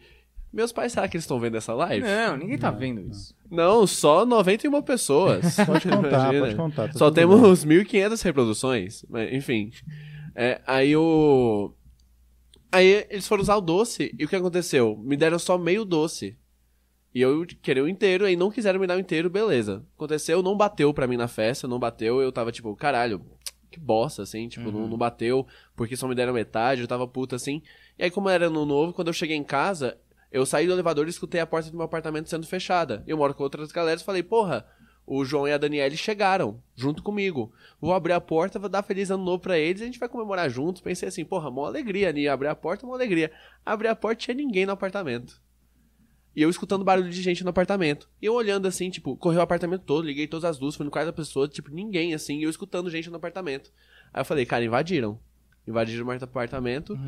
[0.52, 2.04] Meus pais, será que eles estão vendo essa live?
[2.04, 3.34] Não, ninguém tá vendo isso.
[3.48, 5.56] Não, só 91 pessoas.
[5.64, 6.40] Pode contar, Imagina.
[6.40, 6.88] pode contar.
[6.88, 9.04] tá Só temos 1.500 reproduções.
[9.08, 9.70] Mas, enfim.
[10.34, 11.72] É, aí o.
[12.72, 14.14] Aí eles foram usar o doce.
[14.18, 15.00] E o que aconteceu?
[15.04, 16.36] Me deram só meio doce.
[17.14, 18.24] E eu queria o inteiro.
[18.24, 19.84] Aí não quiseram me dar o inteiro, beleza.
[19.96, 21.66] Aconteceu, não bateu pra mim na festa.
[21.66, 22.20] Não bateu.
[22.20, 23.24] Eu tava tipo, caralho,
[23.70, 24.48] que bosta, assim.
[24.48, 25.46] Tipo, não, não bateu.
[25.74, 26.82] Porque só me deram metade.
[26.82, 27.62] Eu tava puta assim.
[27.98, 29.98] E aí, como era no novo, quando eu cheguei em casa.
[30.32, 33.02] Eu saí do elevador e escutei a porta do meu apartamento sendo fechada.
[33.04, 34.64] Eu moro com outras galeras e falei, porra,
[35.04, 37.52] o João e a Daniele chegaram, junto comigo.
[37.80, 40.08] Vou abrir a porta, vou dar feliz ano novo pra eles e a gente vai
[40.08, 40.80] comemorar juntos.
[40.80, 42.28] Pensei assim, porra, mó alegria, né?
[42.28, 43.32] Abrir a porta, mó alegria.
[43.66, 45.42] Abri a porta tinha ninguém no apartamento.
[46.34, 48.08] E eu escutando barulho de gente no apartamento.
[48.22, 50.90] E eu olhando assim, tipo, corri o apartamento todo, liguei todas as luzes, fui no
[50.90, 53.72] quarto da pessoa, tipo, ninguém assim, e eu escutando gente no apartamento.
[54.12, 55.18] Aí eu falei, cara, invadiram.
[55.66, 56.98] Invadiram o apartamento.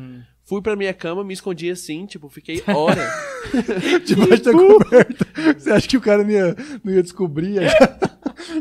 [0.43, 3.01] Fui pra minha cama, me escondi assim, tipo, fiquei hora.
[4.05, 5.25] Debaixo da coberta.
[5.57, 7.59] Você acha que o cara não ia, não ia descobrir?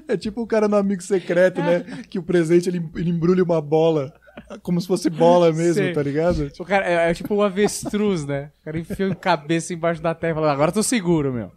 [0.08, 1.80] É, tipo o cara no amigo secreto, né?
[2.08, 4.14] Que o presente ele, ele embrulha uma bola.
[4.61, 5.92] Como se fosse bola mesmo, Sei.
[5.92, 6.50] tá ligado?
[6.59, 8.50] O cara é, é tipo um avestruz, né?
[8.61, 11.50] O cara enfia a cabeça embaixo da terra e fala, agora eu tô seguro, meu.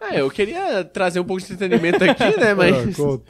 [0.00, 2.50] é, eu queria trazer um pouco de entretenimento aqui, né?
[2.52, 2.96] Ah, Mas.
[2.96, 3.24] conta.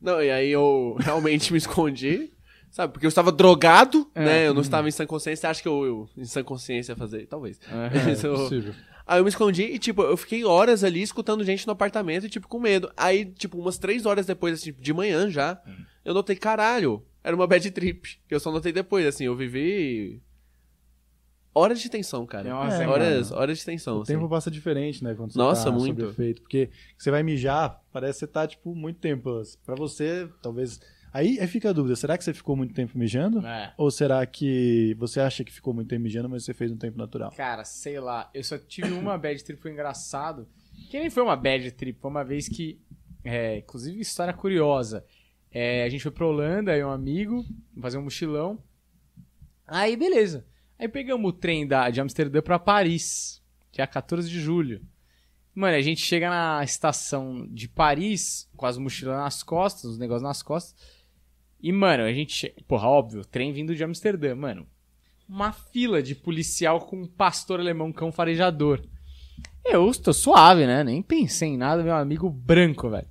[0.00, 2.30] Não, e aí eu realmente me escondi,
[2.70, 2.92] sabe?
[2.92, 4.24] Porque eu estava drogado, É.
[4.24, 4.46] né?
[4.46, 5.40] Eu não estava em sã consciência.
[5.40, 7.26] Você acha que eu, eu em sã consciência ia fazer?
[7.26, 7.58] Talvez.
[7.68, 8.74] É, eu- possível.
[9.06, 12.28] Aí eu me escondi e, tipo, eu fiquei horas ali escutando gente no apartamento e,
[12.28, 12.92] tipo, com medo.
[12.94, 15.58] Aí, tipo, umas três horas depois, assim, de manhã já,
[16.04, 18.20] eu notei, caralho, era uma bad trip.
[18.28, 20.22] Que eu só notei depois, assim, eu vivi.
[21.54, 22.48] Horas de tensão, cara.
[22.48, 23.40] É, horas, mano.
[23.40, 24.12] horas de tensão, O assim.
[24.12, 25.14] tempo passa diferente, né?
[25.14, 26.04] Quando você Nossa, tá muito.
[26.04, 26.40] efeito.
[26.42, 29.42] Porque você vai mijar, parece que você tá, tipo, muito tempo.
[29.64, 30.78] Pra você, talvez.
[31.12, 33.44] Aí, aí fica a dúvida: será que você ficou muito tempo mijando?
[33.44, 33.74] É.
[33.76, 36.96] Ou será que você acha que ficou muito tempo mijando, mas você fez um tempo
[36.96, 37.32] natural?
[37.32, 40.46] Cara, sei lá, eu só tive uma bad trip, foi engraçado.
[40.90, 42.80] Que nem foi uma bad trip, foi uma vez que.
[43.24, 45.04] É, inclusive, história curiosa.
[45.50, 47.44] É, a gente foi pra Holanda, eu e um amigo,
[47.80, 48.58] fazer um mochilão.
[49.66, 50.46] Aí, beleza.
[50.78, 53.42] Aí pegamos o trem da, de Amsterdã pra Paris,
[53.72, 54.80] dia 14 de julho.
[55.54, 60.22] Mano, a gente chega na estação de Paris, com as mochilas nas costas, os negócios
[60.22, 60.76] nas costas.
[61.60, 62.54] E, mano, a gente.
[62.68, 64.66] Porra, óbvio, trem vindo de Amsterdã, mano
[65.28, 68.82] uma fila de policial com um pastor alemão cão farejador.
[69.62, 70.82] Eu tô suave, né?
[70.82, 73.06] Nem pensei em nada, meu amigo branco, velho.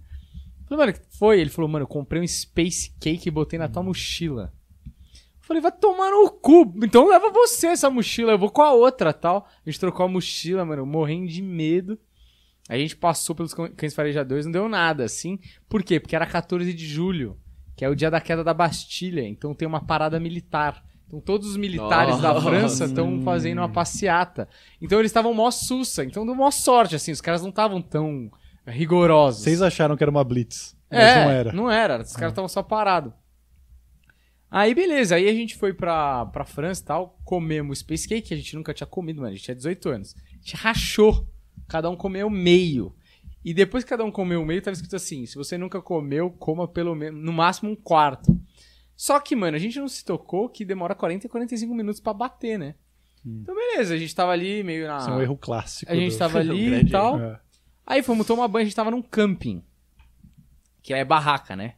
[0.68, 1.40] Falei, mano, foi?
[1.40, 4.54] Ele falou, mano, eu comprei um Space Cake e botei na tua mochila.
[4.86, 4.92] Eu
[5.42, 6.74] Falei, vai tomar no cu.
[6.84, 9.48] Então leva você essa mochila, eu vou com a outra, tal.
[9.66, 11.98] A gente trocou a mochila, mano, morrendo de medo.
[12.68, 15.40] A gente passou pelos cães farejadores, não deu nada, assim.
[15.70, 16.02] Por quê?
[16.02, 17.38] Porque era 14 de julho,
[17.78, 19.22] que é o dia da queda da Bastilha.
[19.22, 20.84] Então tem uma parada militar.
[21.08, 22.46] Então todos os militares da Nossa.
[22.46, 24.50] França estão fazendo uma passeata.
[24.82, 26.04] Então eles estavam mó sussa.
[26.04, 27.14] Então deu mó sorte, assim.
[27.14, 28.30] Os caras não estavam tão
[28.68, 29.44] rigorosos.
[29.44, 31.52] Vocês acharam que era uma blitz, mas É, não era.
[31.54, 32.02] Não era.
[32.02, 33.14] Os caras estavam só parados.
[34.50, 35.16] Aí, beleza.
[35.16, 37.20] Aí a gente foi pra, pra França e tal.
[37.26, 39.30] Comemos Space Cake, que a gente nunca tinha comido, mano.
[39.30, 40.16] A gente tinha 18 anos.
[40.16, 41.28] A gente rachou.
[41.68, 42.96] Cada um comeu meio.
[43.44, 46.68] E depois que cada um comeu meio, tava escrito assim: se você nunca comeu, coma
[46.68, 48.40] pelo menos, no máximo um quarto.
[48.96, 52.14] Só que, mano, a gente não se tocou que demora 40 e 45 minutos pra
[52.14, 52.76] bater, né?
[53.26, 53.94] Então, beleza.
[53.94, 54.98] A gente tava ali meio na.
[54.98, 55.92] Isso é um erro clássico.
[55.92, 57.20] A gente do- tava ali e tal.
[57.20, 57.40] É.
[57.88, 59.64] Aí fomos tomar banho, a gente tava num camping.
[60.84, 61.76] Que é barraca, né?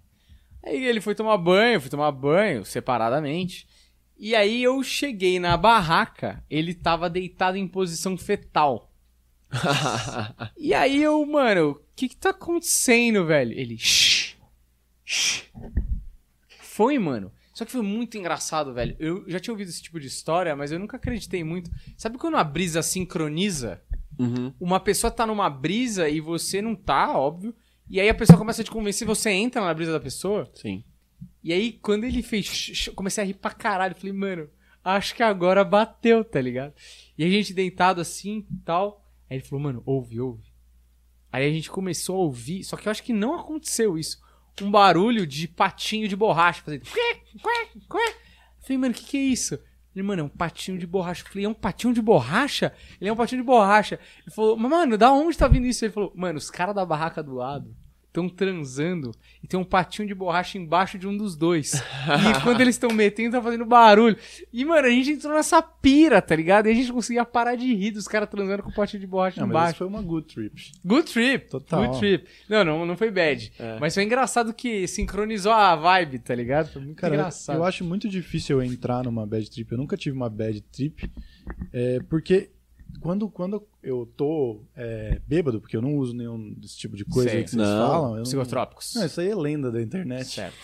[0.64, 3.68] Aí ele foi tomar banho, fui tomar banho separadamente.
[4.18, 8.92] E aí eu cheguei na barraca, ele tava deitado em posição fetal.
[10.58, 13.52] E aí eu, mano, o que que tá acontecendo, velho?
[13.54, 14.36] Ele, shh,
[15.06, 15.46] shh.
[16.62, 17.32] Foi, mano.
[17.54, 18.96] Só que foi muito engraçado, velho.
[19.00, 21.72] Eu já tinha ouvido esse tipo de história, mas eu nunca acreditei muito.
[21.98, 23.82] Sabe quando a brisa sincroniza?
[24.20, 24.54] Uhum.
[24.60, 27.56] uma pessoa tá numa brisa e você não tá, óbvio.
[27.90, 30.52] E aí a pessoa começa a te convencer, você entra na brisa da pessoa.
[30.54, 30.84] Sim.
[31.44, 32.90] E aí, quando ele fez.
[32.96, 33.96] comecei a rir pra caralho.
[33.96, 34.50] Falei, mano,
[34.84, 36.74] acho que agora bateu, tá ligado?
[37.18, 39.06] E a gente deitado assim e tal.
[39.30, 40.50] Aí ele falou, mano, ouve, ouve.
[41.32, 44.20] Aí a gente começou a ouvir, só que eu acho que não aconteceu isso.
[44.62, 46.86] um barulho de patinho de borracha, fazendo.
[48.60, 49.60] Falei, mano, o que, que é isso?
[50.00, 51.24] Ele, mano, é um patinho de borracha.
[51.24, 52.74] Eu falei, é um patinho de borracha?
[53.02, 54.00] Ele é um patinho de borracha.
[54.22, 55.84] Ele falou, mano, da onde tá vindo isso?
[55.84, 57.76] Ele falou, mano, os caras da barraca do lado
[58.10, 61.74] estão transando e tem um patinho de borracha embaixo de um dos dois.
[62.38, 64.18] e quando eles estão metendo, tá fazendo barulho.
[64.52, 66.68] E, mano, a gente entrou nessa pira, tá ligado?
[66.68, 69.40] E a gente conseguia parar de rir dos caras transando com o patinho de borracha
[69.40, 69.70] Não, mas embaixo.
[69.70, 70.72] isso foi uma good trip.
[70.84, 71.50] Good trip.
[71.50, 71.86] Total.
[71.88, 72.28] Good trip.
[72.50, 73.54] Não, não, não foi bad.
[73.60, 73.78] É.
[73.80, 76.70] Mas foi engraçado que sincronizou a vibe, tá ligado?
[76.72, 77.56] Foi muito Cara, engraçado.
[77.58, 79.72] eu acho muito difícil eu entrar numa bad trip.
[79.72, 81.10] Eu nunca tive uma bad trip.
[81.72, 82.50] é, porque
[83.00, 87.30] quando, quando eu tô é, bêbado, porque eu não uso nenhum desse tipo de coisa
[87.30, 87.44] Sei.
[87.44, 88.10] que vocês Não, falam.
[88.12, 88.94] Eu não, Psicotrópicos.
[88.96, 90.26] não, isso aí é lenda da internet.
[90.28, 90.56] Certo.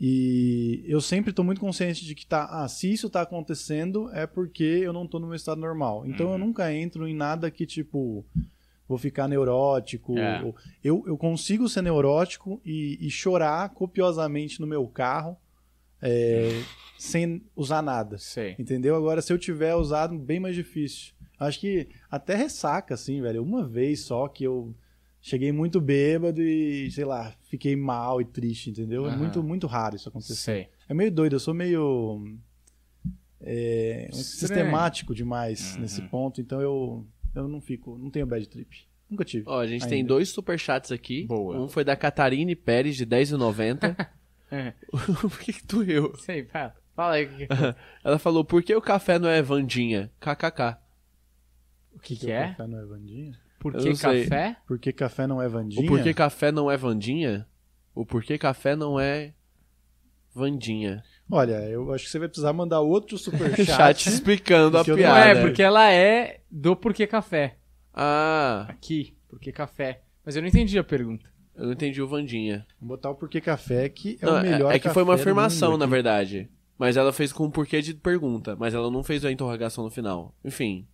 [0.00, 4.26] E eu sempre tô muito consciente de que tá, ah, se isso tá acontecendo é
[4.26, 6.04] porque eu não tô no meu estado normal.
[6.06, 6.32] Então Uhum.
[6.32, 8.24] eu nunca entro em nada que tipo
[8.88, 10.18] vou ficar neurótico.
[10.18, 10.42] É.
[10.42, 15.36] ou- Eu, eu consigo ser neurótico e, e chorar copiosamente no meu carro
[16.00, 16.60] é,
[16.98, 18.18] sem usar nada.
[18.18, 18.56] Sei.
[18.58, 18.96] Entendeu?
[18.96, 21.12] Agora, se eu tiver usado, bem mais difícil.
[21.38, 23.42] Acho que até ressaca, assim, velho.
[23.42, 24.74] Uma vez só que eu
[25.20, 29.06] cheguei muito bêbado e, sei lá, fiquei mal e triste, entendeu?
[29.08, 30.34] É muito, muito raro isso acontecer.
[30.34, 30.68] Sei.
[30.88, 32.24] É meio doido, eu sou meio.
[33.40, 35.80] é, sistemático demais Uhum.
[35.82, 38.86] nesse ponto, então eu, eu não fico, não tenho bad trip.
[39.10, 39.44] Nunca tive.
[39.46, 40.08] Ó, a gente tem Ainda.
[40.08, 41.26] dois superchats aqui.
[41.26, 41.58] Boa.
[41.60, 43.94] Um foi da Catarine Pérez, de 10,90.
[44.54, 44.74] É.
[45.22, 46.12] Por que, que tu riu?
[46.18, 46.74] Sei, fala.
[46.94, 47.26] Fala aí
[48.04, 50.12] Ela falou, por que o café não é Vandinha?
[50.20, 50.76] KKK.
[51.94, 52.48] O que, que Porque é.
[52.48, 53.32] Café não é Vandinha?
[53.58, 54.56] Por que café?
[54.66, 55.82] Porque café não é Vandinha?
[55.84, 57.46] O porquê café não é Vandinha?
[57.94, 59.34] O porquê café não é
[60.34, 61.02] Vandinha.
[61.30, 63.64] Olha, eu acho que você vai precisar mandar outro superchat.
[63.66, 65.20] Chat explicando a eu não- piada.
[65.28, 67.56] é, porque ela é do porquê café.
[67.94, 70.02] Ah, Aqui, porquê café.
[70.24, 71.30] Mas eu não entendi a pergunta.
[71.54, 72.66] eu não entendi o Vandinha.
[72.80, 75.76] Vou botar o porquê café, que é Não, o melhor é que foi uma afirmação,
[75.76, 76.48] na verdade.
[76.78, 78.56] Mas ela fez com um porquê de pergunta.
[78.58, 80.34] Mas ela não fez a interrogação no final.
[80.44, 80.86] Enfim.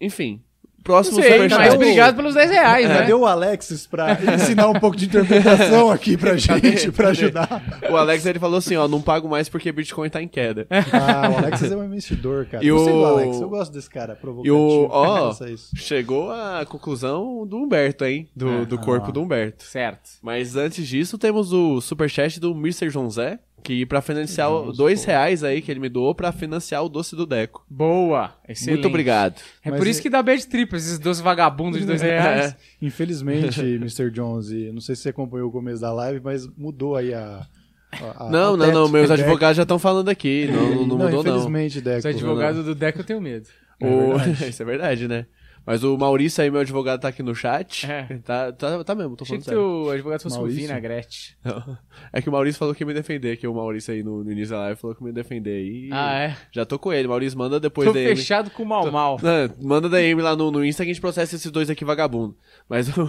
[0.00, 0.40] Enfim.
[0.84, 1.58] Próximo sei, superchat.
[1.58, 2.98] mas obrigado pelos 10 reais, né?
[2.98, 7.60] Cadê o Alexis pra ensinar um pouco de interpretação aqui pra gente, pra ajudar?
[7.90, 10.64] O Alex ele falou assim, ó, não pago mais porque Bitcoin tá em queda.
[10.70, 12.64] Ah, o Alexis é um investidor, cara.
[12.64, 14.56] E do o- Alex, eu gosto desse cara, provocativo.
[14.56, 15.34] E o- ó.
[15.74, 18.28] Chegou a conclusão do Humberto, hein?
[18.36, 18.64] Do, É.
[18.64, 19.12] do corpo Ah.
[19.12, 19.64] do Humberto.
[19.64, 20.08] Certo.
[20.22, 22.88] Mas antes disso, temos o superchat do Mr.
[22.90, 25.10] João Zé, que pra financiar o- Vamos, dois pô.
[25.10, 27.64] reais aí que ele me doou pra financiar o doce do Deco.
[27.68, 28.32] Boa.
[28.48, 28.76] Excelente.
[28.76, 29.40] Muito obrigado.
[29.64, 32.52] É Mas por isso e- que dá bad trip, esses dois vagabundos de 2 reais.
[32.52, 32.56] É.
[32.80, 34.10] Infelizmente, Mr.
[34.10, 37.46] Jones, e não sei se você acompanhou o começo da live, mas mudou aí a.
[37.92, 40.48] a- a- Não, não, não, meus advogados já estão falando aqui.
[40.50, 41.30] Não, não, não mudou, não.
[41.36, 41.98] Infelizmente, Deco.
[41.98, 43.48] Os advogados do Deco eu tenho medo.
[43.80, 44.16] É O-.
[44.48, 45.26] Isso é verdade, né?
[45.66, 47.84] Mas o Maurício aí, meu advogado, tá aqui no chat.
[47.90, 48.04] É.
[48.24, 49.86] Tá, tá, tá mesmo, tô Achei falando que sério.
[49.86, 50.62] o advogado fosse o Maurício?
[50.62, 51.36] Vinagrete.
[51.44, 51.78] Não.
[52.12, 54.30] É que o Maurício falou que ia me defender, que o Maurício aí no, no
[54.30, 55.88] início da live falou que ia me defender aí.
[55.92, 56.36] Ah, é?
[56.52, 57.08] Já tô com ele.
[57.08, 58.16] Maurício, manda depois Tô da DM.
[58.16, 59.18] fechado com o mal mal.
[59.20, 62.36] Não, manda DM lá no, no Insta que a gente processa esses dois aqui vagabundo.
[62.68, 63.02] Mas o,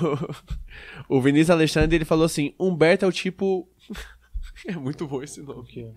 [1.08, 3.70] o Vinícius Alexandre, ele falou assim, Humberto é o tipo...
[4.68, 5.68] é muito bom esse nome.
[5.68, 5.91] Que-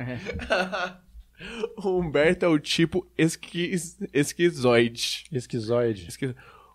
[1.84, 5.24] O Humberto é o tipo esquiz, esquizoide.
[5.32, 6.06] Esquizoide.
[6.08, 6.34] Esqui-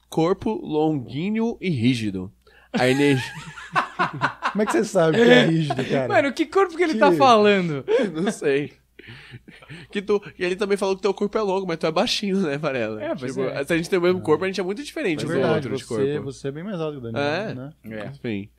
[0.09, 2.31] Corpo longuinho e rígido.
[2.73, 3.23] A energia...
[4.51, 6.07] Como é que você sabe que é rígido, cara?
[6.07, 7.83] Mano, que corpo que ele Que- tá falando?
[8.13, 8.73] Não sei.
[9.91, 10.21] Que tu...
[10.39, 13.03] E ele também falou que teu corpo é longo, mas tu é baixinho, né, Varela?
[13.03, 13.63] É, tipo, é.
[13.63, 15.33] Se a gente tem o mesmo corpo, a gente é muito diferente é um do
[15.33, 16.23] verdade, outro de você, corpo.
[16.31, 17.53] você é bem mais alto que o Daniel, É.
[17.53, 17.73] né?
[17.89, 18.05] É.
[18.07, 18.49] Enfim.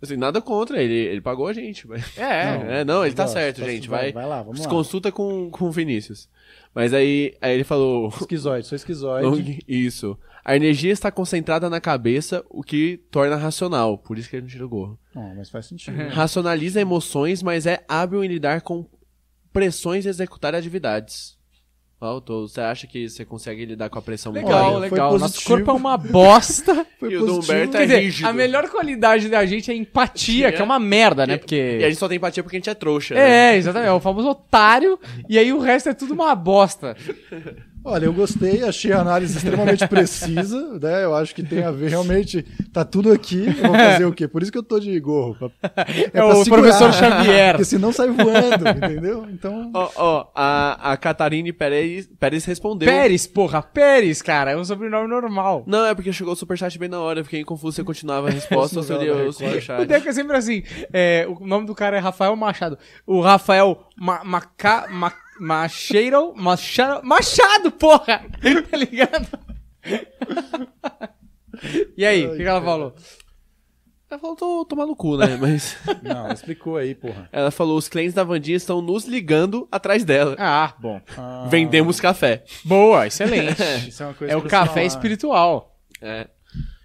[0.00, 1.86] Assim, nada contra ele, ele pagou a gente.
[1.88, 2.04] Mas...
[2.18, 2.78] É.
[2.80, 3.88] É, não, ele tá Gosto, certo, gente.
[3.88, 4.68] vai- Vai, lá, vamos lá.
[4.68, 6.28] consulta com, com o Vinícius.
[6.74, 8.08] Mas aí, aí ele falou.
[8.08, 9.58] Esquizoide, sou esquizoide.
[9.66, 10.16] Isso.
[10.44, 13.98] A energia está concentrada na cabeça, o que torna racional.
[13.98, 14.98] Por isso que ele não tira o gorro.
[15.14, 15.96] Não, mas faz sentido.
[16.08, 18.86] Racionaliza emoções, mas é hábil em lidar com
[19.52, 21.37] pressões e executar atividades.
[22.24, 25.18] Tô- você acha que você consegue lidar com a pressão Legal, Olha, foi legal.
[25.18, 26.86] Nosso corpo é uma bosta.
[27.00, 27.34] Foi E o do.
[27.40, 28.26] Humberto Quer é dizer, rígido.
[28.28, 31.32] a melhor qualidade da gente é empatia, que é uma merda, né?
[31.32, 31.80] E a Porque.
[31.80, 33.14] gente só tem empatia porque a gente é trouxa.
[33.14, 33.54] né?
[33.54, 33.88] É, exatamente.
[33.88, 36.96] É o famoso otário, e aí o resto é tudo uma bosta.
[37.84, 41.04] Olha, eu gostei, achei a análise extremamente precisa, né?
[41.04, 43.46] Eu acho que tem a ver, realmente, tá tudo aqui.
[43.46, 44.28] Eu vou fazer o quê?
[44.28, 45.34] Por isso que eu tô de gorro.
[45.60, 47.52] pra- É, pra o segurar, professor Xavier.
[47.52, 49.26] Porque senão sai voando, entendeu?
[49.30, 52.86] Então, Ó, ó, a, a Catarine Pérez, Pérez respondeu.
[52.88, 55.64] Pérez, porra, Pérez, cara, é um sobrenome normal.
[55.66, 57.20] Não, é porque chegou o superchat bem na hora.
[57.20, 59.32] Eu fiquei confuso se eu continuava a resposta ou se eu lia o da O
[59.32, 59.86] superchat.
[59.86, 60.62] Deco é sempre assim.
[60.92, 62.76] é, o nome do cara é Rafael Machado.
[63.06, 65.10] O Rafael Ma, Maca, Ma,
[65.40, 68.24] Macheiro, Machado, Machado, porra!
[68.70, 69.26] Tá ligado?
[71.96, 72.94] E aí, o que, que ela falou?
[74.10, 75.36] Ela falou, tô tomar no cu, né?
[75.38, 77.28] Mas Não, ela explicou aí, porra.
[77.32, 80.34] ela falou, os clientes da Vandinha estão nos ligando atrás dela.
[80.38, 81.00] Ah, bom.
[81.16, 82.44] Ah, Vendemos café.
[82.64, 83.60] Boa, excelente.
[83.88, 84.84] Isso é uma coisa é o café falar.
[84.86, 85.76] espiritual.
[86.00, 86.28] É.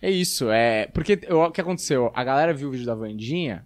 [0.02, 0.88] É isso, é.
[0.88, 2.12] Porque o que aconteceu?
[2.14, 3.66] A galera viu o vídeo da Vandinha,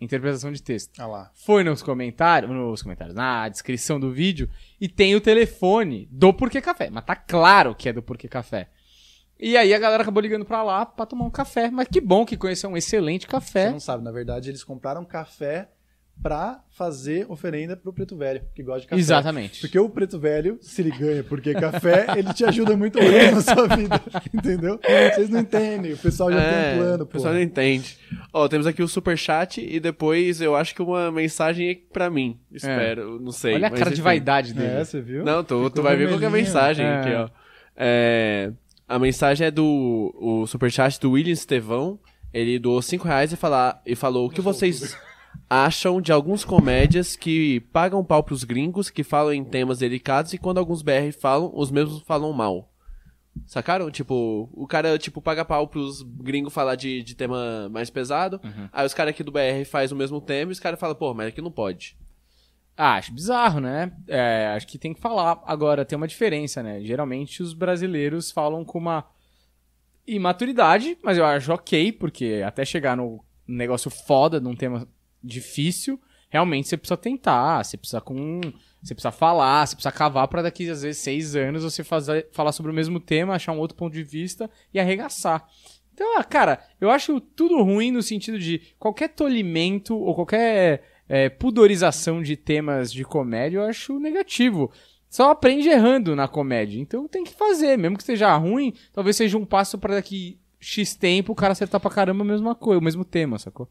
[0.00, 0.98] interpretação de texto.
[0.98, 1.30] Ah lá.
[1.34, 4.48] Foi nos comentários, nos comentários, na descrição do vídeo,
[4.80, 6.88] e tem o telefone do Porquê Café.
[6.90, 8.68] Mas tá claro que é do Porquê Café.
[9.38, 11.70] E aí a galera acabou ligando pra lá pra tomar um café.
[11.70, 13.70] Mas que bom que conheceu um excelente Você café.
[13.70, 15.70] não sabe, na verdade, eles compraram café
[16.22, 19.00] pra fazer oferenda pro Preto Velho, que gosta de café.
[19.00, 19.60] Exatamente.
[19.60, 23.40] Porque o Preto Velho, se ele ganha porque café, ele te ajuda muito bem na
[23.40, 24.00] sua vida,
[24.32, 24.78] entendeu?
[25.14, 27.98] Vocês não entendem, o pessoal já tem um plano, o pessoal não entende.
[28.32, 32.38] Ó, temos aqui o superchat e depois eu acho que uma mensagem pra mim.
[32.52, 33.54] Espero, não sei.
[33.54, 34.02] Olha a mas cara de enfim.
[34.04, 34.68] vaidade dele.
[34.80, 35.24] É, você viu?
[35.24, 36.94] Não, tu, tu vai ver qual que é mensagem É.
[37.00, 37.28] aqui, ó.
[37.76, 38.52] É,
[38.88, 41.98] a mensagem é do o superchat do William Estevão.
[42.32, 44.96] Ele doou 5 reais e, falar, e falou o que vocês
[45.48, 50.38] acham de alguns comédias que pagam pau pros gringos, que falam em temas delicados e
[50.38, 52.70] quando alguns BR falam, os mesmos falam mal.
[53.46, 53.90] Sacaram?
[53.90, 58.40] Tipo, o cara, tipo, paga pau pros gringos falar de, de tema mais pesado.
[58.72, 61.14] Aí os caras aqui do BR faz o mesmo tema e os caras falam, pô,
[61.14, 61.96] mas aqui não pode.
[62.76, 63.92] Ah, acho bizarro, né?
[64.08, 65.42] É, acho que tem que falar.
[65.46, 66.80] Agora, tem uma diferença, né?
[66.80, 69.04] Geralmente os brasileiros falam com uma
[70.06, 74.88] imaturidade, mas eu acho ok, porque até chegar no negócio foda, num tema
[75.22, 78.40] difícil, realmente você precisa tentar, você precisa com.
[78.82, 82.52] Você precisa falar, você precisa cavar pra daqui, às vezes, seis anos você fazer, falar
[82.52, 85.46] sobre o mesmo tema, achar um outro ponto de vista e arregaçar.
[85.92, 91.28] Então, ah, cara, eu acho tudo ruim no sentido de qualquer tolimento ou qualquer é,
[91.28, 94.72] pudorização de temas de comédia, eu acho negativo.
[95.10, 96.80] Só aprende errando na comédia.
[96.80, 100.94] Então tem que fazer, mesmo que seja ruim, talvez seja um passo pra daqui X
[100.94, 103.68] tempo o cara acertar pra caramba a mesma coisa, o mesmo tema, sacou?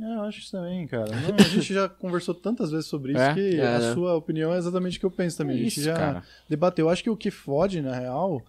[0.00, 1.06] É, eu acho isso também, cara.
[1.20, 3.34] Não, a gente já conversou tantas vezes sobre isso É?
[3.34, 3.94] que É, a né?
[3.94, 5.54] sua opinião é exatamente o que eu penso também.
[5.56, 6.22] a gente Isso, já cara.
[6.48, 6.86] debateu.
[6.86, 8.42] Eu acho que o que fode, na real,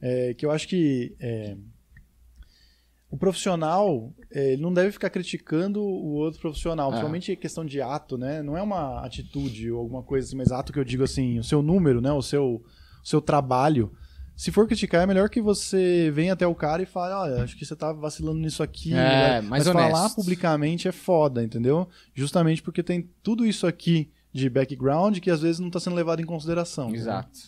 [0.00, 1.56] é que eu acho que é,
[3.10, 6.90] o profissional é, ele não deve ficar criticando o outro profissional, É.
[6.90, 8.42] principalmente questão de ato, né?
[8.42, 11.44] Não é uma atitude ou alguma coisa assim, mas ato que eu digo assim, o
[11.44, 12.12] seu número, né?
[12.12, 12.62] O seu,
[13.02, 13.90] o seu trabalho.
[14.36, 17.56] Se for criticar, é melhor que você venha até o cara e fale, olha, acho
[17.56, 18.92] que você tá vacilando nisso aqui.
[18.92, 19.40] É, né?
[19.42, 20.16] mais Mas falar honesto.
[20.16, 21.86] publicamente é foda, entendeu?
[22.14, 26.22] Justamente porque tem tudo isso aqui de background que às vezes não tá sendo levado
[26.22, 26.84] em consideração.
[26.88, 27.02] entendeu?
[27.02, 27.38] Exato.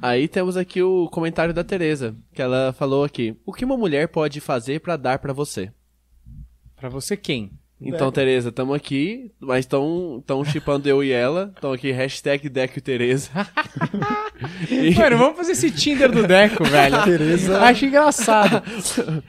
[0.00, 4.08] Aí temos aqui o comentário da Tereza, que ela falou aqui: "O que uma mulher
[4.08, 5.70] pode fazer pra dar pra você?"
[6.74, 7.52] Pra você quem?
[7.80, 8.10] Então.
[8.10, 11.52] Tereza, tamo aqui, mas estão tão chipando eu e ela.
[11.54, 13.30] Estão aqui, hashtag Deco e Tereza.
[14.70, 17.02] E- Mano, vamos fazer esse Tinder do Deco, velho.
[17.04, 18.62] Tereza- Acho engraçado.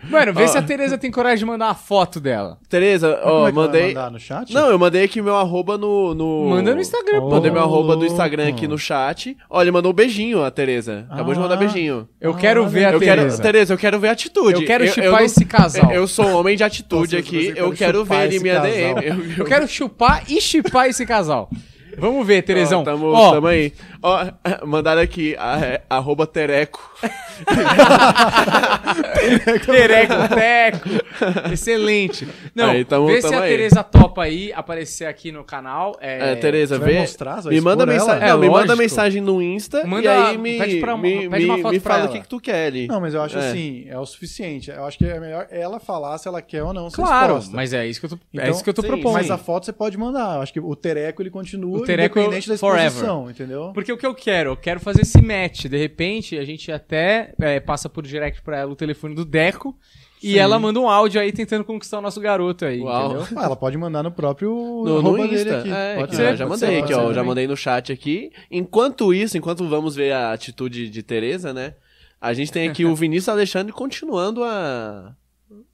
[0.10, 0.48] Mano, vê Ó.
[0.48, 2.58] se a Tereza tem coragem de mandar uma foto dela.
[2.70, 3.88] Tereza, ó, é mandei.
[3.88, 4.54] mandar no chat?
[4.54, 6.14] Não, eu mandei aqui meu arroba no.
[6.14, 6.50] no...
[6.50, 7.30] Manda no Instagram, pô.
[7.32, 8.06] Mandei meu arroba do.
[8.06, 9.36] Instagram aqui no chat.
[9.50, 11.06] Olha, mandou um beijinho a Tereza.
[11.10, 11.58] Acabou de mandar Ah.
[11.58, 12.08] beijinho.
[12.22, 13.28] Eu Ah, quero ver a eu Tereza.
[13.38, 14.62] quero, Tereza, eu quero ver a atitude.
[14.62, 15.92] Eu quero chipar esse casal.
[15.92, 18.56] Eu sou um homem de atitude Nossa, aqui, eu quer quero ver ele em minha
[18.56, 18.72] casal.
[18.72, 19.06] DM.
[19.06, 21.50] Eu, Eu quero chupar e chipar esse casal.
[21.98, 22.82] Vamos ver, Terezão.
[22.82, 23.72] Ó, tamo, Ó, tamo aí.
[24.04, 24.26] Ó,
[24.68, 26.82] mandaram aqui, a- é, arroba Tereco.
[29.66, 30.90] Tereco, Teco.
[31.52, 32.28] Excelente.
[32.54, 33.50] Não, Aí, tamo- vê se tamo a aí.
[33.52, 35.96] Tereza topa aí aparecer aqui no canal.
[36.00, 37.00] É, É, Tereza, vê.
[37.00, 37.44] mostrar?
[37.46, 38.28] Me manda mensagem.
[38.28, 38.78] É, não, me manda lógico.
[38.78, 41.80] mensagem no Insta Manda- e aí me, pede pra- me, pede uma me- foto me
[41.80, 42.12] fala o ela.
[42.14, 42.88] que, que tu quer ali.
[42.88, 43.50] Não, mas eu acho É.
[43.50, 44.70] assim, é o suficiente.
[44.72, 47.56] Eu acho que é melhor ela falar se ela quer ou não Claro, exposta.
[47.56, 49.14] mas é isso que eu tô, é Então, isso que eu tô sim, propondo.
[49.14, 50.36] Mas a foto você pode mandar.
[50.38, 52.86] Eu acho que o Tereco ele continua O Tereco independente da forever.
[52.88, 53.72] exposição, entendeu?
[53.74, 54.52] Porque o que eu quero?
[54.52, 55.66] Eu quero fazer esse match.
[55.66, 59.76] De repente, a gente até é, passa por direct pra ela o telefone do Deco
[60.24, 60.38] e Sim.
[60.40, 63.06] ela manda um áudio aí tentando conquistar o nosso garoto aí, Uau.
[63.22, 63.28] entendeu?
[63.38, 64.50] Ah, ela pode mandar no próprio
[64.86, 65.60] No, no Insta.
[65.60, 65.72] aqui.
[65.72, 66.98] É, pode que ser, eu já pode mandei ser, aqui, ó.
[66.98, 67.24] Já também.
[67.26, 68.32] mandei no chat aqui.
[68.50, 71.76] Enquanto isso, enquanto vamos ver a atitude de Tereza, né?
[72.20, 75.16] A gente tem aqui o Vinícius Alexandre continuando a.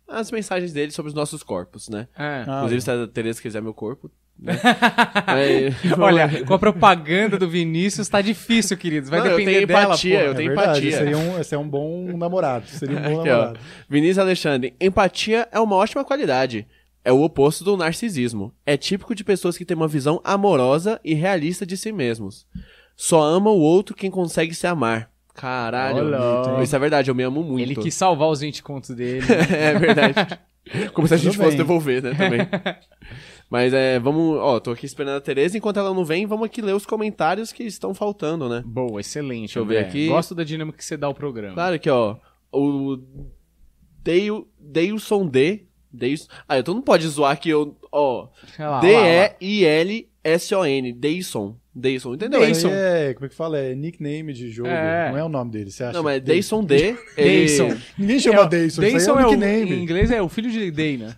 [0.07, 2.07] As mensagens dele sobre os nossos corpos, né?
[2.17, 2.43] É.
[2.45, 4.11] Ah, Inclusive, se a Tereza quiser meu corpo.
[4.41, 4.53] Né?
[5.27, 5.69] Aí-
[5.99, 9.09] Olha, com a propaganda do Vinícius tá difícil, queridos.
[9.09, 10.25] Vai Não, eu depender tenho dela, empatia, pô.
[10.25, 10.97] eu é tenho verdade, empatia.
[10.97, 12.65] Seria um, esse é um bom namorado.
[12.67, 13.33] Seria um bom Aqui, ó.
[13.37, 13.59] namorado.
[13.89, 16.65] Vinícius Alexandre, empatia é uma ótima qualidade.
[17.03, 18.53] É o oposto do narcisismo.
[18.65, 22.45] É típico de pessoas que têm uma visão amorosa e realista de si mesmos.
[22.95, 25.09] Só ama o outro quem consegue se amar.
[25.33, 26.05] Caralho.
[26.13, 26.61] Olha.
[26.63, 27.61] Isso é verdade, eu me amo muito.
[27.61, 29.25] Ele quis salvar os 20 contos dele.
[29.51, 30.39] é verdade.
[30.93, 31.65] Como se a gente Tudo fosse bem.
[31.65, 32.47] devolver, né, também.
[33.51, 36.61] Mas é, vamos, ó, tô aqui esperando a Tereza, enquanto ela não vem, vamos aqui
[36.61, 38.63] ler os comentários que estão faltando, né?
[38.65, 39.39] Boa, excelente.
[39.41, 39.89] Deixa eu ver André.
[39.89, 40.07] aqui.
[40.07, 41.53] Gosto da dinâmica que você dá ao programa.
[41.53, 42.15] Claro que, ó,
[42.49, 42.97] o
[44.01, 46.27] Deil, Deilson D Deison.
[46.47, 47.75] Ah, então não pode zoar que eu.
[47.91, 48.29] Ó.
[49.61, 50.93] D-E-I-L-S-O-N.
[50.93, 51.57] Deison.
[51.73, 52.41] Deison, entendeu?
[52.41, 53.57] Aí é, como é que fala?
[53.57, 54.67] É nickname de jogo.
[54.69, 55.09] É.
[55.11, 55.93] Não é o nome dele, você acha?
[55.93, 56.95] Não, mas Deison D.
[57.17, 57.69] ele- Deison.
[57.97, 59.71] Ninguém chama É, isso aí é é o o, nickname.
[59.73, 61.15] em inglês é o filho de Day, né?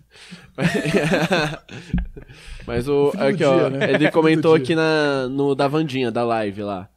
[2.65, 3.11] Mas o.
[3.11, 3.55] Do Aqui, ó.
[3.57, 3.91] dia, né?
[3.93, 6.89] Ele comentou aqui na, no da Vandinha, da live lá.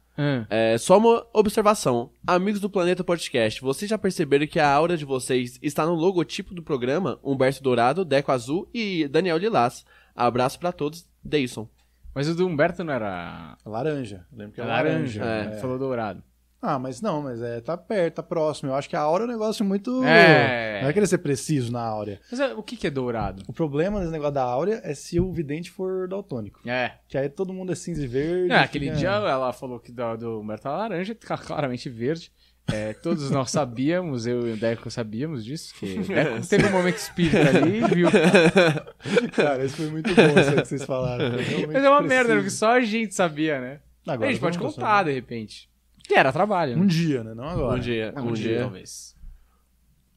[0.49, 2.09] É, só uma observação.
[2.25, 6.55] Amigos do Planeta Podcast, vocês já perceberam que a aura de vocês está no logotipo
[6.55, 7.19] do programa?
[7.23, 9.85] Humberto Dourado, Deco Azul e Daniel Lilás.
[10.15, 11.69] Abraço pra todos, Deison.
[12.15, 14.25] Mas o do Humberto não era Laranja.
[14.35, 15.49] Lembro que é laranja, laranja.
[15.51, 15.55] né?
[15.55, 15.59] É.
[15.61, 16.23] falou dourado.
[16.61, 18.71] Ah, mas não, mas é, tá perto, tá próximo.
[18.71, 20.03] Eu acho que a aura é um negócio muito.
[20.03, 20.81] É.
[20.81, 22.19] Não é querer ser preciso na áurea.
[22.31, 23.43] Mas é, o que, que é dourado?
[23.47, 26.59] O problema desse negócio da áurea é se o vidente for daltônico.
[26.67, 26.93] É.
[27.07, 28.51] Que aí todo mundo é cinza e verde.
[28.51, 32.31] É, aquele fica- dia ela falou que do, do Humberto laranja, tá claramente verde.
[32.73, 36.97] É, todos nós sabíamos, eu e o Deco sabíamos disso, que Deco teve um momento
[36.97, 38.09] espírita ali viu.
[39.33, 41.29] Cara, isso foi muito bom isso que vocês falaram.
[41.31, 42.03] Mas é uma preciso.
[42.07, 43.79] merda, porque só a gente sabia, né?
[44.05, 45.69] Agora a gente pode contar, de repente.
[46.07, 46.81] Que era trabalho, né?
[46.81, 47.33] Um dia, né?
[47.33, 47.77] Não agora.
[47.77, 48.59] Um dia, Ah, um, dia.
[48.61, 49.16] talvez.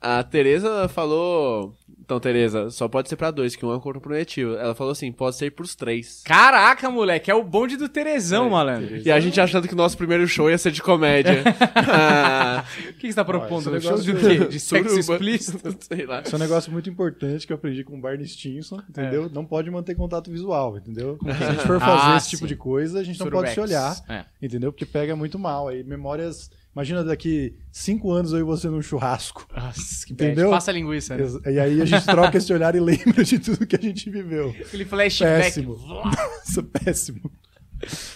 [0.00, 1.74] A Tereza falou.
[2.02, 4.56] Então, Tereza, só pode ser pra dois, que um é comprometido.
[4.56, 6.22] Ela falou assim: pode ser pros três.
[6.24, 8.96] Caraca, moleque, é o bonde do Terezão, É, malandro.
[9.06, 11.44] E a gente achando que o nosso primeiro show ia ser de comédia.
[11.76, 13.80] ah, O que você tá propondo?
[13.80, 14.48] Shows de negócio quê?
[14.52, 15.76] De sexo explícito?
[15.80, 16.22] Sei lá.
[16.22, 19.26] Isso é um negócio muito importante que eu aprendi com o Barney Stinson, entendeu?
[19.26, 19.28] É.
[19.28, 21.16] Não pode manter contato visual, entendeu?
[21.22, 22.48] Se a gente for fazer Ah, esse tipo sim.
[22.48, 23.72] de coisa, a gente não pode se Surubex.
[23.76, 24.24] olhar, É.
[24.44, 24.72] entendeu?
[24.72, 25.68] Porque pega muito mal.
[25.68, 26.50] Aí memórias.
[26.74, 29.46] Imagina daqui cinco anos eu e você num churrasco.
[29.54, 30.50] Nossa, que Entendeu?
[30.50, 31.24] Passa a linguiça, né?
[31.52, 34.50] E aí a gente troca esse olhar e lembra de tudo que a gente viveu.
[34.50, 35.42] Aquele flashback.
[35.42, 35.76] Péssimo.
[35.76, 37.30] Nossa, péssimo.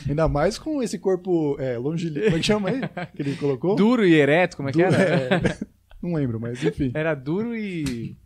[0.09, 2.25] Ainda mais com esse corpo é, longilíneo.
[2.27, 2.81] Como é que chama aí?
[3.17, 3.75] Que ele colocou?
[3.75, 4.97] Duro e ereto, como é que era?
[4.97, 5.59] é,
[6.03, 6.93] Não lembro, mas enfim.
[6.95, 8.17] Era duro e.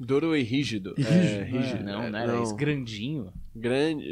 [0.00, 0.94] Duro e rígido.
[0.96, 1.02] É,
[1.42, 1.84] rígido, rígido.
[1.84, 2.54] Não, É, não era isso.
[2.54, 3.32] Grandinho.
[3.54, 4.04] Grande.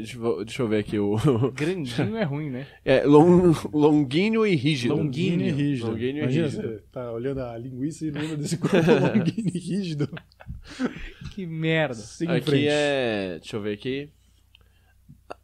[0.44, 1.16] Deixa eu, ver aqui o.
[1.54, 2.66] Grandinho é ruim, né?
[2.84, 4.96] É, long, longuinho e rígido.
[4.96, 5.40] Longuinho.
[5.42, 5.90] E rígido.
[5.90, 6.50] Longuinho e rígido.
[6.50, 10.08] você tá olhando a linguiça e lembra desse corpo longuinho e rígido.
[11.34, 11.94] Que merda.
[11.94, 12.66] Siga Aqui frente.
[12.68, 13.38] é.
[13.38, 14.10] Deixa eu ver aqui.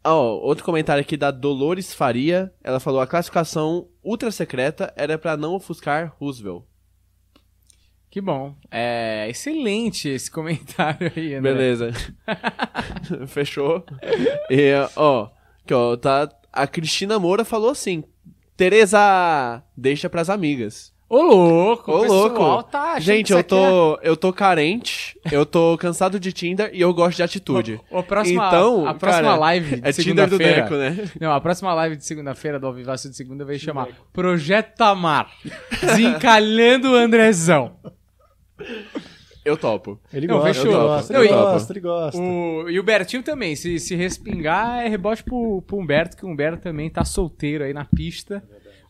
[0.03, 2.51] Ó, outro comentário aqui da Dolores Faria.
[2.61, 6.63] Ela falou: a classificação ultra secreta era pra não ofuscar Roosevelt.
[8.13, 8.53] Que bom.
[8.69, 11.51] É excelente esse comentário aí, André.
[11.51, 11.91] Beleza.
[13.25, 13.83] Fechou.
[14.51, 15.29] E, ó,
[15.65, 16.29] que, ó, tá.
[16.51, 18.03] A Cristina Moura falou assim:
[18.55, 20.93] Tereza, deixa pras amigas.
[21.09, 21.91] Ô, louco.
[21.91, 22.63] Ô, o louco.
[22.63, 26.81] Tá Gente, eu aqui é- tô, eu tô carente, eu tô cansado de Tinder e
[26.81, 27.81] eu gosto de atitude.
[27.89, 30.61] O, a próxima, Então, a próxima cara, live de É Tinder do segunda-feira.
[30.61, 31.11] Deco, né?
[31.19, 35.31] Não, a próxima live de segunda-feira do Alvivaço de segunda vai chamar Projeto Tamar.
[35.81, 37.75] Desencalhando o Andrezão.
[39.45, 39.99] Eu topo.
[40.13, 40.71] Ele Não, gosta, fechou.
[40.71, 42.21] ele gosta, ele e- gosta, ele gosta.
[42.21, 43.55] O, e o Bertinho também.
[43.57, 47.73] Se, se respingar, é rebote pro, pro Humberto, que o Humberto também tá solteiro aí
[47.73, 48.41] na pista.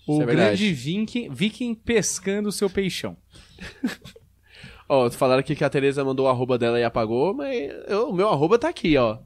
[0.08, 3.18] O Isso é grande viking, viking pescando o seu peixão.
[4.88, 8.14] Ó, falaram aqui que a Tereza mandou o arroba dela e apagou, mas eu- o
[8.14, 9.18] meu arroba tá aqui, ó.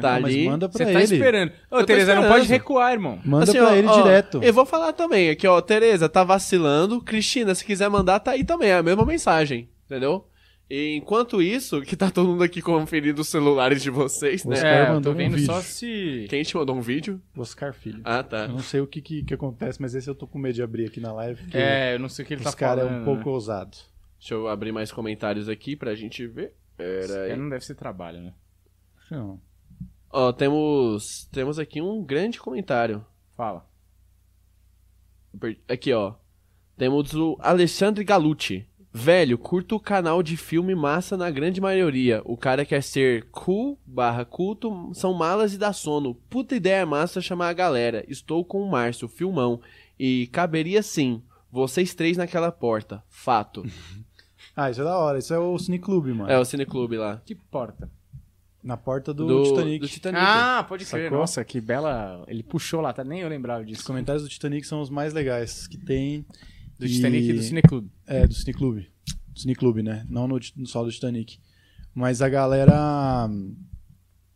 [0.00, 0.46] Tá Não, mas ali.
[0.46, 1.14] manda pra Você tá ele.
[1.14, 1.52] esperando.
[1.70, 3.18] Ô, Eu Tereza, não pode recuar, irmão.
[3.24, 4.40] Manda Assim, pra ó, ele ó, direto.
[4.42, 5.58] Eu vou falar também aqui, ó.
[5.62, 7.00] Tereza, tá vacilando.
[7.00, 8.68] Cristina, se quiser mandar, tá aí também.
[8.68, 10.26] É a mesma mensagem, entendeu?
[10.70, 14.54] E enquanto isso, que tá todo mundo aqui conferindo os celulares de vocês, né?
[14.56, 15.46] Os É, eu tô mandou um vendo vídeo.
[15.46, 16.26] só se...
[16.30, 17.20] Quem te mandou um vídeo?
[17.36, 18.00] Oscar Filho.
[18.04, 18.44] Ah, tá.
[18.44, 20.62] Eu não sei o que, que, que acontece, mas esse eu tô com medo de
[20.62, 21.42] abrir aqui na live.
[21.42, 22.98] Porque É, eu não sei o que ele os tá caras falando.
[22.98, 23.76] é um pouco ousado.
[24.18, 26.54] Deixa eu abrir mais comentários aqui pra gente ver.
[26.76, 27.32] Pera né?
[27.32, 27.36] aí.
[27.38, 28.32] Não deve ser trabalho, né?
[29.10, 29.38] Não.
[30.10, 33.04] Ó, temos, temos aqui um grande comentário.
[33.36, 33.66] Fala.
[35.38, 36.14] Per- Aqui, ó.
[36.78, 38.66] Temos o Alexandre Galucci.
[38.94, 42.20] Velho, curto o canal de filme massa na grande maioria.
[42.26, 46.14] O cara quer ser cool barra culto, são malas e dá sono.
[46.28, 48.04] Puta ideia massa chamar a galera.
[48.06, 49.60] Estou com o Márcio, filmão.
[49.98, 53.02] E caberia sim, vocês três naquela porta.
[53.08, 53.64] Fato.
[54.54, 55.18] Ah, isso é da hora.
[55.18, 56.30] Isso é o Cine Clube, mano.
[56.30, 57.22] É o Cineclube lá.
[57.24, 57.90] Que porta?
[58.62, 59.78] Na porta do, Do Titanic.
[59.80, 60.22] do Titanic.
[60.22, 61.04] Ah, pode crer.
[61.04, 61.18] Sacou?
[61.18, 62.22] Nossa, que bela...
[62.28, 63.02] Ele puxou lá, tá?
[63.02, 63.86] Nem eu lembrava Os disso.
[63.86, 66.26] comentários do Titanic são os mais legais que tem.
[66.86, 67.90] Do Titanic e do Cineclube.
[68.06, 68.88] É, do Cine Clube.
[69.28, 70.04] Do Cine Clube, né?
[70.08, 71.38] Não no, no só do Titanic.
[71.94, 73.28] Mas a galera.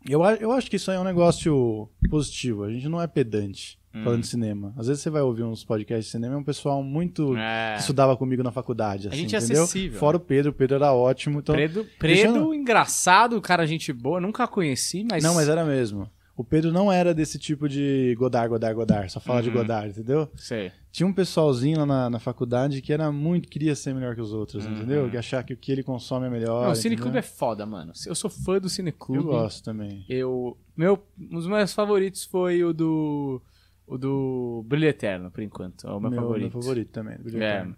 [0.08, 2.64] Eu, a- eu acho que isso aí é um negócio positivo.
[2.64, 4.04] A gente não é pedante Hum.
[4.04, 4.72] falando de cinema.
[4.76, 7.34] Às vezes você vai ouvir uns podcasts de cinema, é um pessoal muito.
[7.36, 7.74] É.
[7.74, 9.08] que estudava comigo na faculdade.
[9.08, 9.62] Assim, gente é entendeu?
[9.64, 11.38] acessível, Fora o Pedro, o Pedro era ótimo.
[11.40, 11.54] Então...
[11.98, 14.20] Predo eu- engraçado, cara, gente boa.
[14.20, 15.24] Nunca conheci, mas...
[15.24, 16.08] Não, mas era mesmo.
[16.36, 19.10] O Pedro não era desse tipo de Godard, Godard, Godard.
[19.10, 19.54] Só fala de Uhum.
[19.54, 20.28] Godard, entendeu?
[20.36, 20.70] Sei.
[20.96, 24.32] Tinha um pessoalzinho lá na, na faculdade que era muito, queria ser melhor que os
[24.32, 24.72] outros, Uhum.
[24.72, 25.10] entendeu?
[25.10, 26.64] Que achar que o que ele consome é melhor.
[26.64, 27.02] Não, o Cine entendeu?
[27.12, 27.92] Clube é foda, mano.
[28.06, 29.18] Eu sou fã do Cine Clube.
[29.22, 30.06] Eu gosto também.
[30.08, 33.42] Eu, meu, um dos meus favoritos foi o do
[33.86, 35.86] o do Brilho Eterno, por enquanto.
[35.86, 36.42] É o meu, meu, favorito.
[36.54, 37.18] meu favorito também.
[37.18, 37.50] Brilho É.
[37.56, 37.76] Eterno.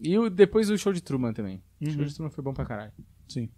[0.00, 1.60] E o, depois o show de Truman também.
[1.80, 2.06] O show Uhum.
[2.06, 2.92] de Truman foi bom pra caralho.
[3.28, 3.50] Sim.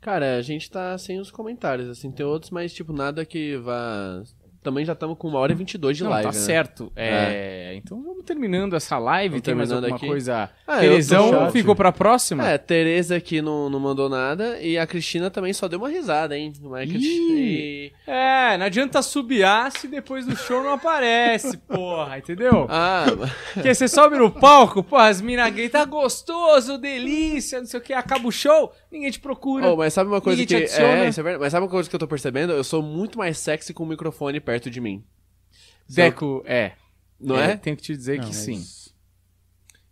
[0.00, 4.22] Cara, a gente tá sem os comentários, assim, tem outros, mas, tipo, nada que vá...
[4.68, 6.38] Também já estamos com uma hora e 22 de Não, live, tá né?
[6.38, 6.92] certo.
[6.94, 9.30] É, Então vamos terminando essa live.
[9.30, 10.06] Vamos Tem mais alguma aqui.
[10.06, 10.50] coisa?
[10.66, 12.46] Ah, Terezão ficou pra próxima?
[12.46, 16.36] É, Tereza aqui não, não mandou nada e a Cristina também só deu uma risada,
[16.36, 16.52] hein?
[16.60, 17.86] Mas que- Ih!
[17.86, 22.66] e- É, não adianta subiar se depois do show não aparece, porra, entendeu?
[22.68, 23.06] Ah,
[23.54, 27.82] Porque você sobe no palco, porra, as mina gritam, tá gostoso, delícia, não sei o
[27.82, 29.68] que, acaba o show, ninguém te procura.
[29.68, 30.54] oh, mas sabe uma coisa que...
[30.54, 31.38] É, é.
[31.38, 32.52] Mas sabe uma coisa que eu tô percebendo?
[32.52, 35.04] Eu sou muito mais sexy com o microfone perto de mim.
[35.88, 36.72] Deco, é.
[37.20, 37.56] Não é?
[37.56, 38.62] Tenho que te dizer Não, que mas sim.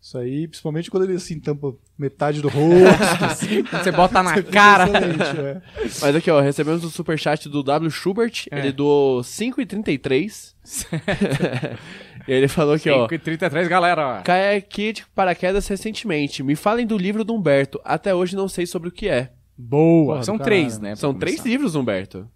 [0.01, 2.64] Isso aí, principalmente quando ele assim tampa metade do rosto.
[3.24, 4.84] assim, Você bota na cara.
[4.88, 5.60] é.
[6.01, 7.90] Mas aqui, ó, recebemos um superchat do W.
[7.90, 8.59] Schubert, É.
[8.60, 10.55] ele doou 5,33.
[12.28, 13.09] e ele falou aqui, ó...
[13.09, 14.22] 5h33, galera.
[14.22, 16.40] Caí aqui de paraquedas recentemente.
[16.43, 17.80] Me falem do livro do Humberto.
[17.84, 19.32] Até hoje não sei sobre o que é.
[19.59, 20.14] Boa.
[20.14, 20.94] Porra, São três, né?
[20.94, 21.48] São três começar.
[21.48, 22.30] livros, Humberto.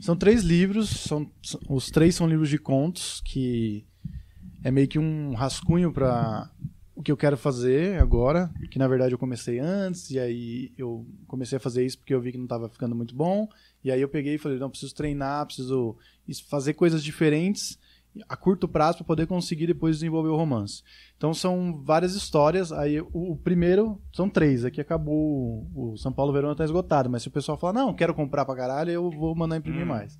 [0.00, 3.84] São três livros, são, são- os três são livros de contos, que
[4.62, 6.50] é meio que um rascunho para
[6.94, 11.06] o que eu quero fazer agora, que na verdade eu comecei antes, e aí eu
[11.26, 13.48] comecei a fazer isso porque eu vi que não estava ficando muito bom,
[13.84, 15.96] e aí eu peguei e falei, não, preciso treinar, preciso
[16.26, 17.78] is- fazer coisas diferentes
[18.28, 20.82] a curto prazo para poder conseguir depois desenvolver o romance.
[21.16, 26.12] Então são várias histórias, aí o, o primeiro, são três, aqui acabou, o o São
[26.12, 29.10] Paulo Verona tá esgotado, mas se o pessoal falar, não, quero comprar pra caralho, eu
[29.10, 29.86] vou mandar imprimir Hum.
[29.86, 30.16] mais.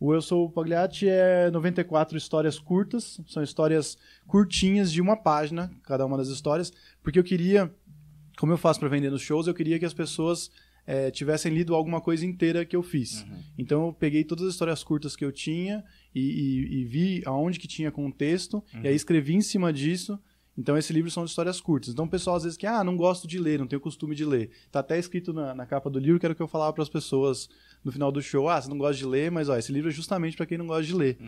[0.00, 3.96] O Eu Sou o Pagliatti é 94 histórias curtas, são histórias
[4.26, 6.72] curtinhas de uma página, cada uma das histórias,
[7.02, 7.72] porque eu queria,
[8.38, 10.50] como eu faço para vender nos shows, eu queria que as pessoas
[10.86, 13.24] eh, tivessem lido alguma coisa inteira que eu fiz.
[13.56, 15.82] Então eu peguei todas as histórias curtas que eu tinha
[16.14, 20.18] e, e- e vi aonde que tinha contexto, e aí escrevi em cima disso.
[20.56, 21.90] Então esse livro são histórias curtas.
[21.92, 24.24] Então o pessoal às vezes que, ah, não gosto de ler, não tenho costume de
[24.24, 24.50] ler.
[24.70, 26.82] Tá até escrito na, na capa do livro, que era o que eu falava para
[26.84, 27.48] as pessoas
[27.84, 28.48] no final do show.
[28.48, 30.68] Ah, você não gosta de ler, mas ó, esse livro é justamente para quem não
[30.68, 31.18] gosta de ler.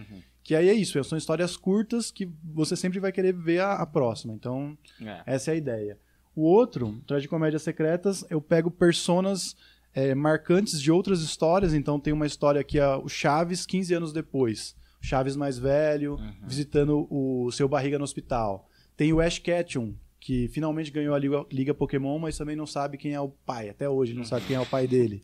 [0.45, 3.87] Que aí é isso, são histórias curtas que você sempre vai querer ver a, a
[3.87, 4.33] próxima.
[4.33, 5.21] Então É.
[5.27, 5.99] essa é a ideia.
[6.33, 9.57] O outro, Tragicomédias Secretas, eu pego personas
[9.97, 11.73] é, marcantes de outras histórias.
[11.73, 14.77] Então tem uma história que é o Chaves 15 anos depois.
[15.03, 18.69] O Chaves mais velho, visitando o seu barriga no hospital.
[18.95, 22.99] Tem o Ash Ketchum, que finalmente ganhou a Liga, Liga Pokémon, mas também não sabe
[22.99, 23.71] quem é o pai.
[23.71, 25.23] Até hoje não sabe quem é o pai dele.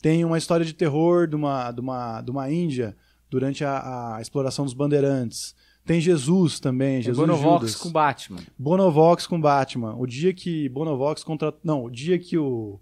[0.00, 2.96] Tem uma história de terror de uma, de uma, de uma Índia
[3.28, 5.54] durante a, a exploração dos bandeirantes.
[5.84, 7.76] Tem Jesus também, Tem Jesus Bonovox Judas.
[7.76, 8.38] com Batman.
[8.58, 9.96] Bonovox com Batman.
[9.96, 11.60] O dia que Bonovox contratou.
[11.64, 12.78] Não, o dia que o,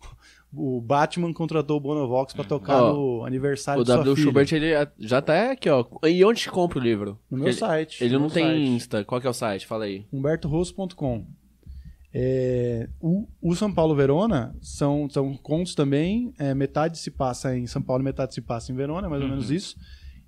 [0.52, 4.16] o Batman contratou o Bonovox pra tocar Ó, no aniversário O de sua W.
[4.16, 4.26] filha.
[4.26, 5.84] Schubert, ele já tá aqui, ó.
[6.06, 7.18] E onde que compra o livro?
[7.30, 8.02] No meu ele, site.
[8.02, 8.60] Ele no não meu tem site.
[8.68, 9.04] Insta.
[9.04, 9.66] Qual que é o site?
[9.66, 10.06] Fala aí.
[10.12, 11.24] humbertorosso.com.
[12.12, 16.34] É, o, o São Paulo Verona são, são contos também.
[16.38, 19.34] é, metade se passa em São Paulo, metade se passa em Verona, mais ou Uhum.
[19.36, 19.76] menos isso.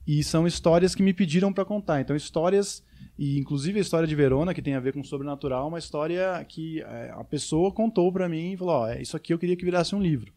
[0.07, 2.01] E são histórias que me pediram para contar.
[2.01, 2.85] Então, histórias,
[3.19, 6.45] e inclusive a história de Verona, que tem a ver com o sobrenatural, uma história
[6.49, 9.57] que é, a pessoa contou para mim e falou: Ó, é, isso aqui eu queria
[9.57, 10.33] que virasse um livro.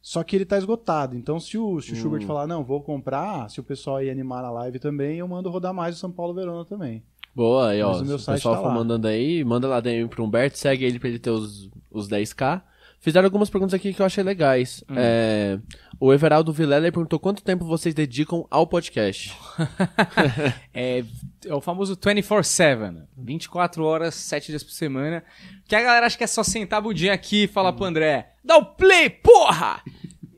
[0.00, 1.16] Só que ele tá esgotado.
[1.16, 2.26] Então, se o, se o Schubert Hum.
[2.28, 5.74] falar, não, vou comprar, se o pessoal aí animar na live também, eu mando rodar
[5.74, 7.02] mais o São Paulo Verona também.
[7.34, 7.90] Boa, aí, ó.
[7.92, 8.74] O meu Se o site pessoal tá for lá.
[8.74, 12.62] mandando aí, manda lá DM pro Humberto, segue ele pra ele ter os, os 10k.
[13.00, 14.82] Fizeram algumas perguntas aqui que eu achei legais.
[14.88, 14.94] Hum.
[14.96, 15.58] É,
[15.98, 19.36] o Everaldo Vilela perguntou quanto tempo vocês dedicam ao podcast.
[20.72, 21.04] É,
[21.46, 23.06] é o famoso 24-7.
[23.16, 25.24] 24 horas, 7 dias por semana.
[25.66, 28.32] Que a galera acha que é só sentar a budinha aqui e falar pro André:
[28.44, 29.82] dá o play, porra!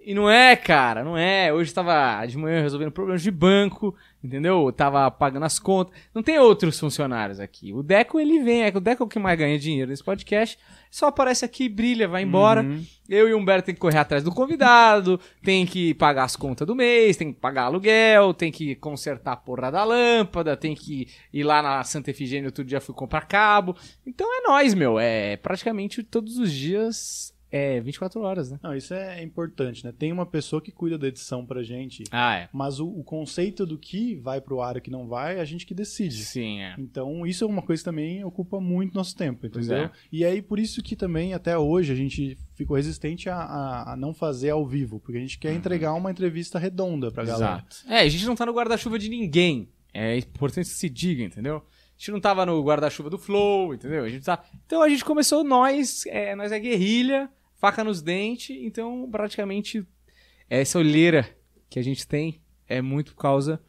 [0.09, 1.53] E não é, cara, não é.
[1.53, 3.95] Hoje tava de manhã resolvendo problemas de banco,
[4.25, 4.73] entendeu?
[4.73, 5.95] Tava pagando as contas.
[6.15, 7.75] Não tem outros funcionários aqui.
[7.75, 10.03] O Deco, ele vem, é que o Deco é o que mais ganha dinheiro nesse
[10.03, 10.59] podcast.
[10.91, 12.67] Só aparece aqui, brilha, vai embora.
[13.07, 16.67] Eu e o Humberto tem que correr atrás do convidado, tem que pagar as contas
[16.67, 21.07] do mês, tem que pagar aluguel, tem que consertar a porra da lâmpada, tem que
[21.31, 23.77] ir lá na Santa Efigênia outro dia fui comprar cabo.
[24.07, 24.99] Então é nóis, meu.
[24.99, 28.59] É praticamente todos os dias é 24 horas, né?
[28.63, 29.93] Não, isso é importante, né?
[29.97, 32.49] Tem uma pessoa que cuida da edição pra gente, Ah, é.
[32.53, 35.65] mas o, o conceito do que vai pro ar e que não vai, a gente
[35.65, 36.25] que decide.
[36.25, 36.75] Sim, é.
[36.79, 39.77] Então, isso é uma coisa que também ocupa muito nosso tempo, entendeu?
[39.85, 39.91] é.
[40.13, 43.97] E aí, por isso que também, até hoje, a gente ficou resistente a, a- a
[43.97, 47.65] não fazer ao vivo, porque a gente quer entregar uma entrevista redonda pra galera.
[47.71, 47.77] Exato.
[47.89, 49.69] É, a gente não tá no guarda-chuva de ninguém.
[49.95, 51.63] É importante que se diga, entendeu?
[51.97, 54.05] gente não tava no guarda-chuva do Flow, entendeu?
[54.05, 54.41] A gente tá...
[54.67, 57.29] Então a gente começou nós, é, nós é guerrilha,
[57.59, 59.87] faca nos dentes, então praticamente
[60.49, 61.29] essa olheira
[61.69, 63.61] que a gente tem é muito por causa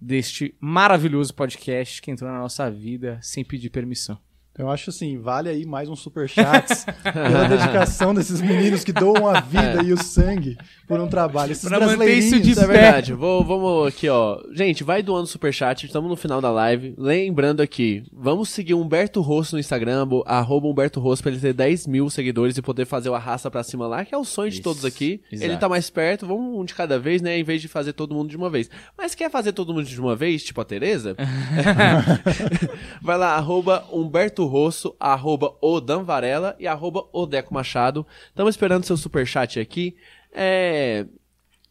[0.00, 4.18] deste maravilhoso podcast que entrou na nossa vida sem pedir permissão.
[4.56, 9.40] Eu acho assim, vale aí mais um superchat pela dedicação desses meninos que doam a
[9.40, 10.56] vida e o sangue
[10.86, 11.50] por um trabalho.
[11.50, 13.14] Esses Pra manter isso de é verdade.
[13.14, 14.40] Vou, vamos aqui, ó.
[14.52, 15.84] Gente, vai doando superchat.
[15.84, 16.94] Estamos no final da live.
[16.96, 21.52] Lembrando aqui, vamos seguir o Humberto Rosso no Instagram, arroba Humberto Rosso, pra ele ter
[21.52, 24.50] 10 mil seguidores e poder fazer o arrasta pra cima lá, que é o sonho
[24.50, 25.20] de Isso, todos aqui.
[25.32, 25.50] exato.
[25.50, 27.36] Ele tá mais perto, vamos um de cada vez, né?
[27.36, 28.70] Em vez de fazer todo mundo de uma vez.
[28.96, 31.16] Mas quer fazer todo mundo de uma vez, tipo a Tereza?
[33.02, 38.06] Vai lá, arroba Humberto Rosso, arroba Odan Varela e arroba Odeco Machado.
[38.28, 39.94] Estamos esperando seu superchat aqui.
[40.32, 41.06] É...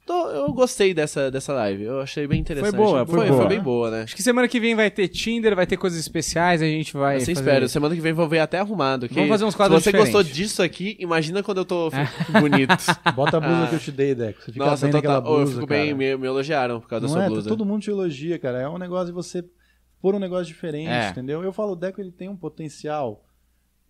[0.06, 2.76] tô- eu gostei dessa, dessa live, eu achei bem interessante.
[2.76, 3.38] boa, foi boa.
[3.40, 4.02] Foi bem boa, né?
[4.04, 7.18] Acho que semana que vem vai ter Tinder, vai ter coisas especiais, a gente vai.
[7.18, 7.70] Assim fazer- espero.
[7.70, 9.08] Semana que vem vou ver até arrumado.
[9.08, 10.14] que Vamos fazer uns quadros Se você diferentes.
[10.14, 12.74] gostou disso aqui, imagina quando eu tô fico bonito.
[13.16, 14.42] Bota a blusa que eu te dei, Deco.
[14.42, 15.32] Você fica Nossa, bem naquela total.
[15.32, 15.98] Ô, blusa, eu fico bem, cara.
[15.98, 17.30] me, me elogiaram por causa Não da sua é?
[17.30, 17.50] blusa.
[17.50, 18.62] Todo mundo te elogia, cara.
[18.62, 19.44] É um negócio de você
[20.04, 21.10] pôr um negócio diferente, É.
[21.12, 21.42] entendeu?
[21.42, 23.24] Eu falo, o Deco ele tem um potencial.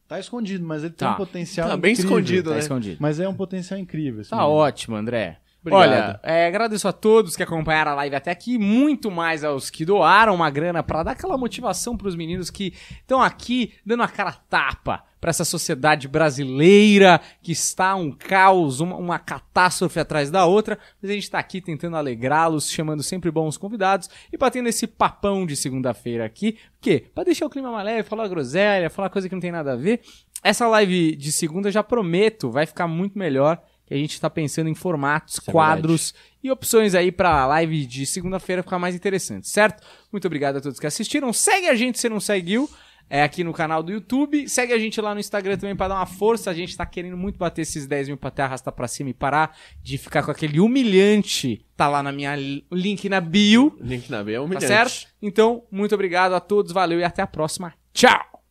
[0.07, 1.15] Tá escondido, mas ele tem Tá.
[1.15, 2.11] um potencial Tá bem incrível.
[2.19, 2.59] escondido, Tá né?
[2.59, 2.97] escondido.
[2.99, 4.23] Mas é um potencial incrível.
[4.29, 5.39] Tá ótimo, André.
[5.61, 5.81] Obrigado.
[5.81, 9.83] Olha, é, agradeço a todos que acompanharam a live até aqui, muito mais aos que
[9.83, 14.33] doaram uma grana pra dar aquela motivação pros meninos que estão aqui dando a cara
[14.33, 20.77] tapa pra essa sociedade brasileira que está um caos, uma, uma catástrofe atrás da outra,
[21.01, 25.45] mas a gente tá aqui tentando alegrá-los, chamando sempre bons convidados e batendo esse papão
[25.45, 27.05] de segunda-feira aqui, o quê?
[27.15, 29.75] Pra deixar o clima mais leve, falar groselha, falar coisa que não tem nada a
[29.77, 30.01] ver.
[30.43, 33.63] Essa live de segunda, já prometo, vai ficar muito melhor.
[33.85, 36.13] Que a gente tá pensando em formatos, é quadros
[36.43, 39.85] e opções aí pra live de segunda-feira ficar mais interessante, certo?
[40.11, 41.31] Muito obrigado a todos que assistiram.
[41.31, 42.69] Segue a gente se não seguiu.
[43.15, 44.49] É aqui no canal do YouTube.
[44.49, 46.49] Segue a gente lá no Instagram também pra dar uma força.
[46.49, 49.13] A gente tá querendo muito bater esses 10 mil pra até arrastar pra cima e
[49.13, 51.63] parar de ficar com aquele humilhante.
[51.77, 53.77] Tá lá na minha li- link na bio.
[53.79, 54.65] Link na B é Tá humilhante.
[54.65, 55.07] certo?
[55.21, 56.71] Então, muito obrigado a todos.
[56.71, 57.71] Valeu e até a próxima.
[57.93, 58.43] Tchau!